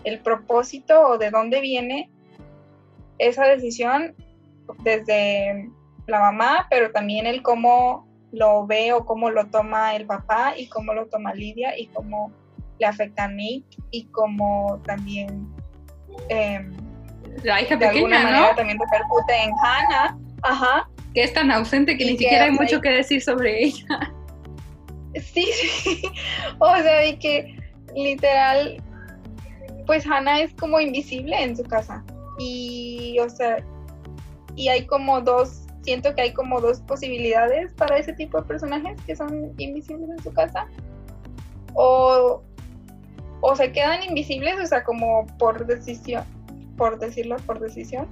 el, 0.04 0.20
propósito 0.20 1.00
o 1.02 1.18
de 1.18 1.30
dónde 1.30 1.62
viene 1.62 2.10
esa 3.20 3.46
decisión 3.46 4.16
desde 4.84 5.70
la 6.08 6.20
mamá, 6.20 6.68
pero 6.70 6.92
también 6.92 7.28
el 7.28 7.42
cómo 7.42 8.08
lo 8.32 8.66
ve 8.66 8.94
o 8.94 9.06
cómo 9.06 9.30
lo 9.30 9.48
toma 9.50 9.96
el 9.96 10.06
papá 10.06 10.56
y 10.58 10.68
cómo 10.68 10.94
lo 10.94 11.08
toma 11.08 11.34
Lidia 11.34 11.78
y 11.78 11.88
cómo 11.88 12.32
le 12.80 12.86
afecta 12.86 13.26
a 13.26 13.28
Nick 13.28 13.66
y 13.92 14.06
cómo 14.08 14.82
también 14.86 15.48
em, 16.30 16.72
la 17.44 17.62
hija 17.62 17.76
de 17.76 17.88
pequeña, 17.88 18.24
manera 18.24 18.56
también 18.56 18.78
repercute 18.80 19.34
en 19.44 19.52
Hannah, 19.64 20.18
ajá, 20.44 20.90
que 21.14 21.24
es 21.24 21.34
tan 21.34 21.52
ausente 21.52 21.98
que 21.98 22.06
ni 22.06 22.18
siquiera 22.18 22.46
hay 22.46 22.52
mucho 22.52 22.82
que 22.82 22.90
decir 22.90 23.22
sobre 23.22 23.66
ella. 23.66 23.86
Sí, 25.16 25.44
sí. 25.54 26.04
O 26.60 26.76
sea, 26.78 27.06
y 27.06 27.18
que 27.18 27.58
literal, 27.96 28.82
pues 29.88 30.06
Hannah 30.06 30.42
es 30.42 30.54
como 30.54 30.80
invisible 30.80 31.42
en 31.42 31.58
su 31.58 31.64
casa. 31.64 32.04
Y, 32.38 33.18
o 33.20 33.28
sea, 33.28 33.58
y 34.56 34.68
hay 34.68 34.86
como 34.86 35.20
dos, 35.22 35.66
siento 35.82 36.14
que 36.14 36.22
hay 36.22 36.34
como 36.34 36.62
dos 36.62 36.82
posibilidades 36.82 37.74
para 37.74 37.98
ese 37.98 38.14
tipo 38.14 38.40
de 38.40 38.48
personajes 38.48 39.02
que 39.02 39.16
son 39.16 39.54
invisibles 39.58 40.10
en 40.10 40.24
su 40.24 40.32
casa. 40.32 40.68
O, 41.74 42.44
o 43.42 43.56
se 43.56 43.72
quedan 43.72 44.04
invisibles, 44.04 44.60
o 44.62 44.66
sea, 44.66 44.84
como 44.84 45.26
por 45.38 45.66
decisión, 45.66 46.24
por 46.78 47.00
decirlo, 47.00 47.38
por 47.46 47.60
decisión. 47.60 48.08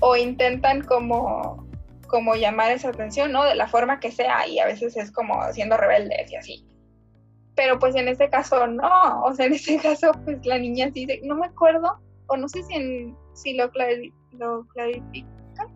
O 0.00 0.16
intentan 0.16 0.82
como 0.82 1.64
como 2.14 2.36
llamar 2.36 2.70
esa 2.70 2.90
atención, 2.90 3.32
¿no? 3.32 3.44
De 3.44 3.56
la 3.56 3.66
forma 3.66 3.98
que 3.98 4.12
sea 4.12 4.46
y 4.46 4.60
a 4.60 4.66
veces 4.66 4.96
es 4.96 5.10
como 5.10 5.42
siendo 5.52 5.76
rebeldes 5.76 6.30
y 6.30 6.36
así. 6.36 6.66
Pero 7.56 7.78
pues 7.78 7.96
en 7.96 8.06
este 8.06 8.30
caso 8.30 8.66
no, 8.68 9.24
o 9.24 9.34
sea, 9.34 9.46
en 9.46 9.54
este 9.54 9.78
caso 9.82 10.12
pues 10.24 10.44
la 10.46 10.58
niña 10.58 10.90
sí 10.94 11.08
no 11.24 11.34
me 11.34 11.46
acuerdo, 11.46 11.98
o 12.28 12.36
no 12.36 12.48
sé 12.48 12.62
si, 12.62 13.14
si 13.32 13.54
lo, 13.54 13.70
lo 14.32 14.64
clarifica, 14.68 15.68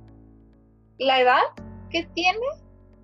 la 0.98 1.20
edad 1.20 1.42
que 1.90 2.04
tiene, 2.14 2.46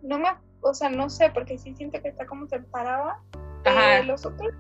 no 0.03 0.19
me, 0.19 0.29
o 0.61 0.73
sea, 0.75 0.89
no 0.91 1.11
sé, 1.11 1.31
porque 1.31 1.59
sí 1.59 1.75
siento 1.75 2.01
que 2.03 2.09
está 2.09 2.27
como 2.27 2.47
separada 2.47 3.21
de 3.71 4.05
los 4.05 4.27
otros, 4.27 4.53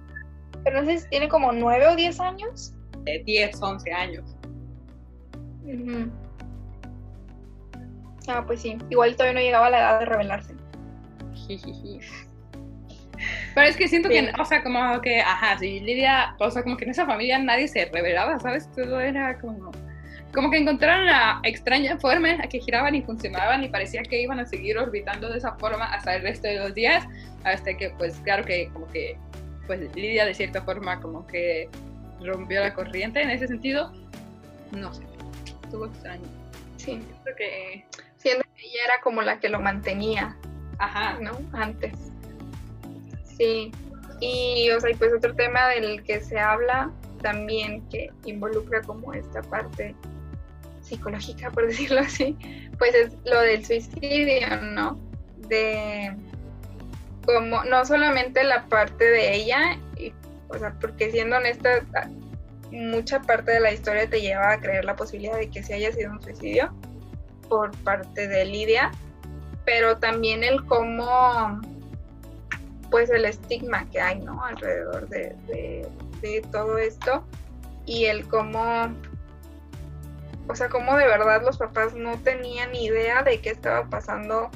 pero 0.64 0.80
no 0.80 0.86
sé 0.86 0.98
si 0.98 1.08
tiene 1.08 1.28
como 1.28 1.52
nueve 1.52 1.86
o 1.86 1.96
diez 1.96 2.20
años. 2.20 2.72
De 3.04 3.22
10, 3.24 3.60
11 3.60 3.92
años. 3.92 4.36
Ah, 8.28 8.42
pues 8.46 8.62
sí. 8.62 8.78
Igual 8.88 9.14
todavía 9.14 9.34
no 9.34 9.40
llegaba 9.40 9.66
a 9.66 9.70
la 9.70 9.78
edad 9.78 10.00
de 10.00 10.06
rebelarse. 10.06 10.54
Pero 13.54 13.68
es 13.68 13.76
que 13.76 13.88
siento 13.88 14.08
que, 14.08 14.32
o 14.40 14.44
sea, 14.44 14.62
como 14.62 15.00
que, 15.00 15.20
ajá, 15.20 15.58
sí, 15.58 15.80
Lidia, 15.80 16.34
o 16.38 16.50
sea, 16.50 16.62
como 16.62 16.76
que 16.76 16.84
en 16.84 16.90
esa 16.90 17.06
familia 17.06 17.38
nadie 17.38 17.68
se 17.68 17.84
rebelaba, 17.86 18.38
¿sabes? 18.40 18.70
Todo 18.72 19.00
era 19.00 19.38
como, 19.38 19.70
como 20.34 20.50
que 20.50 20.58
encontraron 20.58 21.06
la 21.06 21.40
extraña 21.44 21.96
forma 21.98 22.30
en 22.30 22.38
la 22.38 22.48
que 22.48 22.60
giraban 22.60 22.94
y 22.94 23.02
funcionaban 23.02 23.62
y 23.62 23.68
parecía 23.68 24.02
que 24.02 24.20
iban 24.20 24.40
a 24.40 24.46
seguir 24.46 24.76
orbitando 24.76 25.30
de 25.30 25.38
esa 25.38 25.52
forma 25.56 25.84
hasta 25.84 26.16
el 26.16 26.22
resto 26.22 26.48
de 26.48 26.58
los 26.58 26.74
días, 26.74 27.06
hasta 27.44 27.76
que, 27.76 27.90
pues, 27.90 28.16
claro 28.24 28.44
que, 28.44 28.68
como 28.72 28.86
que, 28.88 29.16
pues, 29.66 29.80
Lidia 29.94 30.26
de 30.26 30.34
cierta 30.34 30.62
forma 30.62 31.00
como 31.00 31.26
que 31.26 31.68
rompió 32.20 32.60
la 32.60 32.74
corriente 32.74 33.22
en 33.22 33.30
ese 33.30 33.46
sentido, 33.46 33.92
no 34.72 34.92
sé, 34.92 35.04
estuvo 35.62 35.86
extraño. 35.86 36.24
Sí. 36.76 37.00
Creo 37.22 37.36
que 37.36 37.86
siendo 38.16 38.44
que 38.54 38.66
ella 38.66 38.80
era 38.86 39.00
como 39.02 39.22
la 39.22 39.38
que 39.38 39.48
lo 39.48 39.60
mantenía, 39.60 40.36
Ajá. 40.78 41.18
¿no? 41.20 41.38
Antes. 41.52 41.92
Sí. 43.36 43.70
Y, 44.20 44.70
o 44.70 44.80
sea, 44.80 44.90
y 44.90 44.94
pues 44.94 45.12
otro 45.12 45.34
tema 45.34 45.68
del 45.68 46.02
que 46.02 46.20
se 46.20 46.38
habla 46.38 46.90
también 47.22 47.88
que 47.88 48.10
involucra 48.24 48.82
como 48.82 49.12
esta 49.12 49.42
parte 49.42 49.94
psicológica, 50.84 51.50
por 51.50 51.66
decirlo 51.68 52.00
así, 52.00 52.36
pues 52.78 52.94
es 52.94 53.12
lo 53.24 53.40
del 53.40 53.64
suicidio, 53.64 54.60
¿no? 54.62 54.98
De 55.48 56.14
como 57.26 57.64
no 57.64 57.84
solamente 57.86 58.44
la 58.44 58.66
parte 58.66 59.04
de 59.04 59.34
ella, 59.34 59.78
o 60.48 60.58
sea, 60.58 60.74
porque 60.78 61.10
siendo 61.10 61.36
honesta, 61.36 61.82
mucha 62.70 63.20
parte 63.22 63.52
de 63.52 63.60
la 63.60 63.72
historia 63.72 64.08
te 64.08 64.20
lleva 64.20 64.52
a 64.52 64.60
creer 64.60 64.84
la 64.84 64.94
posibilidad 64.94 65.38
de 65.38 65.48
que 65.48 65.62
sí 65.62 65.72
haya 65.72 65.90
sido 65.92 66.12
un 66.12 66.22
suicidio, 66.22 66.74
por 67.48 67.70
parte 67.78 68.28
de 68.28 68.44
Lidia, 68.44 68.90
pero 69.64 69.96
también 69.98 70.42
el 70.44 70.64
cómo, 70.64 71.60
pues 72.90 73.10
el 73.10 73.24
estigma 73.24 73.88
que 73.90 74.00
hay, 74.00 74.20
¿no? 74.20 74.44
Alrededor 74.44 75.08
de, 75.08 75.88
todo 76.50 76.78
esto 76.78 77.22
y 77.84 78.06
el 78.06 78.26
cómo, 78.28 78.88
o 80.48 80.54
sea, 80.54 80.68
cómo 80.68 80.96
de 80.96 81.06
verdad 81.06 81.42
los 81.42 81.58
papás 81.58 81.94
no 81.94 82.18
tenían 82.18 82.74
idea 82.74 83.22
de 83.22 83.40
qué 83.40 83.50
estaba 83.50 83.88
pasando 83.88 84.50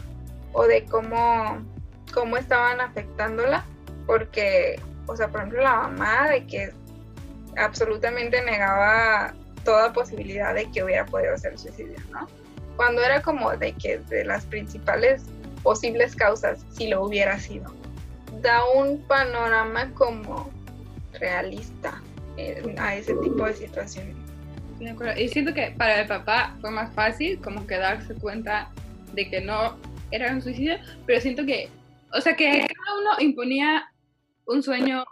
o 0.53 0.65
de 0.65 0.85
cómo, 0.85 1.65
cómo 2.13 2.37
estaban 2.37 2.81
afectándola, 2.81 3.65
porque, 4.07 4.81
o 5.07 5.17
sea, 5.17 5.29
por 5.29 5.41
ejemplo, 5.41 5.63
la 5.63 5.75
mamá 5.75 6.29
de 6.29 6.47
que 6.47 6.73
absolutamente 7.57 8.43
negaba 8.43 9.35
toda 9.65 9.93
posibilidad 9.93 10.55
de 10.55 10.71
que 10.71 10.83
hubiera 10.83 11.05
podido 11.07 11.37
ser 11.37 11.59
suicidio, 11.59 11.99
¿no? 12.11 12.27
cuando 12.79 13.03
era 13.03 13.21
como 13.21 13.55
de 13.57 13.73
que 13.73 13.99
de 13.99 14.25
las 14.25 14.47
principales 14.47 15.23
posibles 15.65 16.15
causas, 16.15 16.65
si 16.71 16.87
lo 16.87 17.03
hubiera 17.03 17.37
sido. 17.41 17.75
Da 18.41 18.65
un 18.67 19.03
panorama 19.03 19.91
como 19.95 20.49
realista 21.15 22.01
a 22.79 22.95
ese 22.95 23.15
tipo 23.15 23.45
de 23.47 23.55
situaciones. 23.55 24.15
Y 25.17 25.29
siento 25.29 25.53
que 25.53 25.75
para 25.77 26.03
el 26.03 26.07
papá 26.07 26.57
fue 26.61 26.71
más 26.71 26.95
fácil 26.95 27.41
como 27.41 27.67
que 27.67 27.77
darse 27.77 28.15
cuenta 28.15 28.71
de 29.13 29.29
que 29.29 29.41
no 29.41 29.77
era 30.11 30.33
un 30.33 30.41
suicidio, 30.41 30.79
pero 31.07 31.21
siento 31.21 31.45
que, 31.45 31.69
o 32.13 32.21
sea, 32.21 32.37
que 32.37 32.67
cada 32.67 33.01
uno 33.01 33.11
imponía 33.19 33.91
un 34.47 34.63
sueño, 34.63 35.05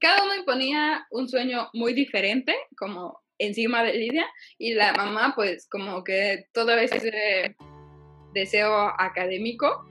cada 0.00 0.24
uno 0.24 0.34
imponía 0.34 1.06
un 1.10 1.28
sueño 1.28 1.68
muy 1.74 1.92
diferente, 1.92 2.54
como 2.78 3.20
encima 3.38 3.82
de 3.82 3.92
Lidia 3.92 4.26
y 4.56 4.72
la 4.72 4.94
mamá 4.94 5.34
pues 5.34 5.68
como 5.68 6.02
que 6.02 6.46
todo 6.54 6.72
ese 6.78 7.54
deseo 8.32 8.92
académico 8.98 9.84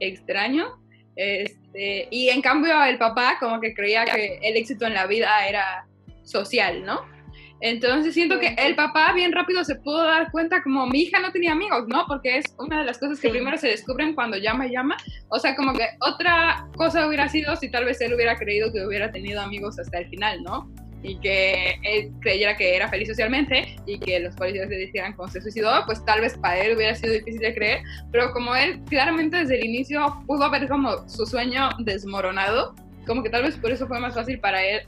extraño 0.00 0.84
este, 1.16 2.08
y 2.10 2.28
en 2.28 2.42
cambio 2.42 2.82
el 2.84 2.98
papá 2.98 3.38
como 3.40 3.60
que 3.60 3.72
creía 3.72 4.04
que 4.04 4.38
el 4.42 4.56
éxito 4.56 4.86
en 4.86 4.94
la 4.94 5.06
vida 5.06 5.48
era 5.48 5.86
social, 6.24 6.84
¿no? 6.84 7.13
Entonces 7.60 8.12
siento 8.14 8.38
que 8.38 8.54
el 8.58 8.74
papá 8.74 9.12
bien 9.12 9.32
rápido 9.32 9.64
se 9.64 9.76
pudo 9.76 10.02
dar 10.02 10.30
cuenta 10.30 10.62
como 10.62 10.86
mi 10.86 11.02
hija 11.02 11.20
no 11.20 11.32
tenía 11.32 11.52
amigos, 11.52 11.86
¿no? 11.88 12.04
Porque 12.06 12.38
es 12.38 12.54
una 12.58 12.80
de 12.80 12.84
las 12.84 12.98
cosas 12.98 13.20
que 13.20 13.30
primero 13.30 13.56
se 13.56 13.68
descubren 13.68 14.14
cuando 14.14 14.36
llama 14.36 14.66
y 14.66 14.72
llama. 14.72 14.96
O 15.28 15.38
sea, 15.38 15.56
como 15.56 15.72
que 15.72 15.86
otra 16.00 16.66
cosa 16.76 17.06
hubiera 17.06 17.28
sido 17.28 17.56
si 17.56 17.70
tal 17.70 17.84
vez 17.84 18.00
él 18.00 18.14
hubiera 18.14 18.36
creído 18.36 18.72
que 18.72 18.84
hubiera 18.86 19.10
tenido 19.10 19.40
amigos 19.40 19.78
hasta 19.78 19.98
el 19.98 20.08
final, 20.08 20.42
¿no? 20.42 20.68
y 21.04 21.16
que 21.16 21.78
él 21.82 22.10
creyera 22.20 22.56
que 22.56 22.74
era 22.74 22.88
feliz 22.88 23.08
socialmente 23.08 23.76
y 23.86 24.00
que 24.00 24.18
los 24.20 24.34
policías 24.34 24.68
le 24.68 24.78
dijeran 24.78 25.12
cómo 25.12 25.28
se 25.28 25.40
suicidó, 25.40 25.70
pues 25.84 26.02
tal 26.04 26.22
vez 26.22 26.36
para 26.38 26.58
él 26.58 26.74
hubiera 26.74 26.94
sido 26.94 27.12
difícil 27.12 27.40
de 27.40 27.54
creer, 27.54 27.82
pero 28.10 28.32
como 28.32 28.56
él 28.56 28.80
claramente 28.88 29.36
desde 29.36 29.58
el 29.58 29.66
inicio 29.66 30.22
pudo 30.26 30.50
ver 30.50 30.66
como 30.66 31.06
su 31.08 31.26
sueño 31.26 31.68
desmoronado, 31.80 32.74
como 33.06 33.22
que 33.22 33.28
tal 33.28 33.42
vez 33.42 33.56
por 33.56 33.70
eso 33.70 33.86
fue 33.86 34.00
más 34.00 34.14
fácil 34.14 34.40
para 34.40 34.64
él 34.64 34.80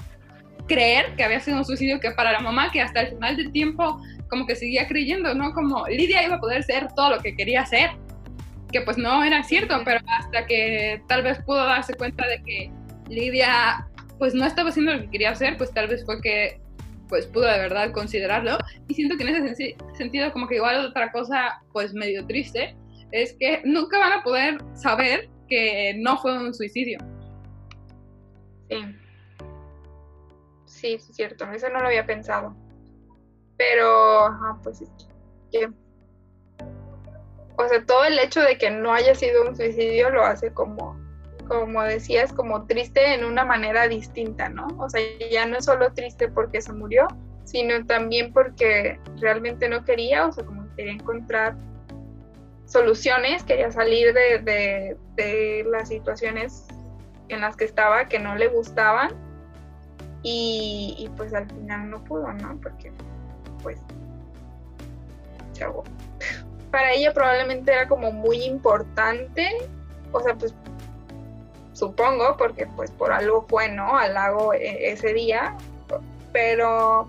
creer 0.66 1.14
que 1.16 1.24
había 1.24 1.40
sido 1.40 1.58
un 1.58 1.64
suicidio 1.64 2.00
que 2.00 2.10
para 2.10 2.32
la 2.32 2.40
mamá 2.40 2.70
que 2.72 2.80
hasta 2.80 3.02
el 3.02 3.08
final 3.08 3.36
del 3.36 3.52
tiempo 3.52 4.00
como 4.28 4.46
que 4.46 4.56
seguía 4.56 4.86
creyendo, 4.88 5.34
¿no? 5.34 5.52
Como 5.52 5.86
Lidia 5.86 6.24
iba 6.24 6.36
a 6.36 6.40
poder 6.40 6.62
ser 6.64 6.88
todo 6.94 7.10
lo 7.10 7.18
que 7.20 7.34
quería 7.36 7.64
ser, 7.66 7.90
que 8.72 8.80
pues 8.80 8.98
no 8.98 9.22
era 9.22 9.42
cierto, 9.44 9.80
pero 9.84 10.00
hasta 10.18 10.46
que 10.46 11.00
tal 11.08 11.22
vez 11.22 11.38
pudo 11.44 11.64
darse 11.64 11.94
cuenta 11.94 12.26
de 12.26 12.42
que 12.42 12.70
Lidia 13.08 13.86
pues 14.18 14.34
no 14.34 14.44
estaba 14.46 14.70
haciendo 14.70 14.94
lo 14.94 15.00
que 15.02 15.10
quería 15.10 15.30
hacer, 15.30 15.56
pues 15.56 15.72
tal 15.72 15.88
vez 15.88 16.04
fue 16.04 16.20
que 16.20 16.60
pues 17.08 17.26
pudo 17.26 17.44
de 17.44 17.58
verdad 17.58 17.92
considerarlo. 17.92 18.58
Y 18.88 18.94
siento 18.94 19.16
que 19.16 19.22
en 19.22 19.46
ese 19.46 19.76
sentido 19.96 20.32
como 20.32 20.48
que 20.48 20.56
igual 20.56 20.84
otra 20.86 21.12
cosa 21.12 21.60
pues 21.72 21.94
medio 21.94 22.26
triste 22.26 22.74
es 23.12 23.36
que 23.38 23.62
nunca 23.64 23.98
van 23.98 24.12
a 24.12 24.22
poder 24.22 24.58
saber 24.74 25.28
que 25.48 25.94
no 25.98 26.18
fue 26.18 26.36
un 26.36 26.52
suicidio. 26.52 26.98
Sí. 28.68 28.76
Sí, 30.86 30.94
es 30.94 31.16
cierto, 31.16 31.50
eso 31.50 31.68
no 31.68 31.80
lo 31.80 31.88
había 31.88 32.06
pensado. 32.06 32.54
Pero, 33.56 34.30
pues 34.62 34.82
es. 34.82 35.68
O 37.56 37.68
sea, 37.68 37.84
todo 37.84 38.04
el 38.04 38.16
hecho 38.20 38.40
de 38.40 38.56
que 38.56 38.70
no 38.70 38.92
haya 38.92 39.16
sido 39.16 39.48
un 39.48 39.56
suicidio 39.56 40.10
lo 40.10 40.22
hace 40.22 40.52
como 40.52 40.96
como 41.48 41.82
decías, 41.82 42.32
como 42.32 42.66
triste 42.66 43.14
en 43.14 43.24
una 43.24 43.44
manera 43.44 43.88
distinta, 43.88 44.48
¿no? 44.48 44.68
O 44.78 44.88
sea, 44.88 45.00
ya 45.30 45.46
no 45.46 45.56
es 45.58 45.64
solo 45.64 45.92
triste 45.92 46.28
porque 46.28 46.60
se 46.60 46.72
murió, 46.72 47.08
sino 47.44 47.84
también 47.86 48.32
porque 48.32 49.00
realmente 49.20 49.68
no 49.68 49.84
quería, 49.84 50.26
o 50.26 50.32
sea, 50.32 50.44
como 50.44 50.72
quería 50.76 50.92
encontrar 50.92 51.56
soluciones, 52.66 53.42
quería 53.44 53.72
salir 53.72 54.12
de, 54.12 54.96
las 55.68 55.88
situaciones 55.88 56.66
en 57.28 57.40
las 57.40 57.56
que 57.56 57.64
estaba 57.64 58.06
que 58.06 58.18
no 58.18 58.36
le 58.36 58.48
gustaban 58.48 59.25
y, 60.28 61.08
pues 61.16 61.32
al 61.32 61.46
final 61.48 61.88
no 61.88 62.02
pudo, 62.02 62.32
¿no? 62.32 62.58
Porque 62.60 62.90
pues 63.62 63.78
chavo. 65.52 65.84
Para 66.72 66.92
ella 66.92 67.12
probablemente 67.14 67.72
era 67.72 67.86
como 67.86 68.10
muy 68.10 68.42
importante, 68.42 69.48
o 70.10 70.20
sea, 70.20 70.34
pues 70.34 70.52
supongo, 71.72 72.36
porque 72.36 72.66
pues 72.74 72.90
por 72.90 73.12
algo 73.12 73.46
fue, 73.48 73.68
¿no? 73.68 73.96
Al 73.96 74.14
lago 74.14 74.52
e, 74.52 74.90
ese 74.90 75.12
día, 75.12 75.56
pero 76.32 77.06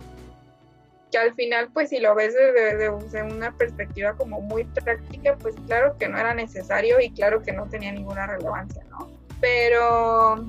que 1.11 1.17
al 1.17 1.33
final, 1.33 1.69
pues 1.73 1.89
si 1.89 1.99
lo 1.99 2.13
ves 2.13 2.35
desde, 2.35 3.23
una 3.23 3.51
perspectiva 3.51 4.13
como 4.13 4.41
muy 4.41 4.63
práctica, 4.65 5.35
pues 5.41 5.55
claro 5.65 5.97
que 5.97 6.07
no 6.07 6.19
era 6.19 6.35
necesario 6.35 6.99
y 6.99 7.11
claro 7.11 7.41
que 7.41 7.51
no 7.51 7.67
tenía 7.67 7.91
ninguna 7.91 8.27
relevancia, 8.27 8.83
¿no? 8.91 9.09
Pero, 9.41 10.45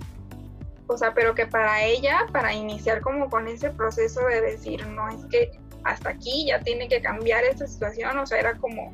o 0.88 0.96
sea, 0.96 1.12
pero 1.14 1.34
que 1.34 1.46
para 1.46 1.84
ella, 1.84 2.26
para 2.32 2.52
iniciar 2.52 3.00
como 3.02 3.28
con 3.28 3.46
ese 3.46 3.70
proceso 3.70 4.24
de 4.26 4.40
decir, 4.40 4.86
no, 4.88 5.08
es 5.08 5.24
que 5.30 5.50
hasta 5.84 6.10
aquí 6.10 6.46
ya 6.46 6.60
tiene 6.60 6.88
que 6.88 7.00
cambiar 7.00 7.44
esta 7.44 7.66
situación, 7.66 8.18
o 8.18 8.26
sea, 8.26 8.38
era 8.38 8.54
como, 8.56 8.92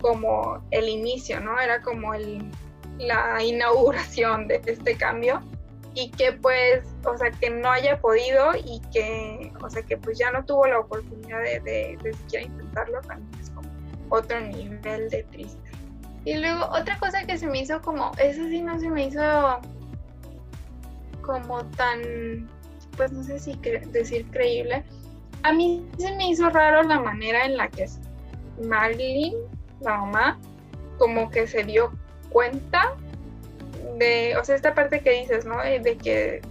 como 0.00 0.62
el 0.70 0.88
inicio, 0.88 1.40
¿no? 1.40 1.58
Era 1.58 1.80
como 1.82 2.14
el, 2.14 2.50
la 2.98 3.42
inauguración 3.42 4.48
de 4.48 4.60
este 4.66 4.96
cambio 4.96 5.42
y 5.94 6.10
que 6.10 6.32
pues, 6.32 6.84
o 7.04 7.16
sea, 7.16 7.30
que 7.30 7.50
no 7.50 7.70
haya 7.70 7.98
podido 8.00 8.52
y 8.54 8.80
que, 8.92 9.52
o 9.62 9.68
sea, 9.68 9.82
que 9.82 9.96
pues 9.96 10.18
ya 10.18 10.30
no 10.30 10.44
tuvo 10.44 10.66
la 10.66 10.78
oportunidad 10.78 11.40
de, 11.42 11.60
de, 11.60 12.14
siquiera 12.14 12.46
intentarlo, 12.46 13.00
también 13.00 13.40
es 13.40 13.50
como 13.50 13.68
otro 14.10 14.40
nivel 14.40 15.08
de 15.08 15.22
triste. 15.24 15.58
Y 16.24 16.36
luego 16.36 16.66
otra 16.66 16.98
cosa 16.98 17.24
que 17.24 17.38
se 17.38 17.46
me 17.46 17.60
hizo 17.60 17.80
como, 17.80 18.12
eso 18.18 18.44
sí 18.44 18.60
no 18.60 18.78
se 18.78 18.90
me 18.90 19.06
hizo 19.06 19.60
como 21.22 21.64
tan, 21.76 22.48
pues 22.96 23.12
no 23.12 23.22
sé 23.22 23.38
si 23.38 23.54
decir 23.92 24.26
creíble. 24.30 24.84
A 25.42 25.52
mí 25.52 25.86
se 25.98 26.14
me 26.16 26.28
hizo 26.28 26.50
raro 26.50 26.82
la 26.82 27.00
manera 27.00 27.44
en 27.44 27.56
la 27.56 27.68
que 27.68 27.88
Marilyn, 28.62 29.34
la 29.80 29.96
mamá, 29.98 30.38
como 30.98 31.30
que 31.30 31.46
se 31.46 31.64
dio 31.64 31.92
cuenta 32.28 32.94
de, 33.96 34.36
o 34.36 34.44
sea, 34.44 34.54
esta 34.54 34.74
parte 34.74 35.00
que 35.00 35.12
dices, 35.12 35.44
¿no? 35.44 35.56
De, 35.62 35.96
que 35.96 36.42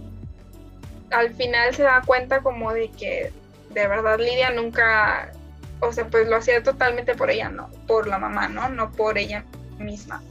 al 1.10 1.34
final 1.34 1.74
se 1.74 1.84
da 1.84 2.02
cuenta 2.04 2.42
como 2.42 2.72
de 2.72 2.90
que 2.90 3.32
de 3.70 3.86
verdad 3.86 4.18
Lidia 4.18 4.50
nunca, 4.50 5.32
o 5.80 5.92
sea, 5.92 6.06
pues 6.06 6.28
lo 6.28 6.36
hacía 6.36 6.62
totalmente 6.62 7.14
por 7.14 7.30
ella, 7.30 7.48
¿no? 7.48 7.70
Por 7.86 8.08
la 8.08 8.18
mamá, 8.18 8.48
¿no? 8.48 8.68
No 8.68 8.90
por 8.92 9.18
ella 9.18 9.44
misma. 9.78 10.22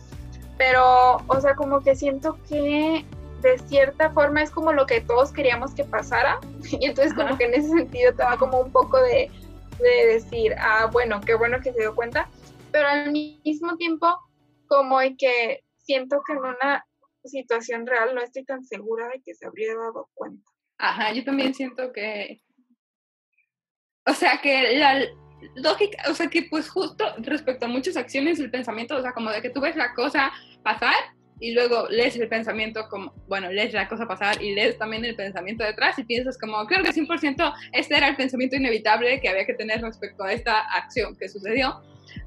Pero, 0.57 1.17
o 1.27 1.41
sea, 1.41 1.55
como 1.55 1.81
que 1.81 1.95
siento 1.95 2.37
que 2.47 3.05
de 3.41 3.57
cierta 3.59 4.11
forma 4.11 4.41
es 4.41 4.51
como 4.51 4.73
lo 4.73 4.85
que 4.85 5.01
todos 5.01 5.31
queríamos 5.31 5.73
que 5.73 5.83
pasara. 5.83 6.39
Y 6.71 6.85
entonces 6.85 7.13
como 7.13 7.37
que 7.37 7.45
en 7.45 7.53
ese 7.53 7.69
sentido 7.69 8.13
te 8.13 8.23
va 8.23 8.37
como 8.37 8.59
un 8.59 8.71
poco 8.71 9.01
de, 9.01 9.31
de 9.79 10.13
decir, 10.13 10.55
ah, 10.59 10.89
bueno, 10.91 11.19
qué 11.21 11.35
bueno 11.35 11.59
que 11.61 11.73
se 11.73 11.79
dio 11.79 11.95
cuenta. 11.95 12.29
Pero 12.71 12.87
al 12.87 13.11
mismo 13.11 13.75
tiempo 13.77 14.07
como 14.67 14.99
que 15.17 15.63
siento 15.77 16.21
que 16.25 16.33
en 16.33 16.39
una 16.39 16.85
situación 17.25 17.85
real 17.85 18.15
no 18.15 18.21
estoy 18.21 18.45
tan 18.45 18.63
segura 18.63 19.07
de 19.09 19.21
que 19.23 19.33
se 19.33 19.45
habría 19.45 19.75
dado 19.75 20.09
cuenta. 20.13 20.49
Ajá, 20.77 21.11
yo 21.11 21.23
también 21.25 21.53
siento 21.53 21.91
que, 21.91 22.41
o 24.05 24.13
sea, 24.13 24.39
que 24.41 24.77
la 24.77 25.01
lógica, 25.55 26.03
o 26.09 26.13
sea, 26.13 26.27
que 26.27 26.43
pues 26.43 26.69
justo 26.69 27.03
respecto 27.17 27.65
a 27.65 27.69
muchas 27.69 27.97
acciones 27.97 28.39
el 28.39 28.51
pensamiento, 28.51 28.95
o 28.95 29.01
sea, 29.01 29.11
como 29.13 29.29
de 29.31 29.41
que 29.41 29.49
tú 29.49 29.59
ves 29.59 29.75
la 29.75 29.93
cosa 29.93 30.31
pasar 30.63 30.95
y 31.39 31.53
luego 31.53 31.87
lees 31.89 32.15
el 32.17 32.27
pensamiento 32.27 32.87
como, 32.89 33.13
bueno, 33.27 33.51
lees 33.51 33.73
la 33.73 33.87
cosa 33.87 34.07
pasar 34.07 34.41
y 34.41 34.53
lees 34.53 34.77
también 34.77 35.05
el 35.05 35.15
pensamiento 35.15 35.63
detrás 35.63 35.97
y 35.99 36.03
piensas 36.03 36.37
como, 36.37 36.65
creo 36.65 36.83
que 36.83 36.91
100% 36.91 37.53
este 37.73 37.97
era 37.97 38.09
el 38.09 38.15
pensamiento 38.15 38.55
inevitable 38.55 39.19
que 39.21 39.29
había 39.29 39.45
que 39.45 39.53
tener 39.53 39.81
respecto 39.81 40.23
a 40.23 40.33
esta 40.33 40.59
acción 40.59 41.15
que 41.17 41.29
sucedió 41.29 41.81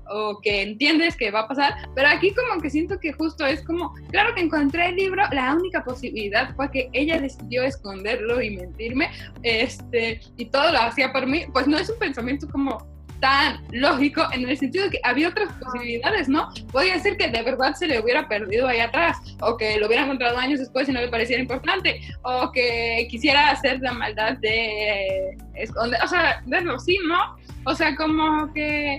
o 0.08 0.40
que 0.40 0.62
entiendes 0.62 1.16
que 1.16 1.30
va 1.30 1.40
a 1.40 1.48
pasar, 1.48 1.74
pero 1.94 2.08
aquí 2.08 2.32
como 2.34 2.60
que 2.60 2.70
siento 2.70 2.98
que 2.98 3.12
justo 3.12 3.46
es 3.46 3.64
como, 3.64 3.94
claro 4.10 4.34
que 4.34 4.42
encontré 4.42 4.86
el 4.86 4.96
libro, 4.96 5.22
la 5.32 5.54
única 5.54 5.84
posibilidad 5.84 6.54
fue 6.54 6.70
que 6.70 6.88
ella 6.92 7.18
decidió 7.18 7.62
esconderlo 7.62 8.40
y 8.40 8.56
mentirme, 8.56 9.10
este, 9.42 10.20
y 10.36 10.46
todo 10.46 10.72
lo 10.72 10.78
hacía 10.78 11.12
por 11.12 11.26
mí, 11.26 11.44
pues 11.52 11.66
no 11.66 11.78
es 11.78 11.88
un 11.88 11.98
pensamiento 11.98 12.48
como 12.48 12.91
tan 13.22 13.64
lógico 13.70 14.22
en 14.32 14.46
el 14.48 14.58
sentido 14.58 14.84
de 14.84 14.90
que 14.90 15.00
había 15.04 15.28
otras 15.28 15.48
posibilidades, 15.54 16.28
¿no? 16.28 16.48
Podría 16.70 16.98
ser 16.98 17.16
que 17.16 17.28
de 17.28 17.42
verdad 17.42 17.72
se 17.74 17.86
le 17.86 18.00
hubiera 18.00 18.28
perdido 18.28 18.66
ahí 18.66 18.80
atrás, 18.80 19.16
o 19.40 19.56
que 19.56 19.78
lo 19.78 19.86
hubiera 19.86 20.02
encontrado 20.02 20.36
años 20.36 20.58
después 20.58 20.88
y 20.88 20.92
no 20.92 21.00
le 21.00 21.08
pareciera 21.08 21.40
importante, 21.40 22.00
o 22.22 22.50
que 22.52 23.06
quisiera 23.08 23.50
hacer 23.50 23.80
la 23.80 23.92
maldad 23.92 24.36
de 24.38 25.36
esconder, 25.54 26.00
o 26.02 26.08
sea, 26.08 26.42
de 26.44 26.58
sí, 26.84 26.98
¿no? 27.06 27.36
O 27.64 27.74
sea, 27.74 27.94
como 27.94 28.52
que 28.52 28.98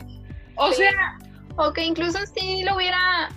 o 0.56 0.72
sea. 0.72 1.18
O 1.58 1.72
que 1.72 1.84
incluso 1.84 2.18
si 2.36 2.64
lo 2.64 2.76
hubiera 2.76 3.30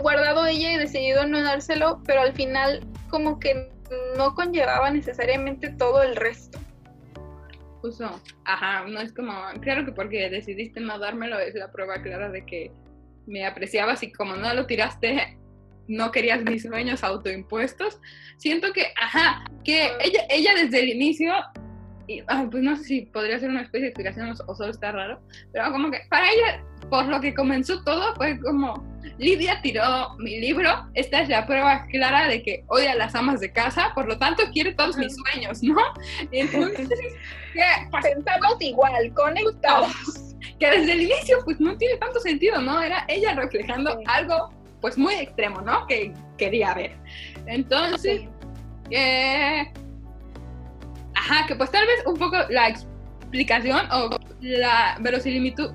guardado 0.00 0.46
ella 0.46 0.72
y 0.72 0.76
decidido 0.76 1.26
no 1.26 1.42
dárselo, 1.42 2.00
pero 2.06 2.20
al 2.20 2.32
final 2.32 2.86
como 3.08 3.40
que 3.40 3.70
no 4.16 4.34
conllevaba 4.34 4.90
necesariamente 4.90 5.70
todo 5.70 6.02
el 6.02 6.14
resto. 6.14 6.58
Justo, 7.80 8.20
ajá, 8.44 8.84
no 8.86 9.00
es 9.00 9.12
como, 9.12 9.32
claro 9.60 9.84
que 9.84 9.92
porque 9.92 10.28
decidiste 10.30 10.80
no 10.80 10.98
dármelo 10.98 11.38
es 11.38 11.54
la 11.54 11.70
prueba 11.70 12.02
clara 12.02 12.28
de 12.28 12.44
que 12.44 12.72
me 13.26 13.46
apreciabas 13.46 14.02
y 14.02 14.10
como 14.10 14.34
no 14.34 14.52
lo 14.52 14.66
tiraste, 14.66 15.38
no 15.86 16.10
querías 16.10 16.42
mis 16.44 16.62
sueños 16.62 17.04
autoimpuestos. 17.04 18.00
Siento 18.36 18.72
que, 18.72 18.86
ajá, 19.00 19.44
que 19.64 19.90
ella, 20.00 20.26
ella 20.28 20.54
desde 20.54 20.80
el 20.80 20.88
inicio 20.88 21.32
y 22.08 22.22
pues 22.22 22.62
no 22.62 22.74
sé 22.76 22.84
si 22.84 23.00
podría 23.02 23.38
ser 23.38 23.50
una 23.50 23.60
especie 23.60 23.82
de 23.82 23.88
explicación 23.88 24.34
o, 24.46 24.54
solo 24.54 24.70
está 24.70 24.92
raro, 24.92 25.20
pero 25.52 25.70
como 25.70 25.90
que 25.90 26.00
para 26.08 26.26
ella, 26.32 26.64
por 26.88 27.04
lo 27.04 27.20
que 27.20 27.34
comenzó 27.34 27.84
todo, 27.84 28.14
fue 28.16 28.40
como, 28.40 28.82
Lidia 29.18 29.60
tiró 29.60 30.16
mi 30.18 30.40
libro, 30.40 30.70
esta 30.94 31.20
es 31.20 31.28
la 31.28 31.46
prueba 31.46 31.86
clara 31.86 32.26
de 32.26 32.42
que 32.42 32.64
odia 32.68 32.92
a 32.92 32.96
las 32.96 33.14
amas 33.14 33.40
de 33.40 33.52
casa, 33.52 33.92
por 33.94 34.08
lo 34.08 34.18
tanto 34.18 34.42
quiere 34.52 34.72
todos 34.72 34.96
mis 34.96 35.14
sueños, 35.14 35.62
¿no? 35.62 35.76
Y 36.32 36.38
entonces, 36.38 36.88
pensamos 38.02 38.56
igual, 38.60 39.12
conectados. 39.12 39.92
Que 40.58 40.70
desde 40.70 40.92
el 40.92 41.02
inicio, 41.02 41.38
pues 41.44 41.60
no 41.60 41.76
tiene 41.76 41.98
tanto 41.98 42.20
sentido, 42.20 42.60
¿no? 42.62 42.80
Era 42.82 43.04
ella 43.08 43.34
reflejando 43.34 44.00
algo, 44.06 44.50
pues 44.80 44.96
muy 44.96 45.14
extremo, 45.14 45.60
¿no? 45.60 45.86
Que 45.86 46.12
quería 46.36 46.74
ver. 46.74 46.96
Entonces, 47.46 48.22
eh, 48.90 49.70
Que 51.46 51.54
pues 51.54 51.70
tal 51.70 51.86
vez 51.86 52.06
un 52.06 52.16
poco 52.16 52.36
la 52.50 52.68
explicación 52.68 53.86
o 53.90 54.10
la 54.40 54.96
verosimilitud, 55.00 55.70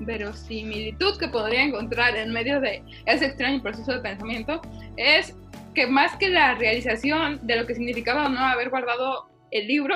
verosimilitud 0.00 1.18
que 1.18 1.28
podría 1.28 1.62
encontrar 1.62 2.16
en 2.16 2.32
medio 2.32 2.60
de 2.60 2.82
ese 3.06 3.26
extraño 3.26 3.62
proceso 3.62 3.92
de 3.92 4.00
pensamiento 4.00 4.60
es 4.96 5.34
que 5.74 5.86
más 5.86 6.16
que 6.16 6.28
la 6.28 6.54
realización 6.54 7.38
de 7.46 7.56
lo 7.56 7.66
que 7.66 7.74
significaba 7.74 8.28
no 8.28 8.40
haber 8.40 8.70
guardado 8.70 9.28
el 9.50 9.68
libro, 9.68 9.94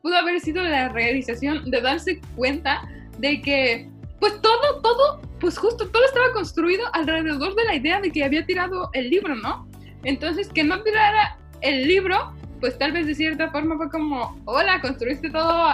pudo 0.00 0.16
haber 0.16 0.40
sido 0.40 0.62
la 0.62 0.88
realización 0.88 1.68
de 1.70 1.80
darse 1.80 2.20
cuenta 2.36 2.88
de 3.18 3.40
que, 3.42 3.90
pues 4.20 4.40
todo, 4.40 4.80
todo, 4.82 5.20
pues 5.40 5.58
justo 5.58 5.88
todo 5.90 6.04
estaba 6.04 6.32
construido 6.32 6.84
alrededor 6.92 7.54
de 7.56 7.64
la 7.64 7.74
idea 7.74 8.00
de 8.00 8.10
que 8.10 8.24
había 8.24 8.46
tirado 8.46 8.88
el 8.92 9.10
libro, 9.10 9.34
¿no? 9.34 9.68
Entonces, 10.04 10.48
que 10.48 10.62
no 10.62 10.80
tirara 10.82 11.36
el 11.60 11.88
libro, 11.88 12.35
pues 12.60 12.78
tal 12.78 12.92
vez 12.92 13.06
de 13.06 13.14
cierta 13.14 13.50
forma 13.50 13.76
fue 13.76 13.90
como, 13.90 14.40
hola, 14.44 14.80
construiste 14.80 15.30
todo 15.30 15.68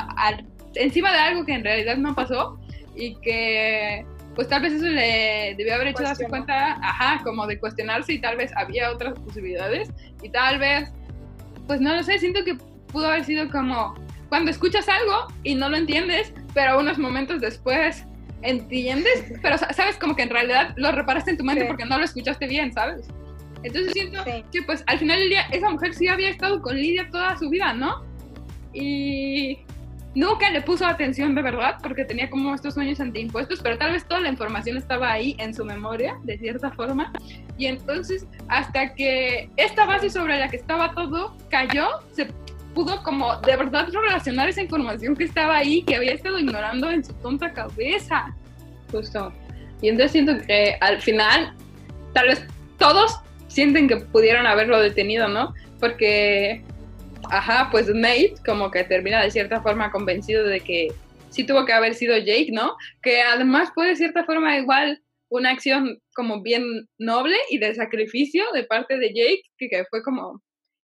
encima 0.74 1.12
de 1.12 1.18
algo 1.18 1.44
que 1.44 1.54
en 1.54 1.64
realidad 1.64 1.96
no 1.96 2.14
pasó 2.14 2.58
y 2.94 3.14
que 3.16 4.04
pues 4.34 4.48
tal 4.48 4.62
vez 4.62 4.72
eso 4.72 4.86
le 4.86 5.54
debió 5.58 5.74
haber 5.74 5.88
hecho 5.88 6.02
darse 6.02 6.26
cuenta, 6.26 6.78
ajá, 6.82 7.22
como 7.22 7.46
de 7.46 7.58
cuestionarse 7.58 8.14
y 8.14 8.18
tal 8.18 8.36
vez 8.36 8.50
había 8.56 8.90
otras 8.90 9.18
posibilidades 9.18 9.90
y 10.22 10.30
tal 10.30 10.58
vez, 10.58 10.90
pues 11.66 11.80
no 11.80 11.94
lo 11.94 12.02
sé, 12.02 12.18
siento 12.18 12.42
que 12.44 12.56
pudo 12.86 13.08
haber 13.08 13.24
sido 13.24 13.50
como 13.50 13.94
cuando 14.28 14.50
escuchas 14.50 14.88
algo 14.88 15.26
y 15.42 15.54
no 15.54 15.68
lo 15.68 15.76
entiendes, 15.76 16.32
pero 16.54 16.78
unos 16.78 16.98
momentos 16.98 17.40
después 17.40 18.06
entiendes, 18.40 19.24
pero 19.42 19.58
sabes 19.58 19.98
como 19.98 20.16
que 20.16 20.22
en 20.22 20.30
realidad 20.30 20.72
lo 20.76 20.92
reparaste 20.92 21.30
en 21.32 21.36
tu 21.36 21.44
mente 21.44 21.66
porque 21.66 21.84
no 21.84 21.98
lo 21.98 22.04
escuchaste 22.04 22.46
bien, 22.46 22.72
¿sabes? 22.72 23.06
Entonces 23.62 23.92
siento 23.92 24.22
que 24.24 24.62
pues 24.62 24.82
al 24.86 24.98
final 24.98 25.18
del 25.18 25.28
día 25.30 25.42
esa 25.52 25.70
mujer 25.70 25.94
sí 25.94 26.08
había 26.08 26.30
estado 26.30 26.60
con 26.60 26.76
Lidia 26.76 27.08
toda 27.10 27.36
su 27.38 27.48
vida, 27.48 27.72
¿no? 27.74 28.04
Y 28.72 29.58
nunca 30.14 30.50
le 30.50 30.60
puso 30.62 30.86
atención 30.86 31.34
de 31.34 31.42
verdad 31.42 31.76
porque 31.82 32.04
tenía 32.04 32.28
como 32.28 32.54
estos 32.54 32.74
sueños 32.74 33.00
antiimpuestos, 33.00 33.60
pero 33.60 33.78
tal 33.78 33.92
vez 33.92 34.06
toda 34.06 34.20
la 34.20 34.28
información 34.28 34.76
estaba 34.76 35.10
ahí 35.12 35.36
en 35.38 35.54
su 35.54 35.64
memoria, 35.64 36.18
de 36.22 36.38
cierta 36.38 36.70
forma. 36.72 37.12
Y 37.58 37.66
entonces, 37.66 38.26
hasta 38.48 38.94
que 38.94 39.50
esta 39.56 39.86
base 39.86 40.10
sobre 40.10 40.38
la 40.38 40.48
que 40.48 40.56
estaba 40.56 40.94
todo 40.94 41.36
cayó, 41.50 41.88
se 42.12 42.28
pudo 42.74 43.02
como 43.02 43.36
de 43.40 43.56
verdad 43.56 43.88
relacionar 43.92 44.48
esa 44.48 44.62
información 44.62 45.14
que 45.14 45.24
estaba 45.24 45.56
ahí, 45.56 45.82
que 45.82 45.96
había 45.96 46.12
estado 46.12 46.38
ignorando 46.38 46.90
en 46.90 47.04
su 47.04 47.12
tonta 47.14 47.52
cabeza. 47.52 48.34
Justo. 48.90 49.32
Y 49.80 49.88
entonces 49.88 50.12
siento 50.12 50.38
que 50.46 50.76
al 50.80 51.00
final, 51.00 51.54
tal 52.14 52.28
vez 52.28 52.46
todos 52.78 53.20
sienten 53.52 53.88
que 53.88 53.96
pudieron 53.96 54.46
haberlo 54.46 54.80
detenido, 54.80 55.28
¿no? 55.28 55.54
Porque 55.78 56.62
ajá, 57.30 57.68
pues 57.70 57.88
Nate 57.88 58.34
como 58.44 58.70
que 58.70 58.84
termina 58.84 59.22
de 59.22 59.30
cierta 59.30 59.60
forma 59.62 59.90
convencido 59.90 60.44
de 60.44 60.60
que 60.60 60.88
sí 61.30 61.44
tuvo 61.44 61.64
que 61.64 61.72
haber 61.72 61.94
sido 61.94 62.16
Jake, 62.18 62.50
¿no? 62.52 62.76
Que 63.02 63.22
además 63.22 63.70
fue 63.74 63.88
de 63.88 63.96
cierta 63.96 64.24
forma 64.24 64.58
igual 64.58 65.02
una 65.30 65.50
acción 65.50 65.98
como 66.14 66.42
bien 66.42 66.64
noble 66.98 67.36
y 67.48 67.58
de 67.58 67.74
sacrificio 67.74 68.44
de 68.52 68.64
parte 68.64 68.98
de 68.98 69.08
Jake, 69.14 69.42
que, 69.56 69.68
que 69.68 69.84
fue 69.88 70.02
como, 70.02 70.42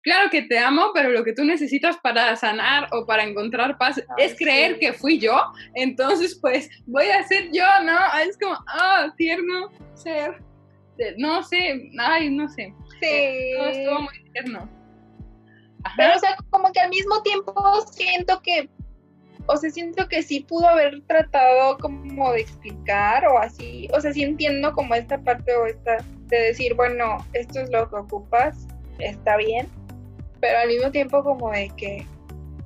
claro 0.02 0.30
que 0.30 0.42
te 0.42 0.58
amo, 0.58 0.92
pero 0.94 1.10
lo 1.10 1.24
que 1.24 1.32
tú 1.32 1.44
necesitas 1.44 1.96
para 1.98 2.36
sanar 2.36 2.88
o 2.92 3.04
para 3.04 3.24
encontrar 3.24 3.78
paz 3.78 4.00
es 4.16 4.36
creer 4.36 4.78
que 4.78 4.92
fui 4.92 5.18
yo, 5.18 5.42
entonces 5.74 6.38
pues 6.40 6.70
voy 6.86 7.06
a 7.06 7.24
ser 7.24 7.50
yo, 7.52 7.66
¿no? 7.82 7.98
Es 8.24 8.38
como, 8.38 8.56
ah, 8.68 9.12
tierno 9.16 9.72
ser, 9.94 10.36
no 11.16 11.42
sé, 11.42 11.90
ay, 11.98 12.30
no 12.30 12.48
sé. 12.48 12.74
Sí. 13.00 13.52
Todo 13.56 13.68
estuvo 13.68 14.00
muy 14.00 14.30
tierno. 14.32 14.68
Pero, 15.96 16.16
o 16.16 16.18
sea, 16.18 16.36
como 16.50 16.72
que 16.72 16.80
al 16.80 16.90
mismo 16.90 17.22
tiempo 17.22 17.54
siento 17.92 18.40
que, 18.42 18.68
o 19.46 19.56
sea, 19.56 19.70
siento 19.70 20.08
que 20.08 20.22
sí 20.22 20.40
pudo 20.40 20.68
haber 20.68 21.00
tratado 21.06 21.78
como 21.78 22.32
de 22.32 22.40
explicar 22.40 23.26
o 23.26 23.38
así, 23.38 23.88
o 23.94 24.00
sea, 24.00 24.12
sí 24.12 24.22
entiendo 24.22 24.72
como 24.72 24.94
esta 24.94 25.18
parte 25.18 25.54
o 25.54 25.66
esta 25.66 25.98
de 26.26 26.38
decir, 26.38 26.74
bueno, 26.74 27.24
esto 27.32 27.60
es 27.60 27.70
lo 27.70 27.88
que 27.88 27.96
ocupas, 27.96 28.66
está 28.98 29.36
bien, 29.36 29.66
pero 30.40 30.58
al 30.58 30.68
mismo 30.68 30.90
tiempo 30.90 31.22
como 31.22 31.50
de 31.50 31.70
que, 31.76 32.06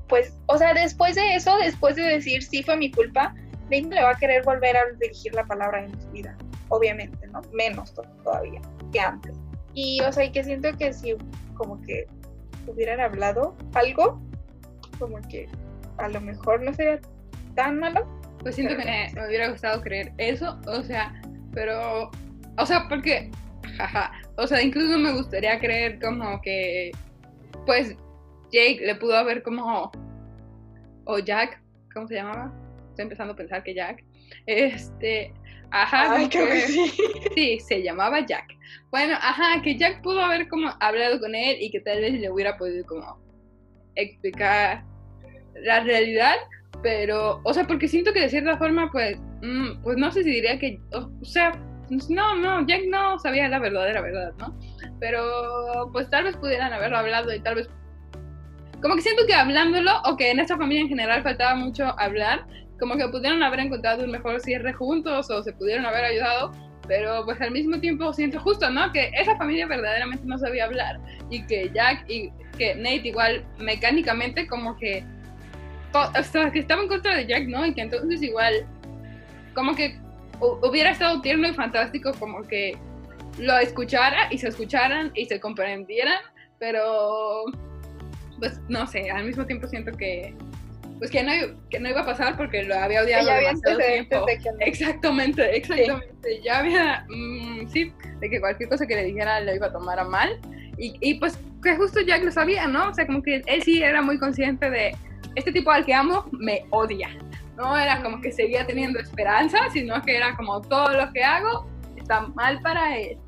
pues, 0.09 0.37
o 0.47 0.59
sea, 0.59 0.74
después 0.74 1.14
de 1.14 1.37
eso, 1.37 1.57
después 1.59 1.97
de 1.97 2.03
decir 2.03 2.43
sí 2.43 2.62
fue 2.62 2.76
mi 2.76 2.91
culpa, 2.91 3.35
Nate 3.64 3.83
le 3.83 4.03
va 4.03 4.11
a 4.11 4.16
querer 4.16 4.43
volver 4.43 4.76
a 4.76 4.91
dirigir 5.01 5.35
la 5.35 5.45
palabra 5.45 5.85
en 5.85 6.01
su 6.01 6.11
vida, 6.11 6.37
obviamente, 6.73 7.27
¿no? 7.29 7.43
Menos 7.53 7.95
todavía 8.25 8.61
que 8.93 8.99
antes. 8.99 9.39
Y, 9.75 10.01
o 10.01 10.12
sea, 10.12 10.25
y 10.25 10.33
que 10.33 10.43
siento 10.43 10.75
que 10.77 10.93
sí, 10.93 11.14
como 11.55 11.81
que 11.83 12.07
hubieran 12.66 13.01
hablado 13.01 13.55
algo, 13.75 14.20
como 14.99 15.20
que 15.29 15.49
a 15.99 16.09
lo 16.09 16.20
mejor 16.20 16.62
no 16.62 16.73
sería 16.73 16.99
tan 17.55 17.79
malo. 17.79 18.07
Pues 18.41 18.55
siento 18.55 18.77
que 18.77 18.85
me, 18.85 19.27
hubiera 19.27 19.51
gustado 19.51 19.83
creer 19.83 20.12
eso, 20.16 20.59
o 20.66 20.83
sea, 20.83 21.14
pero, 21.53 22.11
o 22.59 22.66
sea, 22.66 22.87
porque, 22.89 23.31
jaja, 23.77 24.11
o 24.37 24.47
sea, 24.47 24.62
incluso 24.62 24.99
me 24.99 25.12
gustaría 25.12 25.61
creer 25.61 26.01
como 26.01 26.41
que, 26.41 26.91
pues, 27.66 27.95
Jake 28.51 28.81
le 28.81 28.95
pudo 28.97 29.16
haber 29.16 29.43
como, 29.43 29.93
o 31.05 31.18
Jack, 31.18 31.62
¿cómo 31.95 32.09
se 32.09 32.14
llamaba? 32.14 32.53
Estoy 32.89 33.05
empezando 33.05 33.35
a 33.35 33.37
pensar 33.37 33.62
que 33.62 33.75
Jack, 33.75 34.03
este, 34.47 35.33
ajá, 35.73 36.29
sí, 37.35 37.59
se 37.61 37.83
llamaba 37.83 38.25
Jack. 38.25 38.47
Bueno, 38.91 39.14
ajá, 39.14 39.61
que 39.62 39.77
Jack 39.77 40.03
pudo 40.03 40.20
haber 40.20 40.49
como 40.49 40.70
hablado 40.81 41.18
con 41.18 41.35
él 41.35 41.57
y 41.61 41.70
que 41.70 41.81
tal 41.81 42.01
vez 42.01 42.12
le 42.12 42.31
hubiera 42.31 42.57
podido 42.57 42.85
como 42.87 43.18
explicar 43.95 44.85
la 45.55 45.81
realidad, 45.81 46.37
pero, 46.83 47.41
o 47.45 47.55
sea, 47.55 47.66
porque 47.66 47.89
siento 47.89 48.12
que 48.12 48.20
de 48.20 48.29
cierta 48.29 48.57
forma, 48.59 48.91
pues, 48.91 49.18
mm, 49.43 49.83
pues 49.83 49.97
no 49.97 50.11
sé 50.11 50.25
si 50.25 50.31
diría 50.31 50.59
que, 50.59 50.81
o, 50.93 51.25
sea, 51.25 51.53
no, 52.09 52.37
no, 52.37 52.66
Jack 52.66 52.83
no 52.89 53.18
sabía 53.18 53.49
la 53.49 53.59
verdadera 53.59 54.01
verdad, 54.01 54.33
¿no? 54.39 54.59
Pero, 55.01 55.91
pues 55.93 56.09
tal 56.11 56.25
vez 56.25 56.37
pudieran 56.37 56.73
haberlo 56.73 56.99
hablado 56.99 57.35
y 57.35 57.41
tal 57.41 57.57
vez, 57.57 57.68
como 58.81 58.97
que 58.97 59.03
siento 59.03 59.27
que 59.27 59.35
hablándolo, 59.35 59.93
o 60.05 60.16
que 60.16 60.31
en 60.31 60.41
esta 60.41 60.57
familia 60.57 60.83
en 60.83 60.89
general 60.89 61.23
faltaba 61.23 61.55
mucho 61.55 61.99
hablar, 61.99 62.47
como 62.83 62.97
que 62.97 63.07
pudieron 63.07 63.45
haber 63.45 63.61
encontrado 63.61 64.03
un 64.05 64.11
mejor 64.11 64.41
cierre 64.41 64.72
juntos 64.72 65.30
o 65.30 65.41
se 65.45 65.53
pudieron 65.53 65.87
haber 65.87 66.05
ayudado, 66.05 66.51
pero 66.89 67.24
pues 67.24 67.41
al 67.41 67.53
mismo 67.53 67.78
tiempo 67.78 68.12
siento 68.12 68.41
justo, 68.41 68.68
¿no? 68.70 68.91
Que 68.91 69.12
esa 69.16 69.37
familia 69.37 69.68
verdaderamente 69.68 70.26
no 70.26 70.37
sabía 70.37 70.64
hablar 70.64 70.99
y 71.30 71.47
que 71.47 71.70
Jack 71.72 72.05
y 72.11 72.33
que 72.59 72.74
Nate 72.74 73.07
igual 73.07 73.45
mecánicamente 73.61 74.49
como 74.49 74.76
que, 74.78 75.05
que 76.53 76.59
estaba 76.59 76.83
en 76.83 76.89
contra 76.89 77.14
de 77.14 77.24
Jack, 77.24 77.47
¿no? 77.47 77.64
Y 77.64 77.72
que 77.72 77.83
entonces 77.83 78.20
igual 78.20 78.66
como 79.55 79.76
que 79.76 79.97
hubiera 80.41 80.91
estado 80.91 81.20
tierno 81.20 81.47
y 81.47 81.55
fantástico 81.55 82.11
como 82.18 82.43
que 82.43 82.76
lo 83.39 83.57
escuchara 83.59 84.26
y 84.33 84.39
se 84.39 84.49
escucharan 84.49 85.12
y 85.14 85.26
se 85.26 85.39
comprendieran, 85.39 86.18
pero 86.59 87.45
pues 88.41 88.61
no 88.68 88.89
sé, 88.89 89.09
al 89.09 89.24
mismo 89.24 89.47
tiempo 89.47 89.68
siento 89.68 89.93
que 89.93 90.35
pues 91.03 91.11
que 91.11 91.24
no, 91.24 91.32
que 91.68 91.80
no 91.80 91.88
iba 91.88 92.03
a 92.03 92.07
pasar 92.07 92.36
porque 92.36 92.62
lo 92.62 92.76
había 92.76 93.03
odiado 93.03 93.26
ya 93.26 93.38
demasiado 93.38 93.76
tiempo. 93.76 94.24
Exactamente, 94.61 95.57
exactamente. 95.57 96.40
Ya 96.44 96.61
había, 96.61 97.05
mm, 97.09 97.66
sí, 97.70 97.92
de 98.20 98.30
que 98.30 98.38
cualquier 98.38 98.68
cosa 98.68 98.86
que 98.86 98.94
le 98.94 99.07
dijera 99.07 99.40
lo 99.40 99.53
iba 99.53 99.66
a 99.66 99.72
tomar 99.72 99.98
a 99.98 100.05
mal. 100.05 100.38
Y, 100.78 100.94
y, 101.00 101.14
pues 101.14 101.36
que 101.61 101.74
justo 101.74 102.03
Jack 102.03 102.22
lo 102.22 102.30
sabía, 102.30 102.68
¿no? 102.68 102.90
O 102.90 102.94
sea, 102.94 103.05
como 103.05 103.20
que 103.20 103.42
él 103.46 103.62
sí 103.64 103.82
era 103.82 104.00
muy 104.00 104.16
consciente 104.16 104.70
de 104.70 104.94
este 105.34 105.50
tipo 105.50 105.72
al 105.72 105.84
que 105.84 105.92
amo 105.92 106.28
me 106.30 106.66
odia. 106.70 107.09
No 107.57 107.76
era 107.76 108.00
como 108.00 108.20
que 108.20 108.30
seguía 108.30 108.64
teniendo 108.64 109.00
esperanza, 109.00 109.59
sino 109.72 110.00
que 110.03 110.16
era 110.16 110.36
como 110.36 110.61
todo 110.61 110.96
lo 110.96 111.12
que 111.12 111.24
hago 111.24 111.68
está 111.96 112.28
mal 112.28 112.61
para 112.62 112.96
él. 112.96 113.18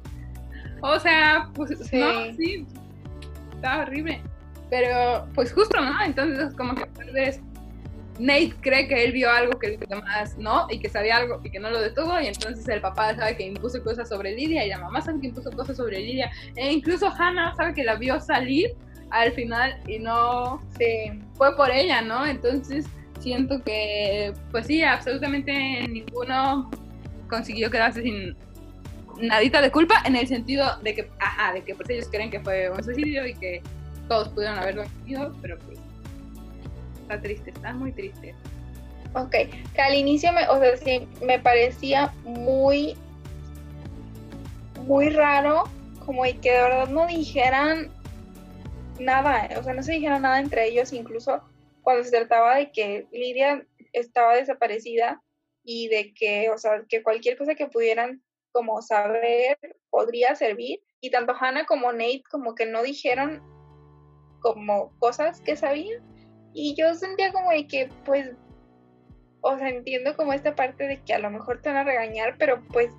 O 0.80 1.00
sea, 1.00 1.50
pues 1.54 1.70
no, 1.92 2.34
sí, 2.36 2.64
está 3.52 3.80
horrible. 3.80 4.22
Pero 4.70 5.26
pues 5.34 5.52
justo, 5.52 5.80
¿no? 5.80 6.00
Entonces 6.04 6.54
como 6.54 6.76
que 6.76 6.84
vez 7.12 7.40
Nate 8.18 8.54
cree 8.60 8.86
que 8.86 9.04
él 9.04 9.12
vio 9.12 9.30
algo 9.30 9.58
que 9.58 9.76
los 9.76 9.88
demás 9.88 10.36
no, 10.38 10.66
y 10.70 10.78
que 10.78 10.88
sabía 10.88 11.16
algo 11.16 11.40
y 11.42 11.50
que 11.50 11.58
no 11.58 11.70
lo 11.70 11.80
detuvo, 11.80 12.20
y 12.20 12.28
entonces 12.28 12.68
el 12.68 12.80
papá 12.80 13.14
sabe 13.16 13.36
que 13.36 13.44
impuso 13.44 13.82
cosas 13.82 14.08
sobre 14.08 14.34
Lidia, 14.34 14.64
y 14.64 14.68
la 14.68 14.78
mamá 14.78 15.00
sabe 15.00 15.20
que 15.20 15.26
impuso 15.28 15.50
cosas 15.50 15.76
sobre 15.76 15.98
Lidia, 16.00 16.30
e 16.56 16.72
incluso 16.72 17.08
Hannah 17.08 17.54
sabe 17.56 17.74
que 17.74 17.82
la 17.82 17.96
vio 17.96 18.20
salir 18.20 18.74
al 19.10 19.32
final 19.32 19.80
y 19.86 19.98
no 19.98 20.62
fue 21.34 21.56
por 21.56 21.70
ella, 21.70 22.02
¿no? 22.02 22.24
Entonces 22.26 22.86
siento 23.20 23.62
que, 23.62 24.32
pues 24.50 24.66
sí, 24.66 24.82
absolutamente 24.82 25.86
ninguno 25.88 26.70
consiguió 27.28 27.70
quedarse 27.70 28.02
sin 28.02 28.36
nadita 29.20 29.60
de 29.62 29.70
culpa, 29.70 30.02
en 30.04 30.16
el 30.16 30.26
sentido 30.26 30.76
de 30.82 30.94
que, 30.94 31.10
ajá, 31.20 31.52
de 31.52 31.62
que 31.62 31.74
pues 31.74 31.88
ellos 31.90 32.08
creen 32.10 32.30
que 32.30 32.40
fue 32.40 32.70
un 32.70 32.82
suicidio 32.82 33.26
y 33.26 33.34
que 33.34 33.62
todos 34.08 34.28
pudieron 34.30 34.58
haberlo 34.58 34.84
vivido, 35.04 35.32
pero 35.40 35.58
pues 35.60 35.78
está 37.04 37.20
triste, 37.20 37.50
está 37.50 37.72
muy 37.72 37.92
triste. 37.92 38.34
Ok, 39.14 39.30
que 39.74 39.82
al 39.82 39.94
inicio 39.94 40.32
me, 40.32 40.48
o 40.48 40.58
sea, 40.58 40.76
sí, 40.76 41.06
me 41.22 41.38
parecía 41.38 42.12
muy, 42.24 42.96
muy 44.86 45.10
raro, 45.10 45.64
como 46.04 46.24
que 46.24 46.50
de 46.50 46.62
verdad 46.62 46.88
no 46.88 47.06
dijeran 47.06 47.92
nada, 48.98 49.48
o 49.58 49.62
sea, 49.62 49.74
no 49.74 49.82
se 49.82 49.92
dijeron 49.92 50.22
nada 50.22 50.40
entre 50.40 50.66
ellos, 50.66 50.92
incluso 50.92 51.42
cuando 51.82 52.02
se 52.02 52.10
trataba 52.10 52.56
de 52.56 52.72
que 52.72 53.06
Lidia 53.12 53.64
estaba 53.92 54.34
desaparecida 54.34 55.22
y 55.62 55.88
de 55.88 56.12
que, 56.14 56.50
o 56.50 56.58
sea, 56.58 56.82
que 56.88 57.02
cualquier 57.02 57.38
cosa 57.38 57.54
que 57.54 57.68
pudieran 57.68 58.22
como 58.50 58.82
saber 58.82 59.58
podría 59.90 60.34
servir, 60.34 60.80
y 61.00 61.10
tanto 61.10 61.34
Hannah 61.38 61.66
como 61.66 61.92
Nate 61.92 62.22
como 62.30 62.54
que 62.54 62.66
no 62.66 62.82
dijeron 62.82 63.42
como 64.40 64.96
cosas 64.98 65.40
que 65.40 65.56
sabían 65.56 66.13
Y 66.54 66.74
yo 66.76 66.94
sentía 66.94 67.32
como 67.32 67.50
de 67.50 67.66
que, 67.66 67.90
pues, 68.04 68.30
o 69.40 69.58
sea, 69.58 69.68
entiendo 69.68 70.16
como 70.16 70.32
esta 70.32 70.54
parte 70.54 70.86
de 70.86 71.02
que 71.02 71.12
a 71.12 71.18
lo 71.18 71.30
mejor 71.30 71.60
te 71.60 71.68
van 71.68 71.78
a 71.78 71.84
regañar, 71.84 72.36
pero 72.38 72.62
pues, 72.72 72.90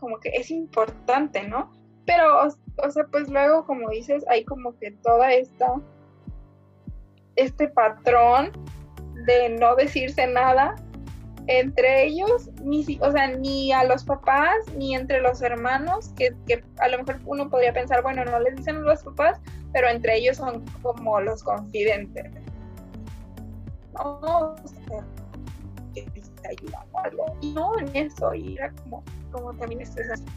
como 0.00 0.18
que 0.18 0.30
es 0.30 0.50
importante, 0.50 1.46
¿no? 1.46 1.70
Pero, 2.06 2.24
o, 2.42 2.90
sea, 2.90 3.04
pues 3.12 3.28
luego, 3.28 3.64
como 3.64 3.88
dices, 3.90 4.24
hay 4.28 4.44
como 4.44 4.76
que 4.78 4.90
toda 4.90 5.32
esta, 5.32 5.74
este 7.36 7.68
patrón 7.68 8.50
de 9.26 9.50
no 9.50 9.76
decirse 9.76 10.26
nada 10.26 10.74
entre 11.46 12.04
ellos, 12.04 12.50
ni, 12.62 12.98
o 13.00 13.10
sea, 13.10 13.28
ni 13.28 13.72
a 13.72 13.84
los 13.84 14.04
papás, 14.04 14.54
ni 14.76 14.94
entre 14.94 15.20
los 15.20 15.42
hermanos, 15.42 16.10
que, 16.16 16.34
que, 16.46 16.64
a 16.78 16.88
lo 16.88 16.98
mejor 16.98 17.20
uno 17.26 17.50
podría 17.50 17.72
pensar, 17.72 18.02
bueno, 18.02 18.24
no 18.24 18.38
les 18.40 18.56
dicen 18.56 18.82
los 18.82 19.02
papás, 19.02 19.40
pero 19.72 19.88
entre 19.88 20.18
ellos 20.18 20.36
son 20.36 20.64
como 20.82 21.20
los 21.20 21.42
confidentes. 21.42 22.30
No, 23.94 24.18
o 24.20 24.56
sea, 24.68 25.04
que 25.94 26.06
se 26.14 26.48
ayuda 26.48 26.86
o 26.92 26.98
algo. 27.00 27.36
Y 27.40 27.52
no 27.52 27.78
en 27.78 27.94
eso, 27.94 28.34
y 28.34 28.56
era 28.56 28.70
como, 28.82 29.02
como 29.30 29.52
también 29.54 29.80
estresante, 29.80 30.30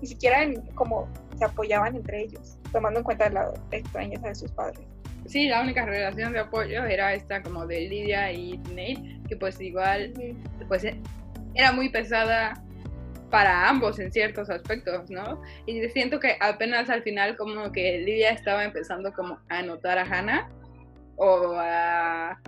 ni 0.00 0.06
siquiera 0.06 0.38
como 0.74 1.08
se 1.38 1.44
apoyaban 1.44 1.96
entre 1.96 2.24
ellos, 2.24 2.58
tomando 2.72 3.00
en 3.00 3.04
cuenta 3.04 3.30
la 3.30 3.52
extrañeza 3.70 4.28
de 4.28 4.34
sus 4.34 4.52
padres 4.52 4.89
sí, 5.30 5.48
la 5.48 5.62
única 5.62 5.86
relación 5.86 6.32
de 6.32 6.40
apoyo 6.40 6.84
era 6.84 7.14
esta 7.14 7.40
como 7.40 7.66
de 7.66 7.82
Lidia 7.82 8.32
y 8.32 8.58
Nate, 8.58 9.20
que 9.28 9.36
pues 9.36 9.60
igual, 9.60 10.12
pues 10.66 10.84
era 11.54 11.72
muy 11.72 11.88
pesada 11.88 12.60
para 13.30 13.68
ambos 13.68 14.00
en 14.00 14.10
ciertos 14.10 14.50
aspectos, 14.50 15.08
¿no? 15.08 15.40
Y 15.66 15.88
siento 15.90 16.18
que 16.18 16.36
apenas 16.40 16.90
al 16.90 17.04
final 17.04 17.36
como 17.36 17.70
que 17.70 17.98
Lidia 17.98 18.30
estaba 18.30 18.64
empezando 18.64 19.12
como 19.12 19.38
a 19.48 19.62
notar 19.62 19.98
a 19.98 20.02
Hannah 20.02 20.48
o 21.16 21.54
a 21.56 22.40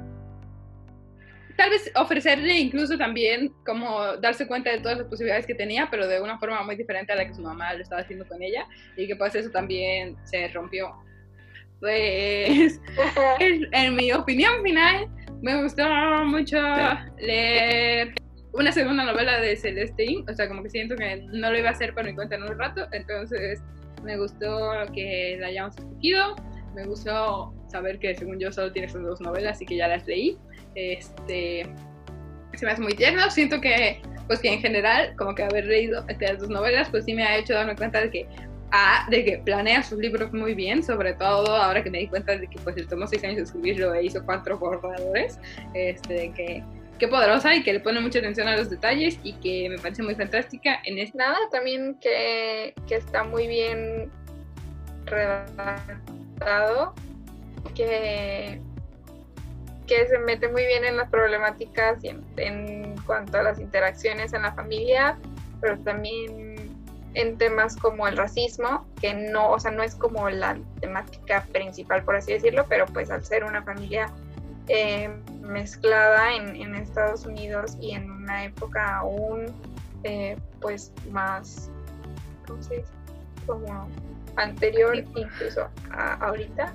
tal 1.56 1.70
vez 1.70 1.92
ofrecerle 1.94 2.58
incluso 2.58 2.98
también 2.98 3.52
como 3.64 4.16
darse 4.16 4.48
cuenta 4.48 4.70
de 4.72 4.80
todas 4.80 4.98
las 4.98 5.06
posibilidades 5.06 5.46
que 5.46 5.54
tenía, 5.54 5.86
pero 5.88 6.08
de 6.08 6.20
una 6.20 6.36
forma 6.38 6.62
muy 6.64 6.74
diferente 6.74 7.12
a 7.12 7.16
la 7.16 7.28
que 7.28 7.34
su 7.34 7.42
mamá 7.42 7.74
lo 7.74 7.82
estaba 7.82 8.00
haciendo 8.00 8.26
con 8.26 8.42
ella 8.42 8.66
y 8.96 9.06
que 9.06 9.14
pues 9.14 9.36
eso 9.36 9.50
también 9.50 10.16
se 10.24 10.48
rompió 10.48 10.92
pues 11.82 12.80
en, 13.40 13.96
mi 13.96 14.12
opinión 14.12 14.62
final 14.62 15.08
me 15.42 15.60
gustó 15.62 15.84
mucho 16.24 16.56
leer 17.20 18.14
una 18.52 18.70
segunda 18.70 19.04
novela 19.04 19.40
de 19.40 19.56
Celestine, 19.56 20.24
o 20.30 20.34
sea, 20.34 20.46
como 20.46 20.62
que 20.62 20.70
siento 20.70 20.94
que 20.94 21.16
no 21.32 21.50
lo 21.50 21.58
iba 21.58 21.70
a 21.70 21.72
hacer 21.72 21.92
por 21.92 22.04
mi 22.04 22.14
cuenta 22.14 22.36
en 22.36 22.44
un 22.44 22.56
rato, 22.56 22.86
entonces 22.92 23.60
me 24.04 24.16
gustó 24.16 24.70
que 24.94 25.36
la 25.40 25.48
hayamos 25.48 25.76
escogido, 25.76 26.36
me 26.76 26.84
gustó 26.84 27.52
saber 27.66 27.98
que 27.98 28.14
según 28.14 28.38
yo 28.38 28.52
solo 28.52 28.70
tiene 28.72 28.86
esas 28.86 29.02
dos 29.02 29.20
novelas 29.20 29.60
y 29.60 29.66
que 29.66 29.76
ya 29.76 29.88
las 29.88 30.06
leí, 30.06 30.38
este, 30.76 31.66
se 32.54 32.64
me 32.64 32.72
hace 32.72 32.82
muy 32.82 32.94
tierno, 32.94 33.28
siento 33.30 33.60
que 33.60 34.00
pues 34.28 34.38
que 34.38 34.52
en 34.52 34.60
general, 34.60 35.14
como 35.18 35.34
que 35.34 35.42
haber 35.42 35.66
leído 35.66 36.04
estas 36.08 36.38
dos 36.38 36.48
novelas, 36.48 36.88
pues 36.90 37.04
sí 37.04 37.12
me 37.12 37.24
ha 37.24 37.38
hecho 37.38 37.54
darme 37.54 37.74
cuenta 37.74 38.00
de 38.00 38.10
que 38.10 38.26
a, 38.72 39.06
de 39.10 39.24
que 39.24 39.38
planea 39.38 39.82
sus 39.82 39.98
libros 39.98 40.32
muy 40.32 40.54
bien, 40.54 40.82
sobre 40.82 41.12
todo 41.14 41.54
ahora 41.54 41.82
que 41.82 41.90
me 41.90 41.98
di 41.98 42.08
cuenta 42.08 42.36
de 42.36 42.46
que 42.48 42.58
pues 42.60 42.74
le 42.76 42.86
tomó 42.86 43.06
seis 43.06 43.22
años 43.22 43.38
escribirlo 43.38 43.94
e 43.94 44.04
hizo 44.04 44.24
cuatro 44.24 44.58
borradores, 44.58 45.38
este, 45.74 46.32
que 46.32 46.64
qué 46.98 47.08
poderosa 47.08 47.54
y 47.54 47.62
que 47.62 47.72
le 47.72 47.80
pone 47.80 48.00
mucha 48.00 48.20
atención 48.20 48.48
a 48.48 48.56
los 48.56 48.70
detalles 48.70 49.18
y 49.22 49.34
que 49.34 49.68
me 49.68 49.76
parece 49.78 50.02
muy 50.02 50.14
fantástica 50.14 50.78
en 50.84 50.98
este. 50.98 51.18
Nada, 51.18 51.36
también 51.50 51.96
que, 52.00 52.74
que 52.86 52.94
está 52.94 53.24
muy 53.24 53.46
bien 53.46 54.10
redactado, 55.04 56.94
que, 57.74 58.60
que 59.86 60.06
se 60.06 60.18
mete 60.20 60.48
muy 60.48 60.64
bien 60.64 60.84
en 60.84 60.96
las 60.96 61.10
problemáticas 61.10 62.02
y 62.04 62.08
en, 62.08 62.24
en 62.36 62.96
cuanto 63.04 63.36
a 63.36 63.42
las 63.42 63.58
interacciones 63.58 64.32
en 64.32 64.42
la 64.42 64.54
familia, 64.54 65.18
pero 65.60 65.78
también 65.80 66.51
en 67.14 67.36
temas 67.36 67.76
como 67.76 68.08
el 68.08 68.16
racismo, 68.16 68.86
que 69.00 69.14
no, 69.14 69.50
o 69.50 69.60
sea, 69.60 69.70
no 69.70 69.82
es 69.82 69.94
como 69.94 70.28
la 70.30 70.58
temática 70.80 71.46
principal, 71.52 72.02
por 72.04 72.16
así 72.16 72.32
decirlo, 72.32 72.64
pero 72.68 72.86
pues 72.86 73.10
al 73.10 73.24
ser 73.24 73.44
una 73.44 73.62
familia 73.62 74.10
eh, 74.68 75.10
mezclada 75.40 76.34
en, 76.34 76.74
Estados 76.74 77.26
Unidos 77.26 77.76
y 77.80 77.92
en 77.92 78.10
una 78.10 78.44
época 78.44 78.98
aún 78.98 79.46
eh, 80.04 80.36
pues 80.60 80.92
más, 81.10 81.70
¿cómo 82.46 82.62
se 82.62 82.76
dice? 82.76 82.92
Como 83.46 83.88
anterior 84.36 84.96
incluso 84.96 85.68
a 85.90 86.14
ahorita. 86.14 86.72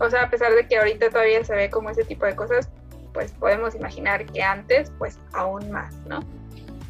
O 0.00 0.10
sea, 0.10 0.24
a 0.24 0.30
pesar 0.30 0.52
de 0.52 0.66
que 0.66 0.76
ahorita 0.76 1.10
todavía 1.10 1.42
se 1.44 1.54
ve 1.54 1.70
como 1.70 1.90
ese 1.90 2.04
tipo 2.04 2.26
de 2.26 2.36
cosas, 2.36 2.68
pues 3.12 3.32
podemos 3.32 3.74
imaginar 3.74 4.26
que 4.26 4.42
antes, 4.42 4.92
pues 4.98 5.18
aún 5.32 5.70
más, 5.70 5.94
¿no? 6.06 6.20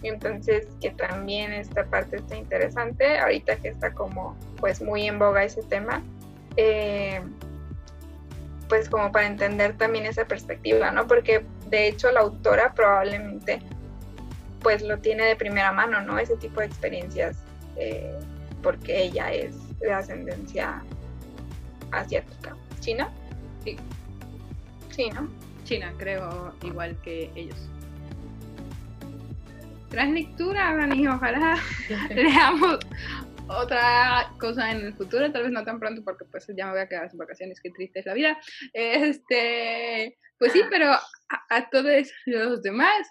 Entonces, 0.02 0.66
que 0.80 0.90
también 0.90 1.52
esta 1.52 1.84
parte 1.84 2.16
está 2.16 2.36
interesante, 2.36 3.18
ahorita 3.18 3.56
que 3.56 3.68
está 3.68 3.92
como 3.92 4.36
pues 4.60 4.80
muy 4.82 5.06
en 5.06 5.18
boga 5.18 5.44
ese 5.44 5.62
tema, 5.62 6.02
eh, 6.56 7.20
pues 8.68 8.88
como 8.88 9.12
para 9.12 9.26
entender 9.26 9.76
también 9.76 10.06
esa 10.06 10.26
perspectiva, 10.26 10.90
¿no? 10.90 11.06
Porque 11.06 11.44
de 11.68 11.88
hecho 11.88 12.10
la 12.12 12.20
autora 12.20 12.72
probablemente 12.74 13.60
pues 14.62 14.82
lo 14.82 14.98
tiene 14.98 15.24
de 15.24 15.36
primera 15.36 15.72
mano, 15.72 16.00
¿no? 16.02 16.18
Ese 16.18 16.36
tipo 16.36 16.60
de 16.60 16.66
experiencias, 16.66 17.36
eh, 17.76 18.18
porque 18.62 19.04
ella 19.04 19.32
es 19.32 19.78
de 19.78 19.92
ascendencia 19.92 20.82
asiática. 21.92 22.56
¿China? 22.80 23.08
Sí. 23.64 23.76
Sí, 24.90 25.10
¿no? 25.10 25.28
China, 25.64 25.92
creo, 25.98 26.52
igual 26.62 26.96
que 27.02 27.30
ellos 27.34 27.68
tras 29.88 30.08
lectura, 30.10 30.74
Dani, 30.76 31.06
ojalá 31.06 31.56
leamos 32.14 32.78
otra 33.48 34.32
cosa 34.40 34.70
en 34.72 34.86
el 34.86 34.94
futuro, 34.94 35.30
tal 35.30 35.44
vez 35.44 35.52
no 35.52 35.64
tan 35.64 35.78
pronto 35.78 36.02
porque 36.04 36.24
pues 36.30 36.46
ya 36.56 36.66
me 36.66 36.72
voy 36.72 36.80
a 36.80 36.88
quedar 36.88 37.08
sin 37.08 37.18
vacaciones, 37.18 37.60
qué 37.60 37.70
triste 37.70 38.00
es 38.00 38.06
la 38.06 38.14
vida. 38.14 38.38
Este, 38.72 40.18
pues 40.38 40.52
sí, 40.52 40.62
pero 40.70 40.90
a, 40.90 41.70
todos 41.70 42.10
los 42.26 42.62
demás, 42.62 43.06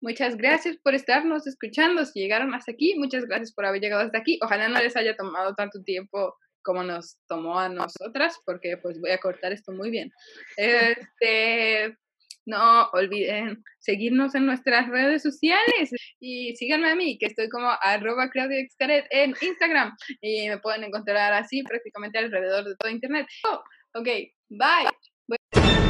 muchas 0.00 0.36
gracias 0.36 0.76
por 0.82 0.94
estarnos 0.94 1.46
escuchando, 1.46 2.04
si 2.04 2.20
llegaron 2.20 2.54
hasta 2.54 2.72
aquí, 2.72 2.94
muchas 2.96 3.24
gracias 3.24 3.52
por 3.52 3.66
haber 3.66 3.80
llegado 3.80 4.02
hasta 4.02 4.18
aquí. 4.18 4.38
Ojalá 4.42 4.68
no 4.68 4.78
les 4.80 4.96
haya 4.96 5.16
tomado 5.16 5.54
tanto 5.54 5.82
tiempo 5.82 6.36
como 6.62 6.84
nos 6.84 7.18
tomó 7.26 7.58
a 7.58 7.68
nosotras, 7.68 8.38
porque 8.46 8.76
pues 8.76 9.00
voy 9.00 9.10
a 9.10 9.18
cortar 9.18 9.52
esto 9.52 9.72
muy 9.72 9.90
bien. 9.90 10.12
Este, 10.56 11.98
no 12.46 12.88
olviden 12.92 13.62
seguirnos 13.78 14.34
en 14.34 14.46
nuestras 14.46 14.88
redes 14.88 15.22
sociales 15.22 15.90
y 16.20 16.54
síganme 16.56 16.90
a 16.90 16.96
mí, 16.96 17.18
que 17.18 17.26
estoy 17.26 17.48
como 17.48 17.70
arroba 17.80 18.30
Claudia 18.30 18.66
en 19.10 19.34
Instagram 19.40 19.96
y 20.20 20.48
me 20.48 20.58
pueden 20.58 20.84
encontrar 20.84 21.32
así 21.32 21.62
prácticamente 21.62 22.18
alrededor 22.18 22.64
de 22.64 22.76
todo 22.76 22.90
Internet. 22.90 23.26
Oh, 23.48 23.62
ok, 23.94 24.08
bye. 24.48 25.81